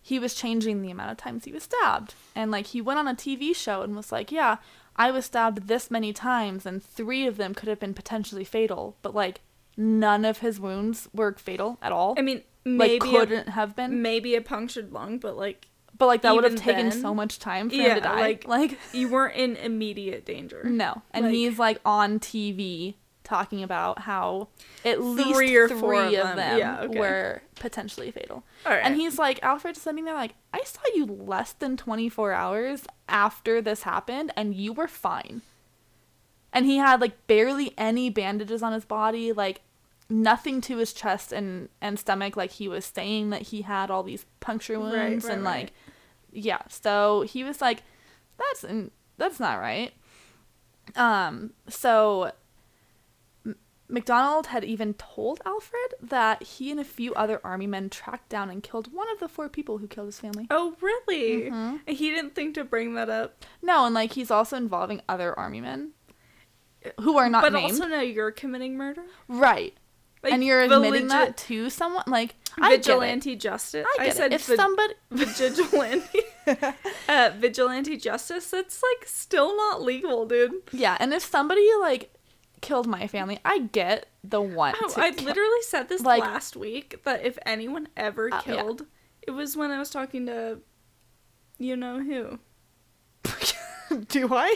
[0.02, 2.14] he was changing the amount of times he was stabbed.
[2.34, 4.56] And like he went on a TV show and was like, Yeah,
[4.96, 8.96] I was stabbed this many times, and three of them could have been potentially fatal,
[9.02, 9.40] but like
[9.76, 12.14] none of his wounds were fatal at all.
[12.18, 14.02] I mean, like maybe couldn't have been.
[14.02, 15.68] maybe a punctured lung, but like
[16.00, 18.20] But like that would have taken then- so much time for him to die.
[18.20, 20.64] like like you weren't in immediate danger.
[20.64, 21.02] No.
[21.12, 24.48] And Like- he's like on TV talking about how
[24.84, 26.58] at least Three or of, four of them, them.
[26.58, 26.98] Yeah, okay.
[26.98, 28.42] were potentially fatal.
[28.66, 28.80] Right.
[28.82, 33.60] And he's like, Alfred's sitting there like, I saw you less than 24 hours after
[33.62, 35.42] this happened and you were fine.
[36.52, 39.60] And he had like barely any bandages on his body, like
[40.10, 42.36] nothing to his chest and, and stomach.
[42.36, 45.62] Like he was saying that he had all these puncture wounds Right, right, and right.
[45.62, 45.72] like,
[46.32, 46.58] yeah.
[46.68, 47.82] So he was like,
[48.38, 48.64] that's,
[49.16, 49.92] that's not right.
[50.96, 52.32] Um, so
[53.46, 53.56] M-
[53.88, 58.50] MacDonald had even told Alfred that he and a few other army men tracked down
[58.50, 60.46] and killed one of the four people who killed his family.
[60.50, 61.50] oh, really?
[61.50, 61.76] Mm-hmm.
[61.86, 63.44] He didn't think to bring that up.
[63.62, 65.92] No, and like he's also involving other army men
[67.00, 67.72] who are not but named.
[67.72, 69.02] also now you're committing murder.
[69.28, 69.74] right.
[70.22, 72.76] Like, and you're admitting that to someone like I get it.
[72.84, 73.86] vigilante justice.
[73.98, 74.36] I get said it.
[74.36, 76.20] If vi- somebody vigilante
[77.08, 78.50] uh, vigilante justice.
[78.50, 80.52] That's like still not legal, dude.
[80.72, 82.12] Yeah, and if somebody like
[82.60, 84.74] killed my family, I get the one.
[84.82, 88.56] Oh, I kill- literally said this like- last week that if anyone ever Uh, yeah.
[88.56, 88.82] killed,
[89.22, 90.58] it was when I was talking to,
[91.58, 92.38] you know who.
[94.08, 94.54] Do I?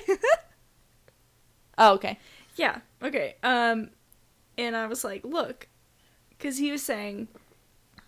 [1.79, 2.19] oh, okay.
[2.57, 2.81] Yeah.
[3.03, 3.37] Okay.
[3.43, 3.91] Um,
[4.59, 5.69] and I was like, look,
[6.31, 7.29] because he was saying,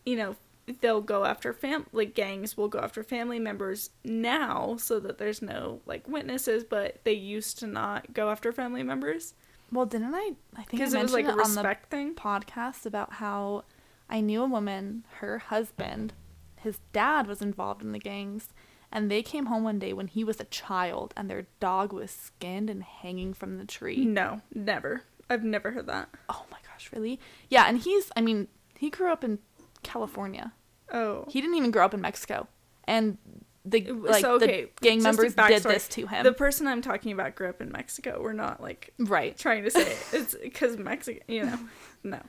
[0.05, 0.37] you know,
[0.81, 5.41] they'll go after fam like gangs will go after family members now so that there's
[5.41, 9.35] no like witnesses, but they used to not go after family members
[9.71, 10.33] Well, didn't I?
[10.57, 12.15] I think I because it was like a mentioned it on the respect thing.
[12.15, 13.65] podcast about how
[14.09, 16.13] I knew a woman, her husband,
[16.57, 18.49] his dad was involved in the gangs,
[18.93, 22.11] and they came home one day when he was a child and their dog was
[22.11, 24.05] skinned and hanging from the tree.
[24.05, 25.03] No, never.
[25.29, 26.09] I've never heard that.
[26.29, 27.21] Oh my gosh, really?
[27.49, 28.49] Yeah, and he's, I mean,
[28.79, 29.39] he grew up in
[29.83, 30.53] California.
[30.93, 31.25] Oh.
[31.29, 32.49] He didn't even grow up in Mexico.
[32.85, 33.19] And
[33.65, 36.23] the like so, okay, the gang members did this to him.
[36.23, 38.21] The person I'm talking about grew up in Mexico.
[38.23, 39.37] We're not like right.
[39.37, 39.99] trying to say it.
[40.13, 41.59] it's because Mexican, you know,
[42.05, 42.21] no,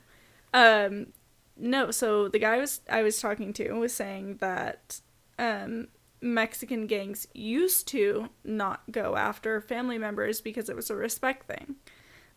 [0.53, 1.07] um,
[1.55, 1.91] no.
[1.91, 4.99] So the guy was I was talking to was saying that
[5.37, 5.89] um,
[6.21, 11.75] Mexican gangs used to not go after family members because it was a respect thing.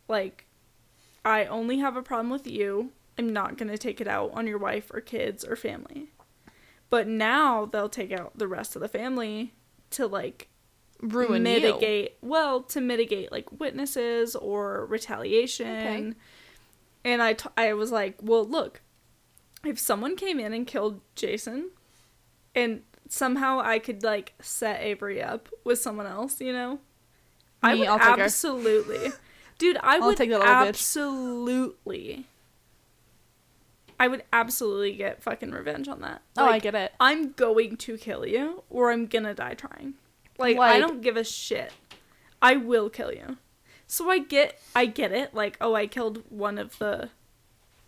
[0.09, 0.47] Like,
[1.24, 2.92] I only have a problem with you.
[3.18, 6.09] I'm not gonna take it out on your wife or kids or family.
[6.88, 9.55] But now they'll take out the rest of the family
[9.90, 10.48] to like
[11.02, 11.52] Ruin you.
[11.52, 16.12] mitigate well to mitigate like witnesses or retaliation Okay.
[17.05, 18.82] and I, t- I was like well look
[19.64, 21.70] if someone came in and killed jason
[22.55, 26.80] and somehow i could like set avery up with someone else you know
[27.62, 29.10] i Me, would I'll absolutely
[29.61, 30.69] dude i I'll would take that little bitch.
[30.69, 32.27] absolutely
[34.01, 36.93] i would absolutely get fucking revenge on that Oh, I get it.
[36.99, 39.95] I'm going to kill you or I'm gonna die trying.
[40.39, 41.70] Like, I don't give a shit.
[42.41, 43.37] I will kill you.
[43.87, 45.35] So I get I get it.
[45.35, 47.11] Like, oh, I killed one of the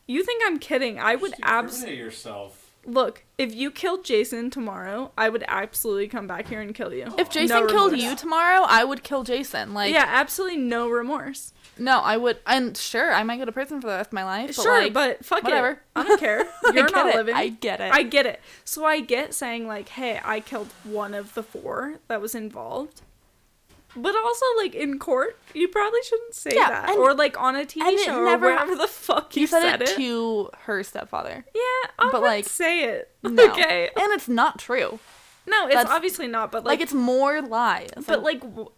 [0.07, 0.99] You think I'm kidding?
[1.01, 2.59] I would absolutely yourself.
[2.85, 7.07] Look, if you killed Jason tomorrow, I would absolutely come back here and kill you.
[7.16, 8.03] If No Jason killed remorse.
[8.03, 9.73] you tomorrow, I would kill Jason.
[9.73, 11.55] Like, yeah, absolutely no remorse.
[11.78, 12.39] No, I would.
[12.47, 14.49] And sure, I might go to prison for the rest of my life.
[14.57, 15.70] But sure, like, but fuck whatever.
[15.70, 15.78] it.
[15.97, 16.47] I don't care.
[16.74, 17.16] You're not it.
[17.16, 17.35] living.
[17.35, 17.93] I get it.
[17.93, 18.40] I get it.
[18.65, 23.01] So I get saying like, "Hey, I killed one of the four that was involved."
[23.94, 27.57] But also, like in court, you probably shouldn't say Yeah, that, and- or like on
[27.57, 29.97] a TV show never- or wherever the fuck you, he said, said, it, it.
[29.97, 31.44] to her stepfather.
[31.55, 33.11] yeah, I but, like, say it.
[33.23, 33.44] No.
[33.51, 34.99] Okay, And it's not true.
[35.47, 36.51] no, it's that's- obviously not.
[36.51, 37.90] But Like, like, it's more lies.
[38.07, 38.70] but like w-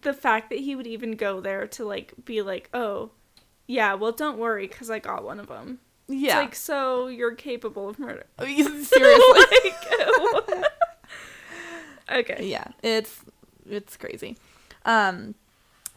[0.00, 3.10] the fact that he would even go there to like be like, "Oh,
[3.66, 6.40] yeah, well, don't worry, because I got one of them." Yeah.
[6.40, 8.24] It's like, so you're capable of murder.
[8.38, 8.90] Seriously.
[8.90, 10.64] Like,
[12.12, 12.46] okay.
[12.46, 13.20] yeah, it's
[13.68, 14.36] it's crazy.
[14.84, 15.34] Um,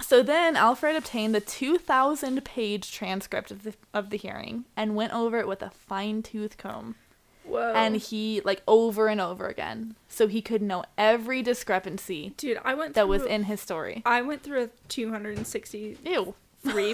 [0.01, 5.13] so then Alfred obtained the 2,000 page transcript of the of the hearing and went
[5.13, 6.95] over it with a fine tooth comb,
[7.51, 7.73] Whoa.
[7.75, 12.73] and he like over and over again, so he could know every discrepancy Dude, I
[12.73, 14.01] went that through, was in his story.
[14.05, 16.33] I went through a 263 Ew.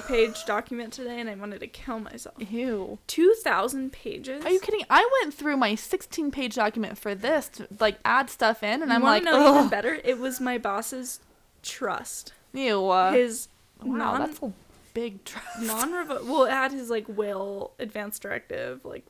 [0.07, 2.35] page document today and I wanted to kill myself.
[2.39, 2.99] Ew.
[3.07, 4.45] 2,000 pages?
[4.45, 4.83] Are you kidding?
[4.89, 8.89] I went through my 16 page document for this to like add stuff in, and
[8.89, 9.99] You I'm like, know even better?
[10.03, 11.19] It was my boss's
[11.63, 12.33] trust.
[12.53, 12.87] ew.
[12.89, 13.49] Uh, His
[13.83, 14.51] wow, non that's a
[14.93, 15.61] big trust.
[15.61, 15.91] non
[16.27, 19.03] well it had his like will advance directive like.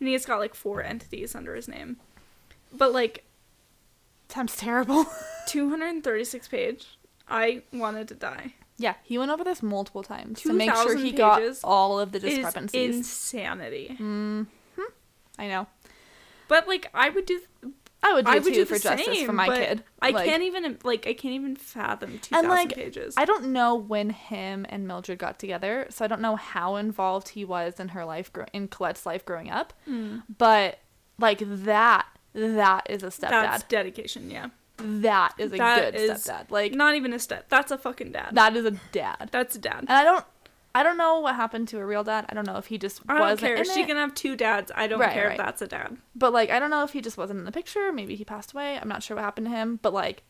[0.00, 1.96] And he's got like four entities under his name
[2.72, 3.24] but like
[4.28, 5.06] Sounds terrible.
[5.46, 6.86] 236 page
[7.28, 11.12] i wanted to die Yeah, he went over this multiple times to make sure he
[11.12, 12.96] got all of the discrepancies.
[12.96, 14.42] insanity hmm
[15.38, 15.66] I know.
[16.48, 17.40] but like i would do
[18.02, 19.82] I would do i would too do for justice same, for my kid.
[20.00, 23.46] i Like, can't even like i can't even fathom 2000 And, like, pages I don't
[23.52, 27.80] know when him and Mildred got together, so I don't know how involved he was
[27.80, 29.72] in her life, gro- in Colette's life growing up.
[29.88, 30.22] Mm.
[30.38, 30.78] But
[31.18, 33.30] like that, that is a stepdad.
[33.30, 34.46] that's dedication yeah
[34.76, 36.50] that is a That good is stepdad.
[36.52, 39.28] Like not even a step that's a fucking dad that is a dad.
[39.32, 40.24] that's a dad And I don't,
[40.74, 42.26] I don't know what happened to a real dad.
[42.28, 43.64] I don't know if he just I don't care.
[43.64, 43.86] She it.
[43.86, 44.70] can have two dads.
[44.74, 45.32] I don't Right, care right.
[45.32, 45.96] if that's a dad.
[46.14, 47.90] But like, I don't know if he just wasn't in the picture.
[47.90, 48.78] Maybe he passed away.
[48.78, 49.78] I'm not sure what happened to him.
[49.82, 50.22] But like,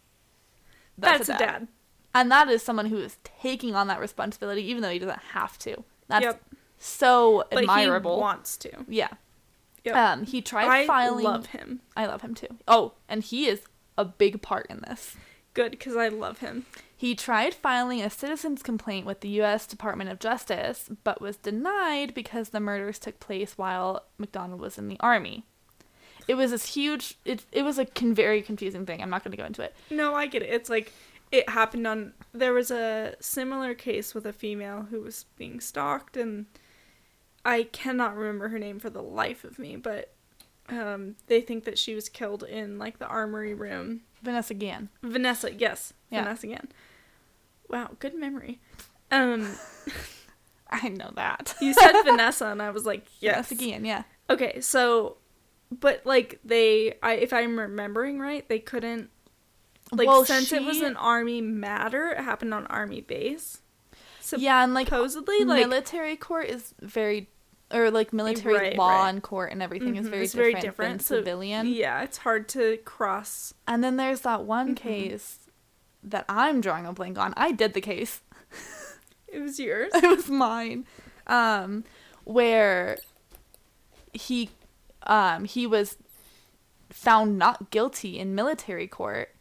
[0.96, 1.68] That's, a, dad.
[2.14, 5.58] and that is someone who is taking on that responsibility, even though he doesn't have
[5.60, 5.84] to.
[6.08, 6.42] That's Yep.
[6.78, 8.16] so But admirable.
[8.16, 8.70] he wants to.
[8.88, 9.08] yeah.
[9.84, 9.94] Yep.
[9.96, 11.24] Um, he tried I filing.
[11.24, 11.80] love him.
[11.96, 12.48] I love him too.
[12.66, 13.62] Oh, and he is
[13.96, 15.16] a big part in this.
[15.54, 16.66] Good, because I love him.
[17.00, 19.68] He tried filing a citizen's complaint with the U.S.
[19.68, 24.88] Department of Justice, but was denied because the murders took place while MacDonald was in
[24.88, 25.44] the army.
[26.26, 27.16] It was this huge.
[27.24, 29.00] It it was a con- very confusing thing.
[29.00, 29.76] I'm not going to go into it.
[29.90, 30.50] No, I get it.
[30.50, 30.92] It's like
[31.30, 32.14] it happened on.
[32.32, 36.46] There was a similar case with a female who was being stalked, and
[37.44, 40.12] I cannot remember her name for the life of me, but
[40.68, 44.00] um, they think that she was killed in like the armory room.
[44.22, 44.88] Vanessa Gann.
[45.02, 46.24] Vanessa, yes, Yeah.
[46.24, 46.68] Vanessa again.
[47.68, 48.60] Wow, good memory.
[49.10, 49.54] Um,
[50.70, 51.54] I know that.
[51.60, 53.48] you said Vanessa, and I was like, yes.
[53.48, 53.84] Vanessa Gann.
[53.84, 54.02] Yeah.
[54.30, 55.16] Okay, so,
[55.70, 59.10] but like they, I if I'm remembering right, they couldn't
[59.92, 63.62] like Well, since it was an army matter, it happened on army base.
[64.20, 67.30] So yeah, and like Supposedly, like military court is very,
[67.72, 69.08] or like military Right, law right.
[69.08, 70.90] and court and everything is mhm, very it's different, very different.
[70.90, 71.66] than so, civilian.
[71.66, 73.54] yeah, it's hard to cross.
[73.66, 74.76] And then there's that one Mhm.
[74.76, 75.38] case
[76.02, 77.34] that I'm drawing a blank on.
[77.36, 78.20] I did the case.
[79.30, 79.90] It was yours.
[79.94, 80.86] it was mine.
[81.26, 81.84] Um,
[82.24, 82.96] where
[84.14, 84.48] he,
[85.02, 85.98] um, he was
[86.88, 89.34] found not guilty in military court,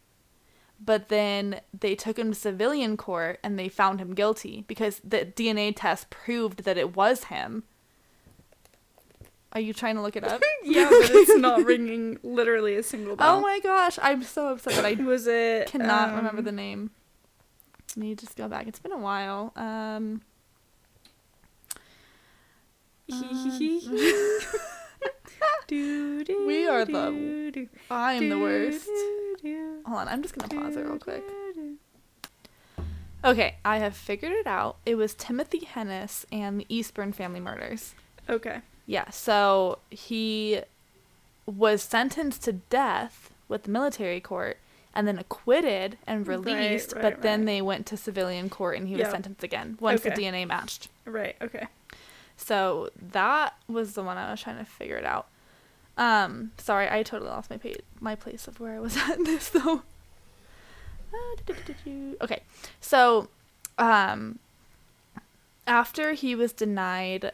[0.78, 5.24] but then they took him to civilian court and they found him guilty because the
[5.24, 7.64] DNA test proved that it was him.
[9.58, 10.40] Are you trying to look it up?
[10.62, 13.38] yeah, but it's not ringing literally a single bell.
[13.38, 15.66] oh my gosh, I'm so upset that I Was it?
[15.66, 16.92] cannot remember um, the name.
[17.96, 18.68] Let me just go back.
[18.68, 19.52] It's been a while.
[19.56, 20.20] Um,
[25.66, 28.88] do, We are the- I am the worst.
[29.86, 31.24] Hold on, I'm just gonna pause it real quick.
[33.24, 34.76] Okay, I have figured it out.
[34.86, 37.96] It was Timothy Hennis and the Eastburn family murders.
[38.28, 38.60] Okay.
[38.88, 40.62] Yeah, so he
[41.44, 44.56] was sentenced to death with the military court
[44.94, 47.46] and then acquitted and released, right, but then right.
[47.46, 50.88] they went to civilian court and he was sentenced again once the DNA matched.
[51.04, 51.36] Right.
[51.42, 51.66] Okay.
[52.38, 55.26] So that was the one I was trying to figure it out.
[55.98, 59.50] Um, sorry, I totally lost my pa- my place of where I was at this
[59.50, 59.82] though.
[62.20, 62.42] Okay,
[62.80, 63.28] so
[63.78, 64.38] um,
[65.66, 67.32] after he was denied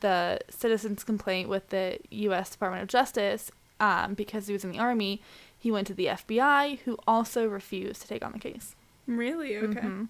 [0.00, 2.50] the citizen's complaint with the U.S.
[2.50, 3.50] Department of Justice
[3.80, 5.20] um, because he was in the army,
[5.58, 8.74] he went to the FBI, who also refused to take on the case.
[9.06, 9.56] Really?
[9.56, 9.80] Okay.
[9.80, 10.08] Mhm.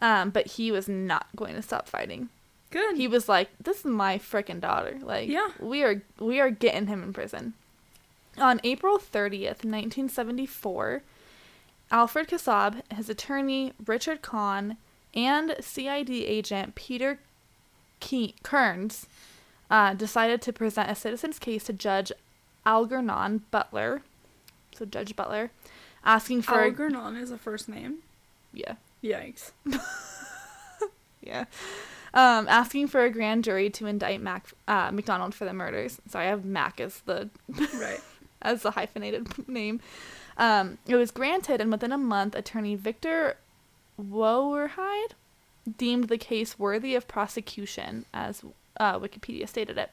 [0.00, 2.28] Um, but he was not going to stop fighting
[2.70, 2.96] Good.
[2.96, 5.50] he was like this is my freaking daughter like Yeah.
[5.60, 7.54] we are we are getting him in prison
[8.36, 11.02] on april 30th 1974
[11.92, 14.76] alfred kassab his attorney richard Cahn
[15.14, 17.20] and cid agent peter
[18.04, 19.06] Ke- kearns
[19.70, 22.12] uh, decided to present a citizen's case to judge
[22.66, 24.02] algernon butler
[24.76, 25.50] so judge butler
[26.04, 27.98] asking for Algernon is a first name.
[28.52, 29.52] yeah Yikes.
[31.22, 31.46] Yeah.
[32.12, 35.98] um, asking for a grand jury to indict Mac uh, MacDonald for the murders.
[36.08, 38.00] Sorry, I have Mac as the Right.
[38.42, 39.80] as the hyphenated name.
[40.36, 43.36] Um, it was granted, and within a month, attorney Victor
[43.98, 45.12] Woerheide
[45.78, 48.42] deemed the case worthy of prosecution, as
[48.78, 49.90] uh, Wikipedia stated it.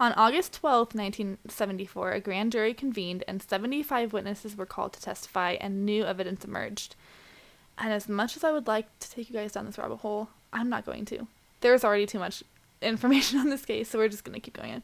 [0.00, 5.52] On August 12, 1974, a grand jury convened and 75 witnesses were called to testify
[5.60, 6.96] and new evidence emerged.
[7.78, 10.28] And as much as I would like to take you guys down this rabbit hole,
[10.52, 11.26] I'm not going to.
[11.60, 12.42] There's already too much
[12.82, 14.82] information on this case, so we're just going to keep going in.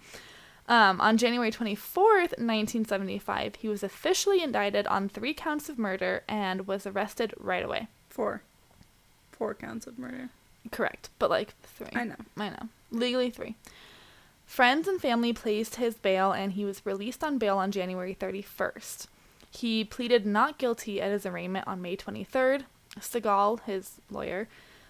[0.69, 6.69] Um, on January 24th, 1975, he was officially indicted on three counts of murder and
[6.69, 7.89] was arrested right away.
[8.09, 8.43] Four.
[9.41, 10.29] Four counts of murder.
[10.71, 11.89] Correct, but like three.
[11.95, 12.17] I know.
[12.37, 12.69] I know.
[12.91, 13.57] Legally three.
[14.45, 19.07] Friends and family placed his bail and he was released on bail on January 31st.
[19.51, 22.65] He pleaded not guilty at his arraignment on May 23rd.
[22.99, 24.47] Segal, his lawyer,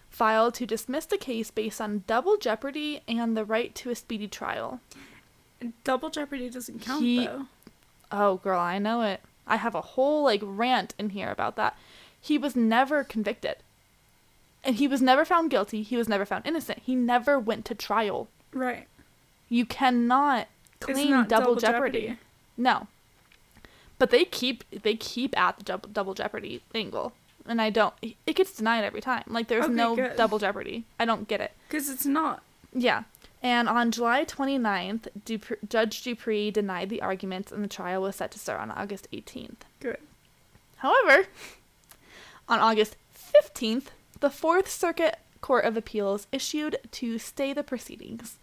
[0.08, 4.26] filed to dismiss the case based on double jeopardy and the right to a speedy
[4.26, 4.80] trial.
[5.84, 7.46] Double jeopardy doesn't count He- though.
[8.10, 9.20] Oh, girl, I know it.
[9.46, 11.76] I have a whole like rant in here about that.
[12.20, 13.58] He was never convicted.
[14.62, 15.82] And he was never found guilty.
[15.82, 16.80] He was never found innocent.
[16.84, 18.28] He never went to trial.
[18.52, 18.86] Right.
[19.48, 20.48] You cannot
[20.80, 22.18] claim not double, jeopardy.
[22.56, 22.86] No.
[23.98, 27.12] But they keep they keep at the double, double jeopardy angle.
[27.46, 29.24] And I don't it gets denied every time.
[29.26, 30.16] Like there's Okay, no good.
[30.16, 30.84] double jeopardy.
[30.98, 31.52] I don't get it.
[31.68, 32.42] Because it's not.
[32.72, 33.04] Yeah.
[33.42, 38.30] And on July 29th, Dupre- Judge Dupree denied the arguments and the trial was set
[38.32, 39.62] to start on August 18th.
[39.80, 39.96] Good.
[40.76, 41.26] However,
[42.48, 43.86] on August 15th,
[44.20, 48.38] the Fourth Circuit Court of Appeals issued to stay the proceedings,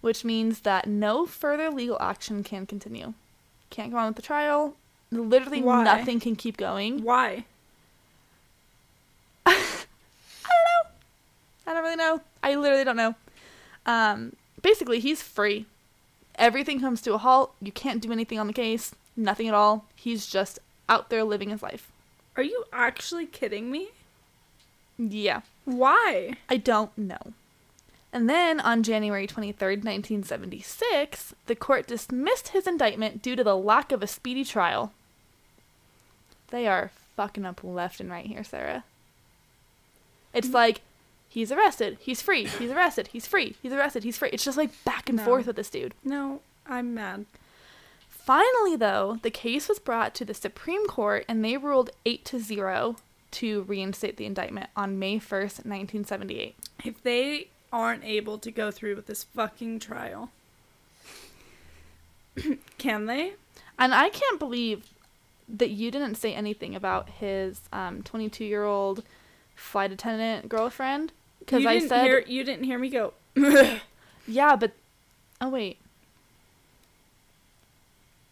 [0.00, 3.14] which means that no further legal action can continue.
[3.70, 4.74] Can't go on with the trial.
[5.10, 5.84] Literally Why?
[5.84, 7.02] nothing can keep going.
[7.02, 7.44] Why?
[11.66, 12.20] I don't really know.
[12.42, 13.14] I literally don't know.
[13.86, 15.66] Um, basically, he's free.
[16.36, 17.54] Everything comes to a halt.
[17.62, 18.94] You can't do anything on the case.
[19.16, 19.86] Nothing at all.
[19.94, 20.58] He's just
[20.88, 21.90] out there living his life.
[22.36, 23.90] Are you actually kidding me?
[24.98, 25.40] Yeah.
[25.64, 26.34] Why?
[26.48, 27.32] I don't know.
[28.12, 33.90] And then on January 23rd, 1976, the court dismissed his indictment due to the lack
[33.90, 34.92] of a speedy trial.
[36.50, 38.84] They are fucking up left and right here, Sarah.
[40.32, 40.54] It's mm.
[40.54, 40.82] like
[41.28, 44.30] he's arrested, he's free, he's arrested, he's free, he's arrested, he's free.
[44.32, 45.24] It's just like back and No.
[45.24, 45.94] forth with this dude.
[46.04, 47.26] No, I'm mad.
[48.08, 52.38] Finally, though, the case was brought to the Supreme Court and they ruled 8 to
[52.38, 52.96] 0
[53.34, 56.56] to reinstate the indictment on May 1st, 1978.
[56.84, 60.30] If they aren't able to go through with this fucking trial,
[62.78, 63.34] can they?
[63.78, 64.84] And I can't believe
[65.48, 69.02] that you didn't say anything about his um 22 year old
[69.54, 73.12] flight attendant girlfriend because I said hear, you didn't hear me go.
[74.26, 74.72] yeah, but
[75.40, 75.78] oh wait.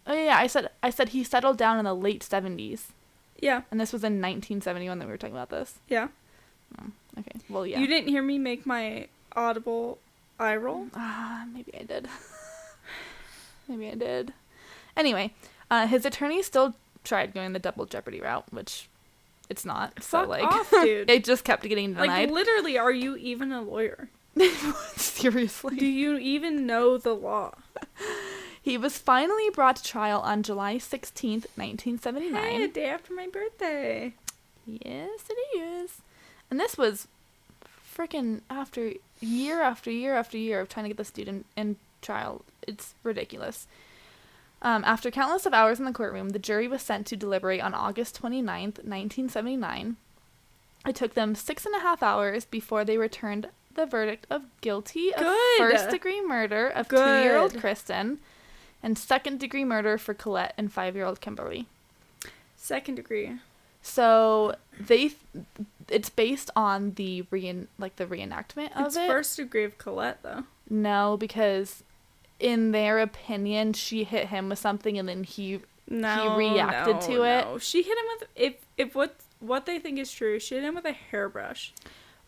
[0.06, 2.86] Oh yeah, I said I said he settled down in the late 70s,
[3.42, 5.74] yeah, and this was in 1971 that we were talking about this.
[5.88, 6.08] yeah.
[7.18, 7.78] Okay, well yeah.
[7.78, 9.06] You didn't hear me make my
[9.36, 9.98] audible
[10.40, 10.86] eye roll.
[10.94, 12.08] Ah, maybe I did.
[13.68, 14.32] maybe I did.
[14.96, 15.34] Anyway,
[15.70, 16.74] uh, his attorney still
[17.04, 18.88] tried going the double jeopardy route, which
[19.50, 20.02] it's not.
[20.02, 21.10] so like, off, dude.
[21.10, 22.08] it just kept getting denied.
[22.08, 24.08] Like literally, are you even a lawyer?
[24.96, 25.76] Seriously.
[25.76, 27.52] Do you even know the law?
[28.62, 32.32] He was finally brought to trial on July 16th, 1979.
[32.32, 34.14] Hey, a day after my birthday.
[34.64, 36.00] Yes, it is.
[36.48, 37.08] And this was
[37.96, 42.44] freaking after year after year after year of trying to get the student in trial.
[42.66, 43.66] It's ridiculous.
[44.62, 47.74] Um, after countless of hours in the courtroom, the jury was sent to deliberate on
[47.74, 49.96] August 29th, 1979.
[50.86, 55.12] It took them six and a half hours before they returned the verdict of guilty
[55.14, 55.58] of Good.
[55.58, 58.18] first degree murder of two year old Kristen
[58.82, 61.66] and second degree murder for Colette and five year old Kimberly.
[62.56, 63.32] Second degree.
[63.82, 65.12] So they,
[65.88, 69.08] it's based on the rein like the reenactment of It's it.
[69.08, 70.44] first degree of Colette though.
[70.70, 71.82] No, because
[72.38, 75.60] in their opinion, she hit him with something, and then he.
[75.88, 77.44] No, he reacted no, to it.
[77.44, 77.58] no.
[77.58, 80.38] She hit him with if if what what they think is true.
[80.38, 81.72] She hit him with a hairbrush.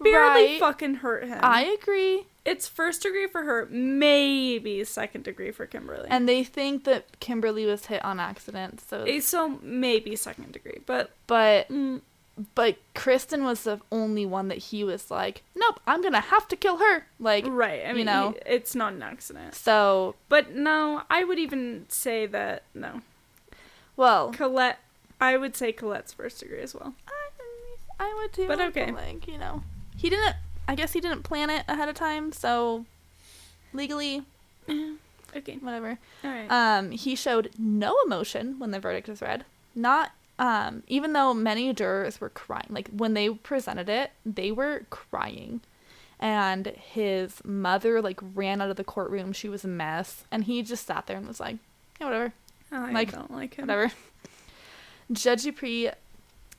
[0.05, 0.61] Barely Right.
[0.61, 1.39] fucking hurt him.
[1.43, 6.07] I agree, It's first degree for her, maybe second degree for Kimberly.
[6.11, 8.81] and they think that Kimberly was hit on accident.
[8.89, 12.01] So, Eh, so maybe second degree, but but mm,
[12.57, 16.57] but Kristen was the only one that he was like, nope, I'm gonna have to
[16.57, 17.07] kill her.
[17.21, 17.85] Like, right.
[17.87, 18.35] I you mean, know.
[18.45, 19.55] it's not an accident.
[19.55, 23.03] so But no, I would even say that no,
[23.97, 24.81] well, Colette.
[25.21, 26.93] I would say Colette's first degree as well.
[27.09, 28.49] I, I would too.
[28.49, 28.91] But okay.
[28.91, 29.63] like you know,
[30.05, 30.37] he didn't.
[30.69, 32.85] I guess he didn't plan it ahead of time, so
[33.73, 34.23] legally,
[35.35, 35.57] Okay.
[35.61, 35.99] whatever.
[36.23, 36.47] All right.
[36.51, 39.45] Um, he showed no emotion when the verdict was read.
[39.75, 42.67] Not um, even though many jurors were crying.
[42.69, 45.61] Like when they presented it, they were crying.
[46.21, 49.33] And his mother like ran out of the courtroom.
[49.33, 51.57] She was a mess, and he just sat there and was like,
[52.01, 52.33] "Yeah, whatever,
[52.73, 53.67] I like, don't like him.
[53.67, 53.93] whatever."
[55.13, 55.91] Judge Dupree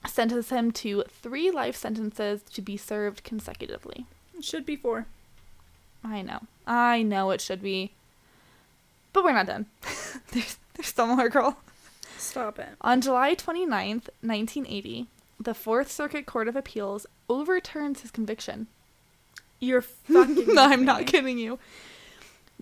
[0.09, 4.05] sentenced him to three life sentences to be served consecutively.
[4.37, 5.07] It should be four.
[6.03, 7.91] I know, I know it should be,
[9.13, 9.65] but we're not done.
[10.31, 11.57] there's there's still more, girl.
[12.17, 12.69] Stop it.
[12.81, 15.07] On July 29th, 1980,
[15.39, 18.67] the Fourth Circuit Court of Appeals overturns his conviction.
[19.59, 20.47] You're fucking.
[20.53, 21.59] no, I'm not kidding you.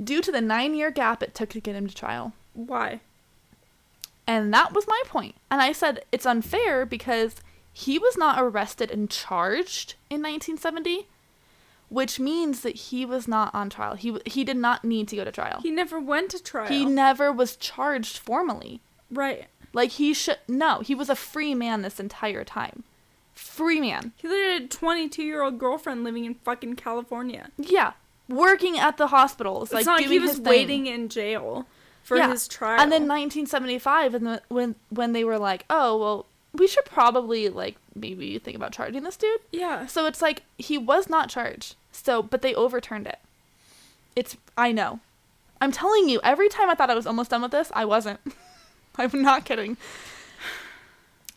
[0.01, 2.33] Due to the nine year gap it took to get him to trial.
[2.53, 3.01] Why?
[4.25, 5.35] And that was my point.
[5.51, 7.35] And I said it's unfair because
[7.71, 11.07] he was not arrested and charged in 1970,
[11.89, 13.95] which means that he was not on trial.
[13.95, 15.59] He, he did not need to go to trial.
[15.61, 16.67] He never went to trial.
[16.67, 18.81] He never was charged formally.
[19.11, 19.47] right.
[19.75, 22.83] Like he should no, he was a free man this entire time.
[23.33, 24.11] Free man.
[24.17, 27.49] He literally had a 22 year old girlfriend living in fucking California.
[27.57, 27.93] Yeah.
[28.29, 31.65] Working at the hospitals, It's like not like he was waiting in jail
[32.03, 32.29] for Yeah.
[32.29, 32.79] his trial.
[32.79, 37.49] And then 1975 and the, when when they were like, "Oh, well, we should probably
[37.49, 39.85] like maybe think about charging this dude." yeah.
[39.87, 41.75] So it's like he was not charged.
[41.91, 43.19] So, but they overturned it.
[44.15, 44.99] It's I know.
[45.61, 48.19] I'm telling you, every time I thought I was almost done with this, I wasn't.
[48.97, 49.77] I'm not kidding.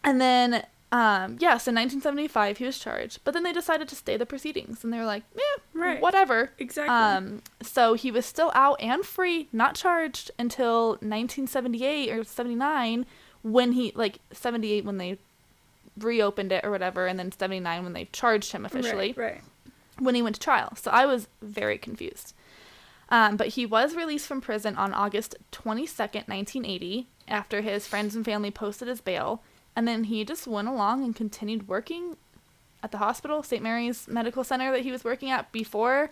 [0.04, 4.16] And then um yeah, so 1975 he was charged, but then they decided to stay
[4.16, 6.00] the proceedings and they were like, "Eh, Right.
[6.00, 6.94] whatever." Exactly.
[6.94, 13.04] Um so he was still out and free, not charged until 1978 or 79
[13.42, 15.18] when he like 78 when they
[15.98, 19.32] reopened it or whatever and then 79 when they charged him officially Right.
[19.34, 19.40] right.
[19.98, 20.72] when he went to trial.
[20.76, 22.32] So I was very confused.
[23.08, 28.24] Um, but he was released from prison on August 22nd, 1980, after his friends and
[28.24, 29.42] family posted his bail.
[29.76, 32.16] And then he just went along and continued working
[32.82, 33.62] at the hospital, St.
[33.62, 36.10] Mary's Medical Center that he was working at before,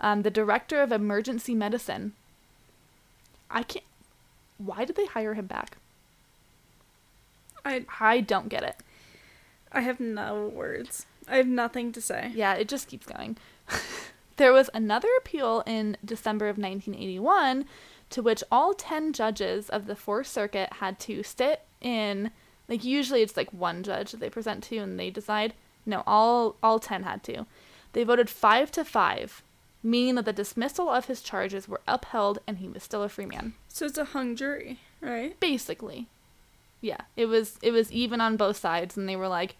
[0.00, 2.12] um, the director of emergency medicine.
[3.50, 3.84] I can't.
[4.58, 5.78] Why did they hire him back?
[7.64, 8.76] I I don't get it.
[9.72, 11.06] I have no words.
[11.28, 12.32] I have nothing to say.
[12.34, 13.36] Yeah, it just keeps going.
[14.36, 17.64] there was another appeal in December of 1981
[18.10, 22.30] to which all 10 judges of the Fourth Circuit had to sit in
[22.70, 25.52] like usually it's like one judge that they present to and they decide.
[25.84, 27.44] No, all all 10 had to.
[27.92, 29.42] They voted 5 to 5,
[29.82, 33.26] meaning that the dismissal of his charges were upheld and he was still a free
[33.26, 33.54] man.
[33.68, 35.38] So it's a hung jury, right?
[35.40, 36.06] Basically.
[36.80, 39.56] Yeah, it was it was even on both sides and they were like,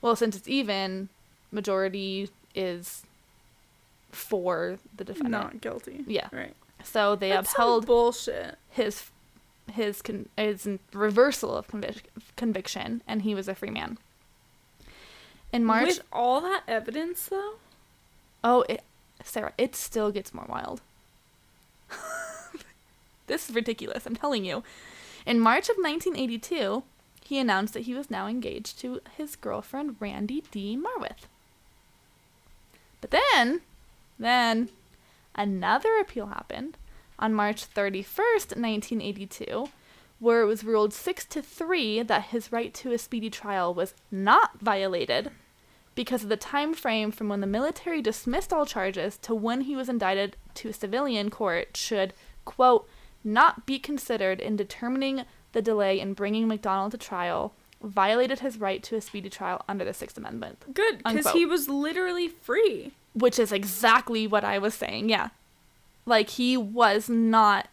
[0.00, 1.08] well, since it's even,
[1.52, 3.02] majority is
[4.10, 5.30] for the defendant.
[5.30, 6.04] Not guilty.
[6.06, 6.28] Yeah.
[6.32, 6.54] Right.
[6.82, 8.56] So they That's upheld bullshit.
[8.70, 9.10] his
[9.70, 12.04] his con- his reversal of convic-
[12.36, 13.98] conviction, and he was a free man.
[15.52, 17.54] In March, With all that evidence, though.
[18.44, 18.82] oh, it,
[19.24, 20.80] Sarah, it still gets more wild.
[23.26, 24.04] this is ridiculous.
[24.06, 24.62] I'm telling you.
[25.24, 26.82] In March of 1982,
[27.24, 30.76] he announced that he was now engaged to his girlfriend Randy D.
[30.76, 31.26] Markwith.
[33.00, 33.60] But then,
[34.18, 34.70] then
[35.34, 36.76] another appeal happened
[37.18, 39.68] on March 31st, 1982,
[40.18, 43.94] where it was ruled 6 to 3 that his right to a speedy trial was
[44.10, 45.30] not violated
[45.94, 49.74] because of the time frame from when the military dismissed all charges to when he
[49.74, 52.14] was indicted to a civilian court should
[52.44, 52.88] quote
[53.24, 58.82] not be considered in determining the delay in bringing MacDonald to trial violated his right
[58.82, 62.92] to a speedy trial under the 6th amendment Good, because he was literally free.
[63.12, 65.08] which is exactly what I was saying.
[65.08, 65.28] Yeah.
[66.08, 67.68] Like he was not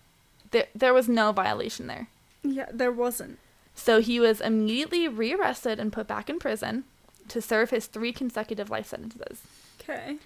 [0.51, 2.07] there there was no violation there.
[2.43, 3.39] Yeah, there wasn't.
[3.73, 6.83] So he was immediately rearrested and put back in prison
[7.29, 9.41] to serve his 3 consecutive life sentences.
[9.79, 10.17] Okay.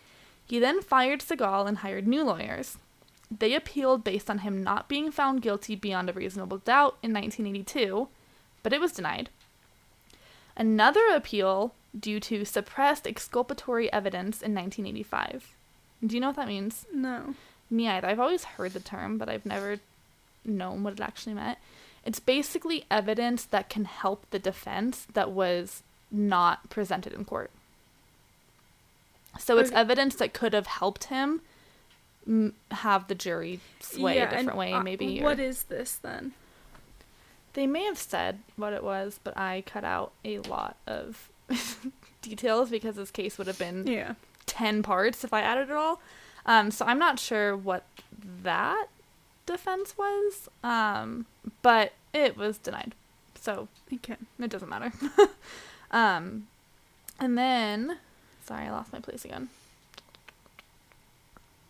[0.47, 2.77] He then fired Segal and hired new lawyers.
[3.31, 8.07] They appealed based on him not being found guilty beyond a reasonable doubt in 1982,
[8.63, 9.29] but it was denied.
[10.57, 15.53] Another appeal due to suppressed exculpatory evidence in 1985.
[16.05, 16.85] Do you know what that means?
[16.93, 17.35] No.
[17.69, 18.07] Me either.
[18.07, 19.79] I've always heard the term, but I've never
[20.45, 21.57] known what it actually meant.
[22.05, 27.51] It's basically evidence that can help the defense that was not presented in court.
[29.37, 29.79] So it's Okay.
[29.79, 31.41] evidence that could have helped him
[32.27, 35.21] m- have the jury sway Yeah, a different way, uh, maybe.
[35.21, 36.33] What or- is this then?
[37.53, 41.29] they may have said what it was, but I cut out a lot of
[42.21, 44.13] details because this case would have been Yeah.
[44.45, 45.99] 10 parts if I added it all.
[46.49, 47.85] Um, so I'm not sure what
[48.43, 48.87] that
[49.45, 51.27] defense was, um,
[51.61, 52.95] but it was denied.
[53.35, 54.15] So Okay.
[54.39, 54.91] it doesn't matter.
[55.91, 56.47] um,
[57.19, 57.99] and then,
[58.43, 59.49] sorry, I lost my place again.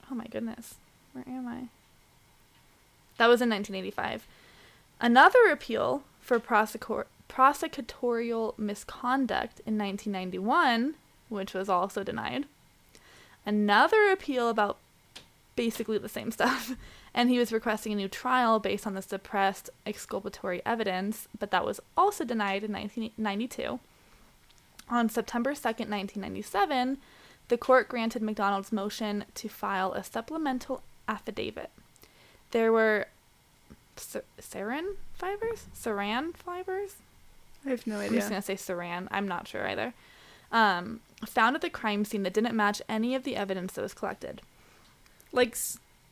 [0.09, 0.75] Oh my goodness.
[1.11, 1.67] Where am I?
[3.17, 4.25] That was in 1985.
[5.01, 10.95] Another appeal for prosecor- prosecutorial misconduct in 1991,
[11.27, 12.45] which was also denied.
[13.49, 14.77] Another appeal about
[15.55, 16.75] basically the same stuff.
[17.11, 21.65] And he was requesting a new trial based on the suppressed exculpatory evidence, but that
[21.65, 23.79] was also denied in 1992.
[24.91, 26.99] On September 2nd, 1997,
[27.47, 31.71] the court granted MacDonald's motion to file a supplemental affidavit.
[32.51, 33.07] There were
[33.95, 35.65] sa- sarin fibers?
[35.75, 36.97] Saran fibers?
[37.65, 38.07] I have no idea.
[38.07, 39.07] I'm just going to say saran.
[39.09, 39.95] I'm not sure either.
[40.51, 43.93] Um, found at the crime scene that didn't match any of the evidence that was
[43.93, 44.41] collected.
[45.31, 45.57] Like,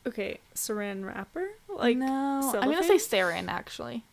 [0.05, 1.49] okay, saran wrapper?
[1.69, 3.45] Like, no, I'm going to say cellophane?
[3.47, 4.03] sarin actually.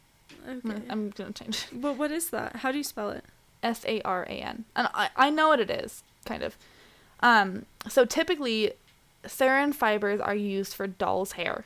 [0.46, 0.68] I'm okay.
[0.68, 1.80] gonna- I'm going to change it.
[1.80, 2.56] But what is that?
[2.56, 3.24] How do you spell it?
[3.62, 4.64] S A R A N.
[4.76, 6.56] And I, I know what it is, kind of.
[7.20, 8.72] Um, so typically,
[9.24, 11.64] sarin fibers are used for doll's hair.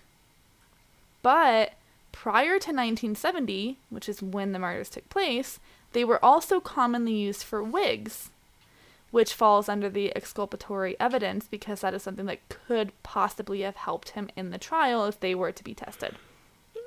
[1.22, 1.72] But
[2.12, 5.58] prior to 1970, which is when the murders took place,
[5.92, 8.30] they were also commonly used for wigs,
[9.10, 14.10] which falls under the exculpatory evidence because that is something that could possibly have helped
[14.10, 16.14] him in the trial if they were to be tested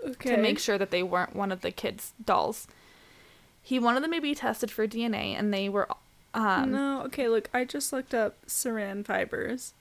[0.06, 0.36] Okay.
[0.36, 2.68] to make sure that they weren't one of the kids' dolls.
[3.62, 5.88] He wanted them to be tested for DNA, and they were.
[6.34, 9.74] Um, no, okay, look, I just looked up saran fibers.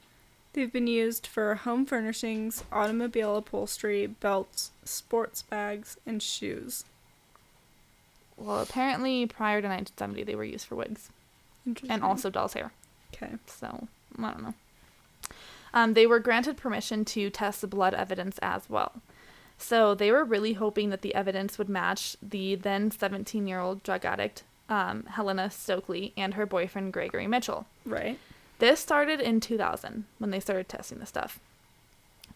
[0.52, 6.84] They've been used for home furnishings, automobile upholstery, belts, sports bags, and shoes.
[8.36, 11.10] Well, apparently, prior to 1970, they were used for wigs.
[11.88, 12.72] And also doll's hair.
[13.14, 13.32] Okay.
[13.46, 13.88] So
[14.18, 14.54] I don't know.
[15.72, 18.92] Um, they were granted permission to test the blood evidence as well.
[19.58, 23.82] So they were really hoping that the evidence would match the then 17 year old
[23.82, 27.66] drug addict um, Helena Stoeckley and her boyfriend Gregory Mitchell.
[27.84, 28.18] Right.
[28.58, 31.40] This started in 2000 when they started testing the stuff.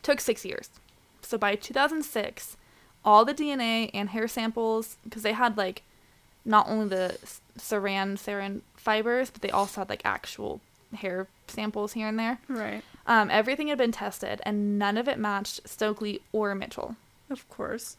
[0.02, 0.68] Took six years.
[1.22, 2.56] So by 2006,
[3.04, 5.82] all the DNA and hair samples, because they had like
[6.44, 7.18] not only the
[7.58, 10.60] saran sarin fibers, but they also had like actual
[10.94, 12.38] hair samples here and there.
[12.48, 12.82] Right.
[13.06, 16.96] Um, everything had been tested, and none of it matched Stoeckley or Mitchell.
[17.30, 17.96] Of course.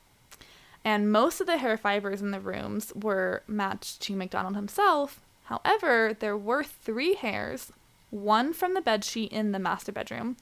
[0.84, 5.20] And most of the hair fibers in the rooms were matched to MacDonald himself.
[5.46, 7.72] However, there were three hairs
[8.12, 10.38] one from the bedsheet in the master bedroom,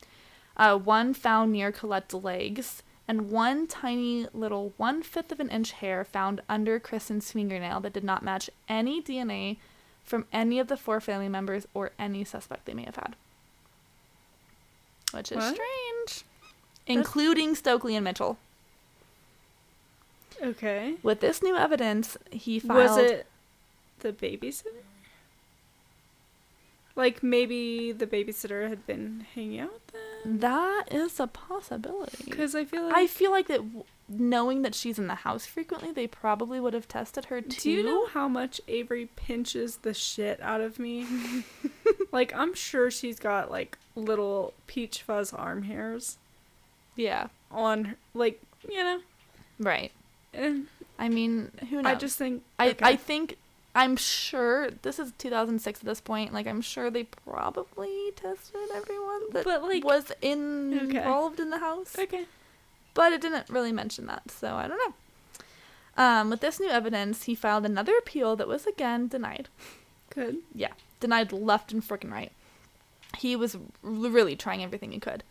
[0.58, 5.72] uh, one found near Colette's legs, and one tiny little one fifth of an inch
[5.72, 9.58] hair found under Kristen's fingernail that did not match any DNA
[10.04, 13.16] from any of the four family members or any suspect they may have had.
[15.14, 15.56] Which is What?
[15.56, 16.26] strange.
[16.86, 18.38] Including Stoeckley and Mitchell.
[20.42, 20.96] Okay.
[21.04, 22.98] With this new evidence, he filed.
[22.98, 23.28] Was it
[24.00, 24.82] the babysitter?
[26.96, 30.40] Like maybe the babysitter had been hanging out with them?
[30.40, 32.24] That is a possibility.
[32.26, 32.96] Because I feel like.
[32.96, 33.62] I feel like that,
[34.10, 37.60] knowing that she's in the house frequently, they probably would have tested her too.
[37.62, 41.06] Do you know how much Avery pinches the shit out of me?
[42.12, 46.18] like, I'm sure she's got, like, little peach fuzz arm hairs
[46.96, 47.96] Yeah, on her.
[48.14, 49.00] Like, you know?
[49.60, 49.92] right.
[50.34, 50.60] eh,
[51.00, 51.86] I mean, who knows?
[51.86, 52.44] I just think.
[52.60, 52.86] I, okay.
[52.86, 53.38] I think,
[53.74, 56.34] I'm sure this is 2006 at this point.
[56.34, 60.98] Like, I'm sure they probably tested everyone that But, like- was in, Okay.
[60.98, 61.98] involved in the house.
[61.98, 62.26] Okay.
[62.94, 64.94] But it didn't really mention that, so I don't know.
[65.96, 69.50] Um, with this new evidence, he filed another appeal that was again denied.
[70.10, 70.38] Good.
[70.54, 72.32] yeah, denied left and freaking right.
[73.18, 75.24] He was really trying everything he could.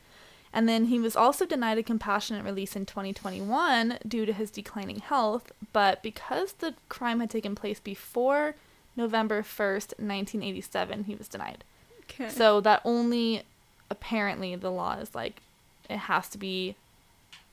[0.53, 4.99] And then he was also denied a compassionate release in 2021 due to his declining
[4.99, 8.55] health, but because the crime had taken place before
[8.95, 11.65] November 1st, 1987, he was denied.
[12.03, 12.29] Okay.
[12.29, 13.45] So that only
[13.89, 15.41] apparently the law is like
[15.89, 16.77] it has to be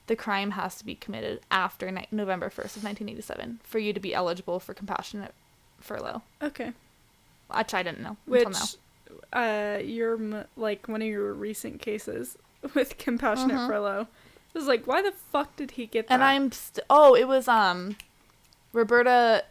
[0.10, 4.00] the crime has to be committed after ni- November 1st of 1987 for you to
[4.00, 5.34] be eligible for compassionate
[5.80, 6.22] furlough.
[6.42, 6.74] okay.
[7.56, 8.68] Which I didn't know Which, until
[9.34, 9.76] now.
[9.76, 12.38] uh, your, like, one of your recent cases
[12.76, 13.68] with compassionate Mhm.
[13.68, 14.08] furlough.
[14.54, 16.14] It was like, why the fuck did he get that?
[16.16, 17.96] And I'm st- oh, it was um
[18.74, 19.46] Roberta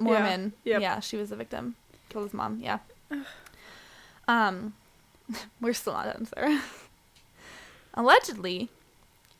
[0.00, 0.52] Mormon.
[0.64, 0.80] yep.
[0.80, 1.74] Yeah, she was the victim.
[2.08, 2.60] Killed his mom.
[2.60, 2.78] Yeah.
[4.28, 4.74] um,
[5.60, 6.60] we're still not done, Sarah.
[7.94, 8.68] Allegedly,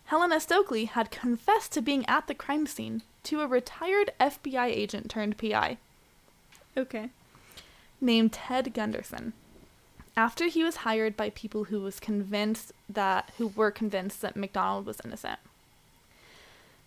[0.06, 5.10] Helena Stoeckley had confessed to being at the crime scene to a retired FBI agent
[5.10, 5.78] turned PI
[6.76, 7.10] Okay.
[8.00, 9.32] named Ted Gunderson.
[10.16, 14.86] after he was hired by people who was convinced that who were convinced that MacDonald
[14.86, 15.40] was innocent.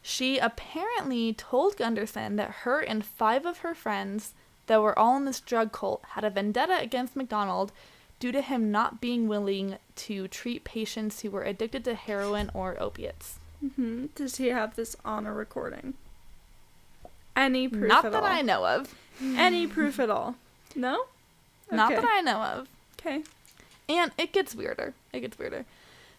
[0.01, 4.33] She apparently told Gunderson that her and five of her friends
[4.67, 7.71] that were all in this drug cult had a vendetta against MacDonald
[8.19, 12.75] due to him not being willing to treat patients who were addicted to heroin or
[12.81, 13.39] opiates.
[13.75, 15.93] hmm Does he have this on a recording?
[17.35, 18.29] Any proof not at that all?
[18.29, 18.95] I know of.
[19.21, 20.35] Any proof at all?
[20.75, 21.05] No?
[21.71, 22.67] Not that I know of.
[22.99, 23.23] Okay.
[23.89, 24.93] And it gets weirder.
[25.13, 25.65] It gets weirder.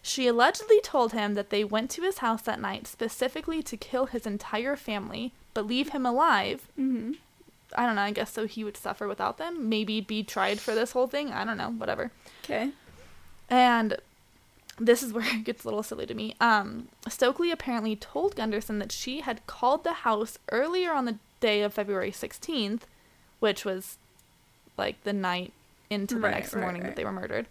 [0.01, 4.05] She allegedly told him that they went to his house that night specifically to kill
[4.05, 6.67] his entire family, but leave him alive.
[6.79, 7.13] Mm-hmm.
[7.77, 9.69] I don't know, I guess so he would suffer without them.
[9.69, 11.31] Maybe be tried for this whole thing.
[11.31, 12.11] I don't know, whatever.
[12.43, 12.71] Okay.
[13.49, 13.97] And
[14.77, 16.35] this is where it gets a little silly to me.
[16.41, 21.61] Um, Stoeckley apparently told Gunderson that she had called the house earlier on the day
[21.61, 22.81] of February 16th,
[23.39, 23.97] which was
[24.77, 25.53] like the night
[25.89, 26.89] into the Right, next right, morning right.
[26.89, 27.47] that they were murdered,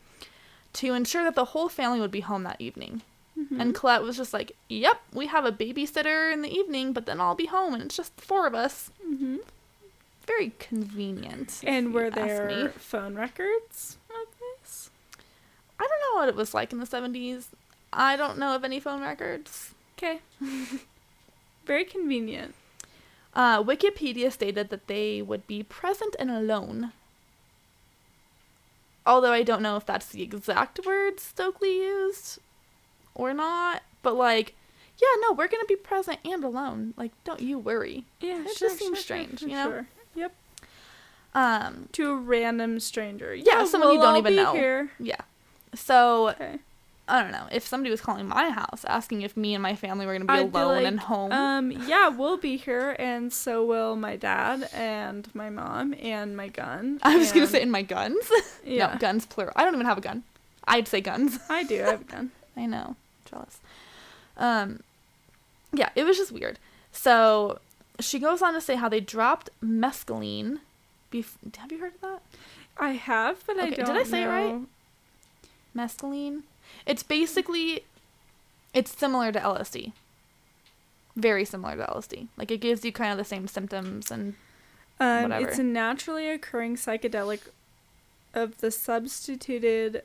[0.75, 3.03] to ensure that the whole family would be home that evening.
[3.39, 3.61] Mhm.
[3.61, 7.21] And Colette was just like, Yep, we have a babysitter in the evening, but then
[7.21, 8.91] I'll be home and it's just the four of us.
[9.07, 9.39] Mhm.
[10.29, 11.61] Very convenient.
[11.65, 14.29] And were there phone records of
[14.61, 14.91] this?
[15.81, 17.47] I don't know what it was like in the 70s.
[17.95, 19.75] I don't know of any phone records.
[19.97, 20.21] Okay.
[21.67, 22.55] Very convenient.
[23.33, 26.93] Uh, Wikipedia stated that they would be present and alone.
[29.07, 32.39] Although I don't know if that's the exact words Stoeckley used
[33.15, 33.83] or not.
[34.03, 34.55] But, like,
[35.01, 36.93] yeah, no, we're going to be present and alone.
[36.99, 38.05] Like, don't you worry.
[38.21, 39.85] Yeah, It sure, just seems sure, strange, sure, you know?
[40.19, 40.33] Yep.
[41.35, 43.35] Um, To a random stranger.
[43.35, 44.53] Yeah, someone you we'll don't even know.
[44.55, 44.91] Here.
[44.99, 45.21] yeah.
[45.75, 46.59] So, Okay.
[47.11, 47.47] I don't know.
[47.51, 50.33] If somebody was calling my house asking if me and my family were going to
[50.33, 51.33] be I'd be alone like, and home.
[51.33, 56.49] Um, yeah, we'll be here, and so will my dad and my mom and my
[56.49, 57.01] gun.
[57.03, 58.31] I was going to say in my guns.
[58.65, 59.55] yeah, No, guns plural.
[59.57, 60.23] I don't even have a gun.
[60.67, 61.39] I'd say guns.
[61.49, 61.83] I do.
[61.83, 62.31] I have a gun.
[62.57, 62.97] I know.
[63.31, 63.59] Jealous.
[64.37, 64.81] Um
[65.73, 66.59] yeah, it was just weird.
[66.93, 67.59] So
[68.01, 70.59] she goes on to say how they dropped mescaline.
[71.13, 72.23] Bef- have you heard of that?
[72.77, 73.97] I have, but I Okay, did don't.
[73.97, 74.61] I say it right?
[75.77, 76.43] Mescaline.
[76.87, 77.85] It's basically
[78.75, 79.93] it's similar to LSD.
[81.17, 82.29] Very similar to LSD.
[82.37, 84.35] Like it gives you kind of the same symptoms and
[85.01, 85.49] Um, Whatever.
[85.49, 87.41] it's a naturally occurring psychedelic
[88.35, 90.03] of the substituted.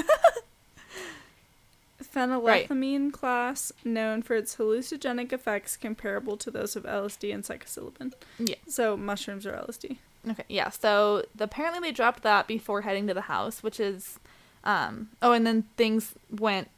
[2.15, 8.13] Phenylethamine class, known for its hallucinogenic effects comparable to those of LSD and psilocybin.
[8.39, 8.55] yeah.
[8.67, 9.97] So mushrooms or LSD.
[10.29, 10.69] Okay, yeah.
[10.69, 14.19] So the, apparently they dropped that before heading to the house, which is,
[14.63, 15.09] um.
[15.21, 16.69] Oh, and then things went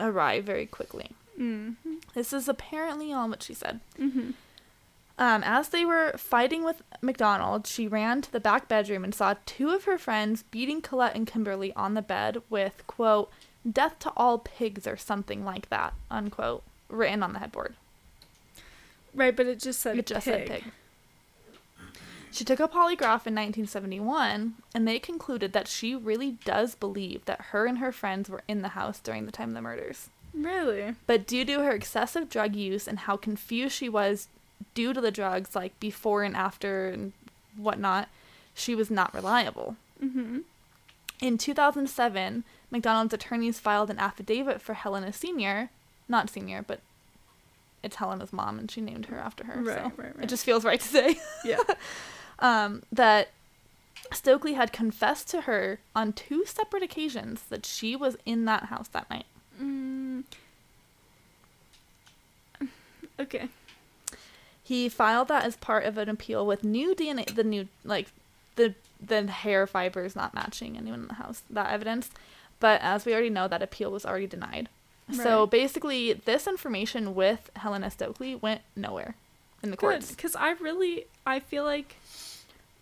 [0.00, 1.10] awry very quickly.
[1.38, 1.94] Mm-hmm.
[2.14, 3.80] This is apparently all what she said.
[3.98, 4.30] Mm-hmm.
[5.18, 9.34] Um, as they were fighting with MacDonald, she ran to the back bedroom and saw
[9.46, 13.30] two of her friends beating Colette and Kimberly on the bed with quote
[13.70, 17.74] "Death to all pigs" or something like that unquote written on the headboard.
[19.14, 20.48] Right, but it just said It just pig.
[20.48, 20.72] said pig.
[22.30, 27.46] She took a polygraph in 1971, and they concluded that she really does believe that
[27.50, 30.08] her and her friends were in the house during the time of the murders.
[30.32, 30.94] Really?
[31.06, 34.28] But due to her excessive drug use and how confused she was
[34.74, 37.12] due to the drugs, like before and after and
[37.54, 38.08] whatnot,
[38.54, 39.76] she was not reliable.
[40.02, 40.38] Mm-hmm.
[41.20, 45.68] In 2007, MacDonald's attorneys filed an affidavit for Helena Sr.,
[46.08, 46.80] not Sr., but
[47.82, 49.60] it's Helena's mom, and she named her after her.
[49.60, 50.24] Right, so right, right.
[50.24, 51.20] It just feels right to say.
[51.44, 51.58] Yeah.
[52.38, 53.28] um, that
[54.10, 58.88] Stoeckley had confessed to her on two separate occasions that she was in that house
[58.88, 59.26] that night.
[59.62, 60.24] Mm.
[63.20, 63.48] Okay.
[64.64, 68.08] He filed that as part of an appeal with new DNA, the new like
[68.56, 68.74] the
[69.04, 72.10] the hair fibers not matching anyone in the house, that evidence.
[72.62, 74.68] But as we already know, that appeal was already denied.
[75.08, 75.18] Right.
[75.18, 79.16] So basically, this information with Helena Stoeckley went nowhere
[79.64, 80.10] in the Good, courts.
[80.12, 81.96] because I really, I feel like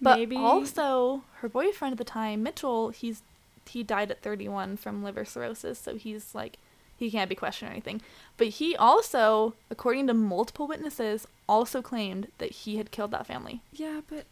[0.00, 3.22] But maybe also, her boyfriend at the time, Mitchell, he's
[3.66, 6.58] he died at 31 from liver cirrhosis, so he's like
[6.98, 8.02] he can't be questioned or anything.
[8.36, 13.62] But he also, according to multiple witnesses, also claimed that he had killed that family.
[13.72, 14.24] Yeah, but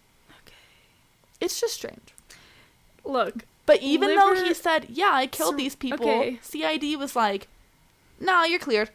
[0.43, 0.57] okay.
[1.41, 2.13] It's just strange.
[3.05, 6.39] look, But even though he said, "Yeah, I killed Cir- these people," okay.
[6.41, 7.49] CID was like,
[8.19, 8.91] "No, you're cleared."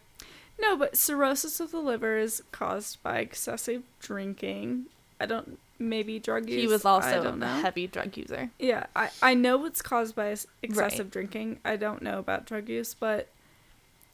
[0.59, 4.85] no, but cirrhosis of the liver is caused by excessive drinking.
[5.19, 6.61] I don't, maybe drug use.
[6.61, 8.49] He was also a heavy drug user.
[8.57, 11.59] Yeah, I, I know it's caused by excessive drinking.
[11.63, 13.27] I don't know about drug use, but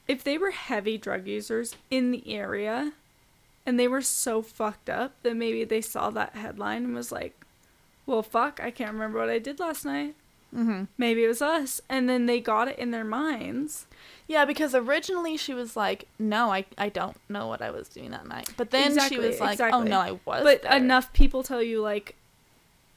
[0.08, 2.94] if they were heavy drug users in the area
[3.66, 7.40] and they were so fucked up that maybe they saw that headline and was like,
[8.06, 10.16] well, fuck, I can't remember what I did last night.
[10.56, 10.86] Mm-hmm.
[10.98, 11.82] Maybe it was us.
[11.90, 13.86] And then they got it in their minds.
[14.28, 18.12] Yeah, because originally she was like, "No, I, I don't know what I was doing
[18.12, 21.12] that night." But then Exactly, she was like, "Oh no, I was." but there." enough
[21.14, 22.16] people tell you, like,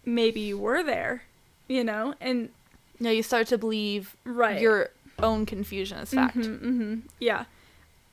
[0.04, 1.24] maybe you were there,
[1.68, 2.14] you know?
[2.20, 2.50] And,
[2.98, 4.60] Yeah, you start to believe right.
[4.60, 4.90] your
[5.22, 6.36] own confusion is fact.
[6.36, 7.44] hmm hmm Yeah.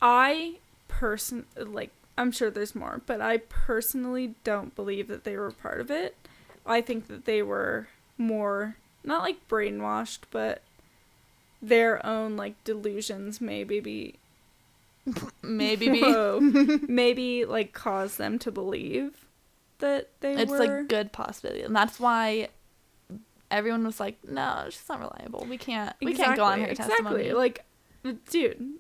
[0.02, 0.56] I
[0.88, 5.80] person like I'm sure there's more, but I personally don't believe that they were part
[5.82, 6.16] of it.
[6.66, 7.88] I think that they were
[8.18, 8.76] more
[9.10, 10.62] not like brainwashed, but
[11.62, 14.16] their own like delusions maybe be
[15.44, 16.02] Maybe be.
[16.02, 16.40] Whoa.
[16.88, 19.26] maybe like cause them to believe
[19.80, 22.50] that they were it's were like good possibility, and that's why
[23.50, 25.46] everyone was like, "No, she's not reliable.
[25.50, 25.96] We can't.
[26.02, 27.66] We can't go on her Exactly, testimony." Like
[28.30, 28.76] dude.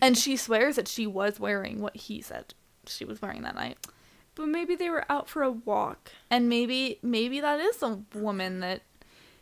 [0.00, 2.54] And she swears that she was wearing what he said
[2.86, 3.78] she was wearing that night.
[4.34, 6.12] but maybe they were out for a walk.
[6.30, 8.82] And maybe maybe that is a woman that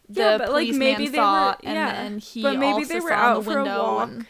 [0.09, 2.93] the Yeah, but, like, maybe they saw, were- and yeah, then he but maybe also
[2.94, 4.09] they were out the for a walk.
[4.10, 4.26] and-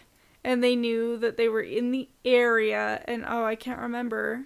[0.47, 4.45] and they knew that they were in the area and oh i can't remember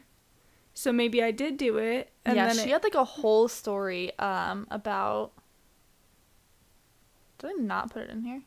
[0.73, 3.49] so maybe i did do it and yeah, then she it, had like a whole
[3.49, 5.33] story um about.
[7.39, 8.43] Did I not put it in here?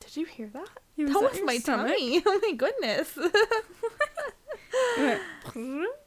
[0.00, 0.68] Did you hear that?
[0.98, 1.88] Was that was my stomach.
[1.88, 2.22] tummy.
[2.26, 3.16] Oh my goodness.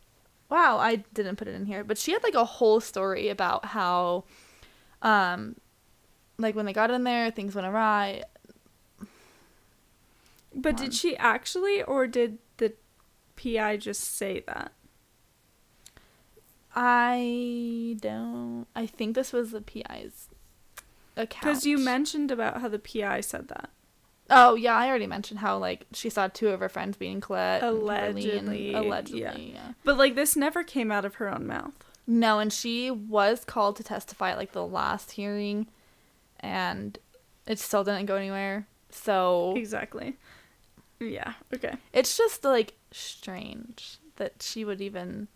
[0.49, 3.65] Wow, I didn't put it in here, but she had like a whole story about
[3.65, 4.25] how,
[5.01, 5.55] um,
[6.37, 8.23] like when they got in there, things went awry.
[10.53, 12.73] but did she actually or did the
[13.35, 14.71] pi just say that
[16.75, 18.67] I don't.
[18.75, 20.27] I think this was the PI's
[21.15, 21.41] account.
[21.41, 23.69] because you mentioned about how the pi said that
[24.29, 27.61] Oh yeah, I already mentioned how like she saw two of her friends beating Colette.
[27.61, 29.37] Kimberly, and- Allegedly, allegedly, yeah.
[29.37, 29.71] yeah.
[29.83, 31.73] but like this never came out of her own mouth
[32.07, 35.67] No, and she was called to testify at like the last hearing,
[36.39, 36.97] and
[37.45, 38.67] it still didn't go anywhere.
[38.89, 40.15] So exactly
[40.99, 45.27] yeah okay it's just like strange that she would even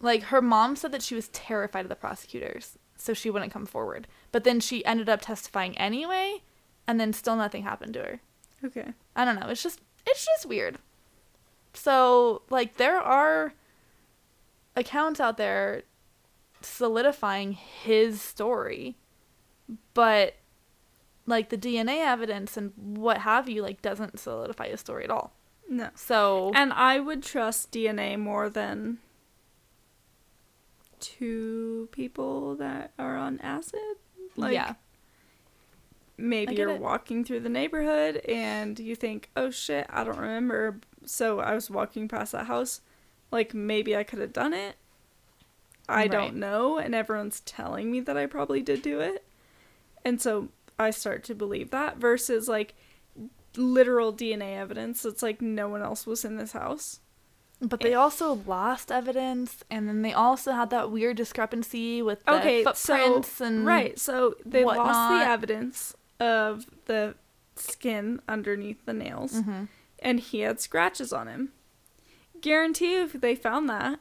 [0.00, 3.64] like her mom said that she was terrified of the prosecutors so she wouldn't come
[3.66, 6.42] forward but then she ended up testifying anyway
[6.88, 8.20] and then still nothing happened to her.
[8.64, 8.86] Okay.
[9.14, 9.46] I don't know.
[9.48, 10.78] It's just it's just weird.
[11.74, 13.52] So like there are
[14.74, 15.82] accounts out there
[16.60, 18.96] solidifying his story
[19.94, 20.34] but
[21.24, 25.32] like the dna evidence and what have you like doesn't solidify his story at all.
[25.68, 25.90] No.
[25.94, 28.98] So and i would trust dna more than
[31.00, 33.98] two people that are on acid?
[34.36, 34.74] Like yeah
[36.18, 36.80] maybe you're it.
[36.80, 40.80] walking through the neighborhood and you think, oh shit, I don't remember.
[41.06, 42.80] So I was walking past that house.
[43.30, 44.76] Like maybe I could have done it.
[45.88, 46.10] I Right.
[46.10, 46.78] don't know.
[46.78, 49.24] And everyone's telling me that I probably did do it.
[50.04, 52.74] And so I start to believe that versus like
[53.56, 55.04] literal DNA evidence.
[55.04, 57.00] It's like no one else was in this house.
[57.60, 57.88] But eh.
[57.88, 62.62] they also lost evidence, and then they also had that weird discrepancy with the Okay,
[62.62, 63.98] footprints so and right.
[63.98, 67.14] So they lost the evidence of the
[67.56, 69.40] skin underneath the nails.
[69.40, 69.64] hmm
[70.00, 71.48] and he had scratches on him.
[72.40, 73.98] Guarantee if they found that,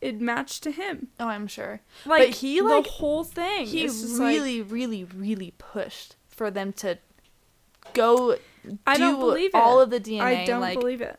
[0.00, 1.08] it matched to him.
[1.18, 1.80] Oh, I'm sure.
[2.06, 3.66] Like he, like- the whole thing.
[3.66, 6.98] He just like- really, really, really pushed for them to
[7.94, 8.36] go
[8.86, 9.84] I do don't believe all it.
[9.84, 10.20] of the DNA.
[10.22, 11.18] I don't like, believe it.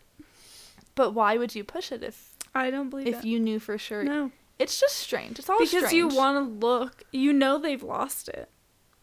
[0.96, 3.26] But why would you push it if I don't believe if it.
[3.26, 4.04] you knew for sure?
[4.06, 5.40] no, It's just strange.
[5.40, 7.04] It's all because you want to look.
[7.12, 8.50] You know they've lost it.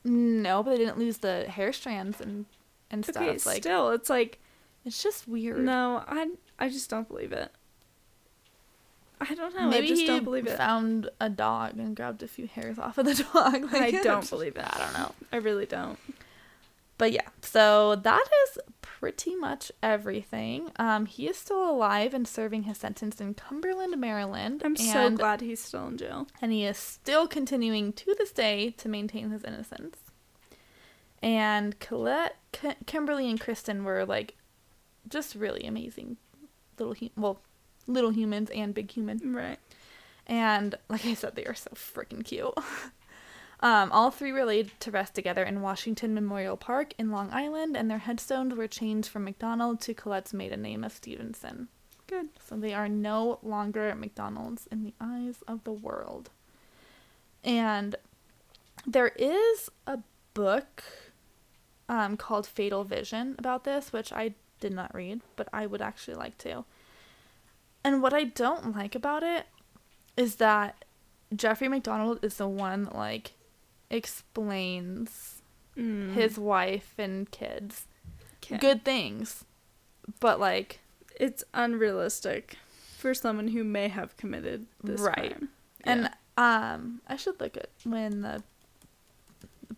[0.09, 2.47] No, but they didn't lose the hair strands and
[2.91, 3.23] and stuff.
[3.23, 4.39] Okay, like still, it's like
[4.85, 5.59] it's just weird.
[5.59, 6.03] no.
[6.07, 7.51] I I just don't believe it.
[9.21, 9.69] I don't know.
[9.69, 10.57] Maybe I just he don't believe it.
[10.57, 13.75] found a dog and grabbed a few hairs off of the dog.
[13.75, 14.65] I don't believe it.
[14.65, 15.13] I don't know.
[15.33, 15.99] I really don't.
[16.99, 20.73] But yeah, so that is pretty much everything.
[20.77, 24.63] Um, he is still alive and serving his sentence in Cumberland, Maryland.
[24.65, 26.27] I'm so glad he's still in jail.
[26.43, 29.99] and he is still continuing to this day to maintain his innocence.
[31.23, 34.35] And Colette, Ki- Kimberly, and Kristen were like
[35.09, 36.17] just really amazing
[36.79, 37.41] little, hu- well,
[37.87, 39.35] little humans and big human.
[39.35, 39.59] Right.
[40.27, 42.53] And like I said, they are so freaking cute.
[43.61, 47.77] um, all three were laid to rest together in Washington Memorial Park in Long Island,
[47.77, 51.69] and their headstones were changed from MacDonald to Colette's maiden name of Stevenson.
[52.07, 52.29] Good.
[52.47, 56.31] So they are no longer MacDonald's in the eyes of the world.
[57.45, 57.97] And
[58.87, 59.99] there is a
[60.35, 60.83] book
[61.89, 66.15] um, called Fatal Vision about this, which I did not read, but I would actually
[66.15, 66.65] like to.
[67.85, 69.47] And what I don't like about it
[70.17, 70.85] is that
[71.35, 73.33] Jeffrey McDonald is the one like
[73.91, 75.43] explains
[75.77, 76.13] Mm.
[76.15, 77.87] his wife and kids
[78.43, 78.59] Okay.
[78.59, 79.45] good things.
[80.21, 80.81] But like
[81.21, 82.57] It's unrealistic
[82.97, 85.15] for someone who may have committed this Right.
[85.37, 85.49] crime.
[85.85, 88.43] and um I should look at when the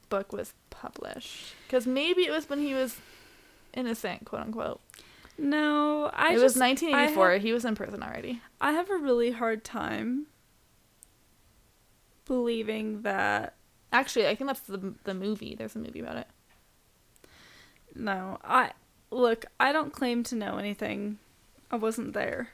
[0.08, 2.98] book was published cuz maybe it was when he was
[3.74, 4.80] innocent, quote unquote.
[5.38, 7.32] no, I it just was 1984.
[7.32, 8.42] Have, he was in prison already.
[8.60, 10.26] I have a really hard time
[12.24, 13.54] believing that
[13.92, 15.54] Actually, I think that's the the movie.
[15.54, 16.28] There's a movie about it.
[17.94, 18.72] no, I
[19.10, 21.18] look, I don't claim to know anything.
[21.70, 22.50] I wasn't there.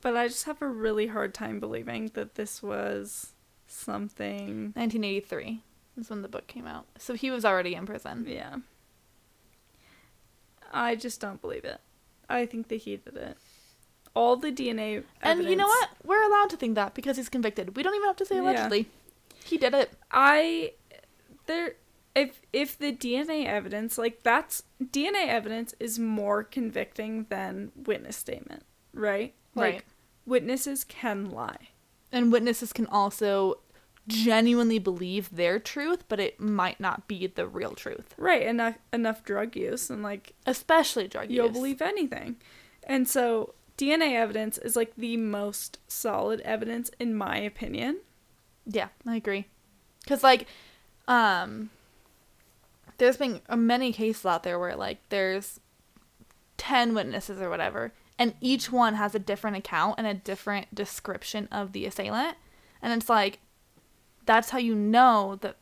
[0.00, 3.32] But I just have a really hard time believing that this was
[3.66, 5.62] something 1983
[5.96, 6.86] is when the book came out.
[6.98, 8.26] So he was already in prison.
[8.28, 8.56] Yeah.
[10.72, 11.80] I just don't believe it.
[12.28, 13.38] I think that he did it.
[14.14, 15.90] All the DNA And you know what?
[16.04, 17.76] We're allowed to think that because he's convicted.
[17.76, 18.68] We don't even have to say Yeah.
[19.44, 19.92] He did it.
[20.10, 20.72] I
[21.46, 21.74] there
[22.14, 28.64] if if the DNA evidence like that's DNA evidence is more convicting than witness statement,
[28.92, 29.34] right?
[29.54, 29.84] Like Right.
[30.26, 31.68] witnesses can lie.
[32.12, 33.58] And witnesses can also
[34.06, 38.14] genuinely believe their truth, but it might not be the real truth.
[38.16, 42.36] Right, enough enough drug use and like Especially drug use you'll believe anything.
[42.84, 48.00] And so DNA evidence is like the most solid evidence in my opinion.
[48.66, 49.46] Yeah, I agree.
[50.06, 50.46] Cuz like
[51.08, 51.70] um
[52.98, 55.60] there's been many cases out there where like there's
[56.56, 61.48] 10 witnesses or whatever and each one has a different account and a different description
[61.50, 62.36] of the assailant
[62.80, 63.40] and it's like
[64.24, 65.56] that's how you know that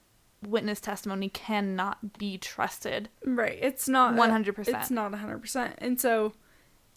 [0.47, 3.59] witness testimony cannot be trusted Right.
[3.62, 4.69] It's not 100%.
[4.69, 5.74] It's not 100%.
[5.79, 6.35] And so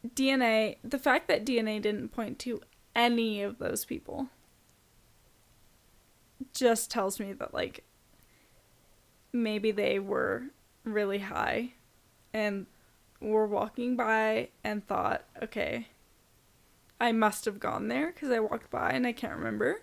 [0.07, 2.61] DNA, the fact that DNA didn't point to
[2.95, 4.29] any of those people
[6.53, 7.83] just tells me that like
[9.33, 10.43] maybe they were
[10.83, 11.73] really high
[12.33, 12.65] and
[13.21, 15.87] were walking by and thought, "Okay,
[16.99, 19.81] I must have gone there because I walked by and I can't remember."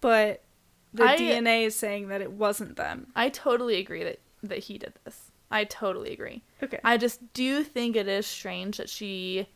[0.00, 0.42] But
[0.94, 3.08] the I- DNA is saying that it wasn't them.
[3.14, 6.80] i totally agree that that he did this i totally agree Okay.
[6.82, 9.48] I just do think it is strange that she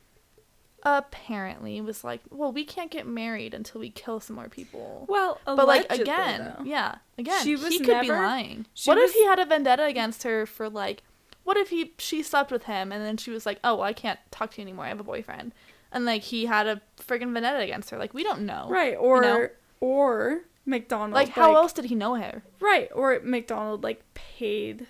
[0.84, 5.40] apparently was like, "Well, we can't get married until we kill some more people." Well,
[5.44, 6.64] but like again, though.
[6.64, 8.66] yeah, again, She was he could be lying.
[8.84, 11.02] What if he had a vendetta against her for like,
[11.44, 13.92] what if he she slept with him and then she was like, "Oh, well, I
[13.92, 14.84] can't talk to you anymore.
[14.86, 15.52] I have a boyfriend,"
[15.92, 17.98] and like he had a friggin' vendetta against her.
[17.98, 18.96] Like we don't know, right?
[18.98, 19.48] Or know?
[19.80, 22.42] or MacDonald, Like how else did he know her?
[22.60, 24.86] Right, or MacDonald like paid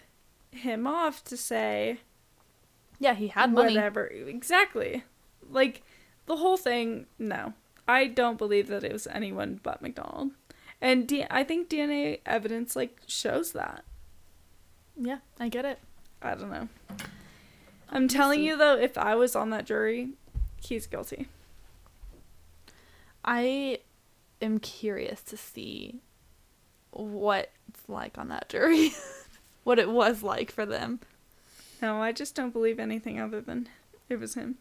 [0.51, 2.01] him off to say
[2.99, 3.75] Yeah, he had money.
[3.75, 4.07] whatever.
[4.07, 5.05] Exactly,
[5.53, 5.83] like
[6.27, 7.07] the whole thing.
[7.19, 7.55] No,
[7.87, 10.33] I don't believe that it was anyone but MacDonald,
[10.81, 13.85] and D- I think DNA evidence like shows that.
[14.97, 15.79] Yeah, I get it.
[16.21, 16.69] I don't know.
[17.91, 20.11] I'm telling you though, if I was on that jury,
[20.63, 21.29] he's guilty.
[23.25, 23.79] I
[24.41, 26.01] am curious to see
[26.91, 28.93] what it's like on that jury.
[29.65, 31.01] what it was like for them.
[31.81, 33.69] No, I just don't believe anything other than
[34.09, 34.57] it was him.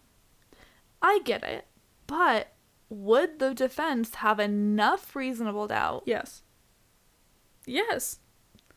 [1.01, 1.67] I get it.
[2.07, 2.53] But
[2.89, 6.43] would the defense have enough reasonable doubt Yes.
[7.65, 8.19] Yes.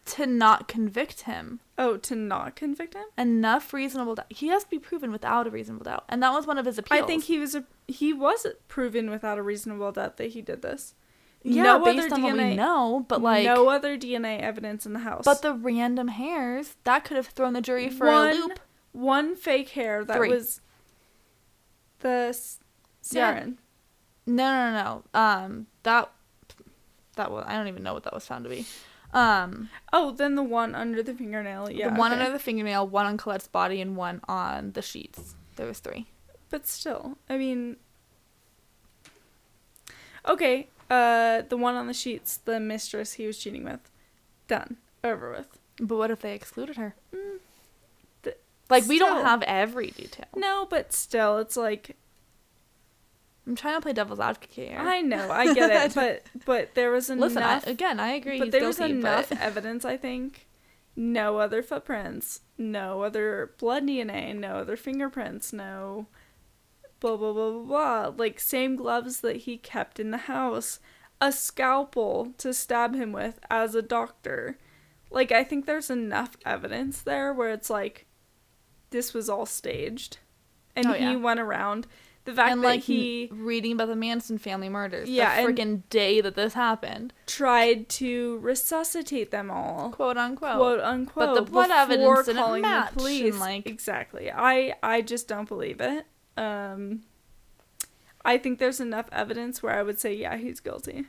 [0.07, 1.61] to not convict him?
[1.79, 3.05] Oh, to not convict him?
[3.19, 4.27] Enough reasonable doubt.
[4.33, 6.05] He has to be proven without a reasonable doubt.
[6.09, 7.03] And that was one of his appeals.
[7.03, 10.63] I think he was a he was proven without a reasonable doubt that he did
[10.63, 10.95] this.
[11.43, 14.87] yeah, no based other on what we DNA know, but like no other DNA evidence
[14.87, 15.25] in the house.
[15.25, 18.61] but the random hairs, that could have thrown the jury for one, a loop.
[18.93, 20.29] One fake hair that Three.
[20.31, 20.61] was
[22.05, 22.61] the s-
[23.11, 23.47] Yeah.
[24.27, 25.03] No, no, no.
[25.13, 25.19] no.
[25.21, 26.11] Um, that
[27.17, 28.65] that was I don't even know what that was found to be.
[29.13, 31.71] Um, Oh, then the one under the fingernail.
[31.71, 31.89] Yeah.
[31.91, 32.21] the one okay.
[32.21, 35.35] under the fingernail, one on Colette's body, and one on the sheets.
[35.57, 36.07] There was three.
[36.51, 37.77] But still, I mean.
[40.27, 43.91] Okay, uh, the one on the sheets, the mistress he was cheating with,
[44.49, 45.59] done, over with.
[45.79, 46.95] But what if they excluded her?
[47.15, 47.39] Mm,
[48.71, 50.27] Like we don't have every detail.
[50.35, 51.97] No, but still, it's like
[53.47, 54.79] I'm trying to play devil's advocate here.
[54.79, 57.35] I know, I get it, but but there was enough.
[57.35, 58.39] Listen, I, again, I agree.
[58.39, 60.49] but there was guilty, enough but- evidence, I think.
[60.97, 66.07] No other footprints, no other blood DNA, no other fingerprints, no
[67.01, 68.13] blah blah blah blah blah.
[68.17, 70.79] Like same gloves that he kept in the house,
[71.21, 74.57] a scalpel to stab him with as a doctor.
[75.11, 78.07] Like I think there's enough evidence there where it's like
[78.95, 80.19] this was all staged.
[80.77, 81.17] And Oh, he yeah.
[81.17, 81.87] went around
[82.25, 85.09] The fact and that like he reading about the Manson family murders.
[85.11, 89.91] Yeah, the freaking day that this happened, tried to resuscitate them all.
[89.91, 90.57] quote unquote.
[90.57, 91.27] quote unquote.
[91.29, 93.39] But the blood evidence didn't calling match, the police.
[93.39, 94.31] like- exactly.
[94.33, 96.07] I I just don't believe it.
[96.37, 97.03] Um,
[98.25, 101.05] I think there's enough evidence where I would say yeah he's guilty.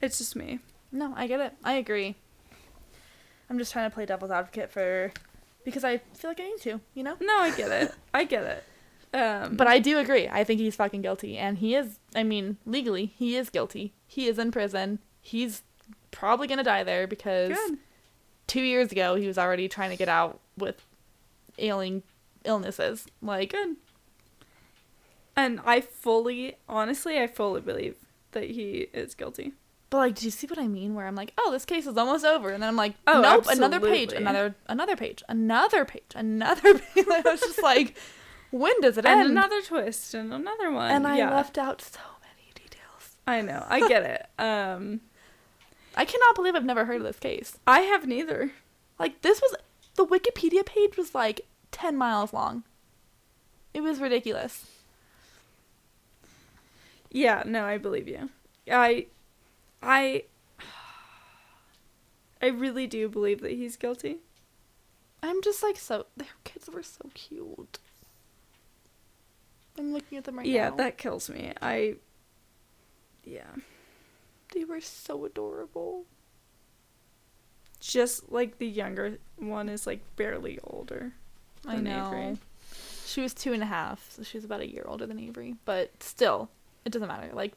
[0.00, 0.58] It's just me.
[0.92, 1.52] No, I get it.
[1.64, 2.16] I agree.
[3.50, 5.12] I'm just trying to play devil's advocate for
[5.68, 7.16] because I feel like I need to, you know.
[7.20, 7.94] No, I get it.
[8.14, 8.64] I get it.
[9.16, 10.28] Um, But I do agree.
[10.28, 11.98] I think he's fucking guilty, and he is.
[12.14, 13.94] I mean, legally, he is guilty.
[14.06, 14.98] He is in prison.
[15.20, 15.62] He's
[16.10, 17.78] probably gonna die there because good.
[18.46, 20.84] two years ago he was already trying to get out with
[21.58, 22.02] ailing
[22.44, 23.06] illnesses.
[23.22, 23.76] Like, Good.
[25.36, 27.94] And I fully, honestly, I fully believe
[28.32, 29.52] that he is guilty.
[29.90, 30.94] But like, do you see what I mean?
[30.94, 33.46] Where I'm like, oh, this case is almost over, and then I'm like, Oh, nope,
[33.48, 37.06] another page, another, another page, another page, another page.
[37.10, 37.96] I was just like,
[38.50, 39.30] when does it And end?
[39.30, 40.90] another twist and another one.
[40.90, 43.16] and I left out so many details.
[43.26, 43.64] I know.
[43.68, 44.26] I get it.
[44.38, 45.00] Um,
[45.96, 47.58] I cannot believe I've never heard of this case.
[47.66, 48.52] I have neither.
[49.00, 49.54] Like this was
[49.96, 51.40] the Wikipedia page was like
[51.72, 52.62] 10 miles long.
[53.74, 54.64] It was ridiculous.
[57.10, 58.28] Yeah, no, I believe you.
[58.70, 59.06] I
[59.82, 60.24] I
[62.42, 64.18] I really do believe that he's guilty.
[65.22, 67.78] I'm just like so their kids were so cute.
[69.78, 70.76] I'm looking at them right yeah, now.
[70.76, 71.52] that kills me.
[71.62, 71.96] I
[73.24, 73.50] yeah.
[74.54, 76.04] they were so adorable.
[77.80, 81.12] Just like the younger one is like barely older.
[81.66, 82.08] I know.
[82.08, 82.38] Avery.
[83.06, 85.54] She was two and a half, so she was about a year older than Avery.
[85.64, 86.50] But still,
[86.84, 87.30] it doesn't matter.
[87.32, 87.54] Like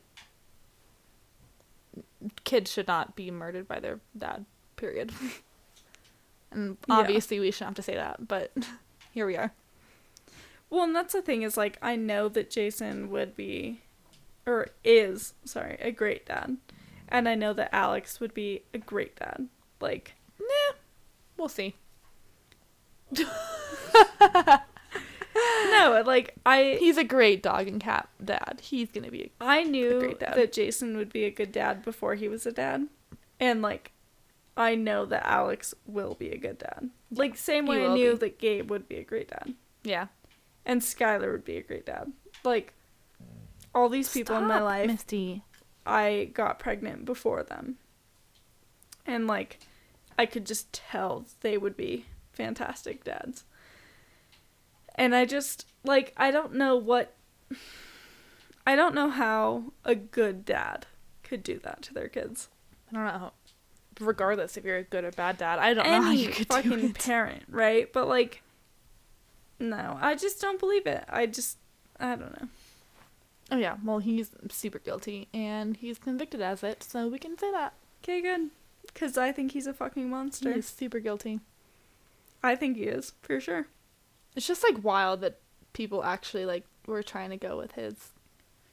[2.43, 4.45] kids should not be murdered by their dad.
[4.75, 5.11] Period.
[6.51, 6.95] and Yeah.
[6.95, 8.51] obviously, we shouldn't have to say that, but
[9.11, 9.51] here we are.
[10.69, 13.81] Well, and that's the thing is like I know that Jason would be
[14.45, 16.57] or is, sorry, a great dad.
[17.09, 19.49] And I know that Alex would be a great dad.
[19.81, 20.75] Like Nah,
[21.37, 21.75] we'll see.
[25.81, 28.61] no, like I He's a great dog and cat dad.
[28.61, 29.31] He's gonna be.
[29.39, 30.35] I knew great dad.
[30.35, 32.87] that Jason would be a good dad before he was a dad.
[33.39, 33.91] And like
[34.55, 36.89] I know that Alex will be a good dad.
[37.11, 38.17] Like same way I knew be.
[38.19, 39.53] that Gabe would be a great dad.
[39.83, 40.07] Yeah.
[40.65, 42.11] And Skylar would be a great dad.
[42.43, 42.73] Like
[43.73, 45.43] all these people in my life Misty.
[45.85, 47.77] I got pregnant before them.
[49.05, 49.59] And like
[50.19, 53.45] I could just tell they would be fantastic dads.
[54.95, 57.13] And I just like I don't know what
[58.65, 60.85] I don't know how a good dad
[61.23, 62.49] could do that to their kids.
[62.91, 63.31] I don't know.
[63.99, 66.71] Regardless if you're a good or bad dad, I don't know how you could fucking
[66.71, 66.99] do it.
[66.99, 67.91] parent, right?
[67.91, 68.41] But like
[69.59, 71.03] no, I just don't believe it.
[71.09, 71.57] I just
[71.99, 72.47] I don't know.
[73.51, 77.51] Oh yeah, well he's super guilty and he's convicted as it, so we can say
[77.51, 78.49] that Okay, good.
[78.95, 80.53] Cuz I think he's a fucking monster.
[80.53, 81.39] He's super guilty.
[82.43, 83.67] I think he is, for sure.
[84.35, 85.40] It's just like wild that
[85.73, 88.11] people actually like were trying to go with his.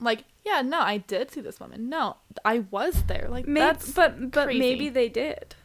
[0.01, 1.89] Like, yeah, no, I did see this woman.
[1.89, 3.27] No, I was there.
[3.29, 4.59] Like, Maybe, that's but but crazy.
[4.61, 5.57] maybe they did.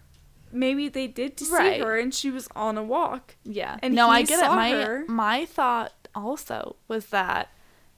[0.51, 1.75] Maybe they did to Right.
[1.75, 3.35] see her, and she was on a walk.
[3.43, 3.77] yeah.
[3.83, 4.47] and no, I get it.
[4.55, 5.05] My her.
[5.07, 7.49] my thought also was that,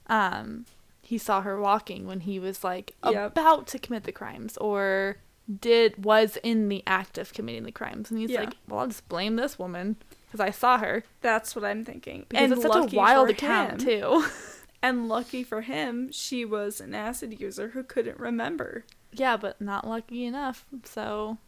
[0.08, 0.66] um,
[1.02, 3.14] he saw her walking when he was like Yep.
[3.32, 5.18] about to commit the crimes or
[5.60, 8.40] did was in the act of committing the crimes, and he's Yeah.
[8.40, 9.96] like, well, I'll just blame this woman
[10.36, 11.04] because I saw her.
[11.20, 12.26] That's what I'm thinking.
[12.28, 14.24] Because and it's such a wild account him, too.
[14.82, 18.84] And lucky for him, she was an acid user who couldn't remember.
[19.10, 20.66] yeah, but not lucky enough.
[20.84, 21.38] So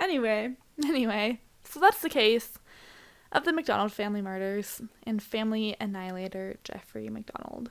[0.00, 0.54] Anyway,
[0.84, 2.58] Anyway, so that's the case
[3.32, 7.70] of the MacDonald family murders and family annihilator Jeffrey MacDonald.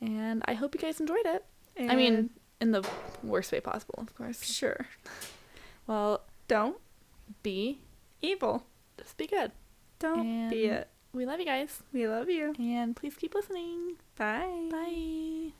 [0.00, 1.44] And I hope you guys enjoyed it.
[1.78, 2.30] I mean,
[2.60, 2.84] in the
[3.22, 4.44] worst way possible, of course.
[4.44, 4.86] sure.
[5.86, 6.78] Well, Don't
[7.42, 7.80] be
[8.22, 8.64] evil.
[9.00, 9.52] Just be good.
[9.98, 10.88] Don't be it.
[11.12, 11.82] We love you guys.
[11.92, 12.54] We love you.
[12.58, 13.96] And please keep listening.
[14.16, 14.68] Bye.
[14.70, 15.52] Bye.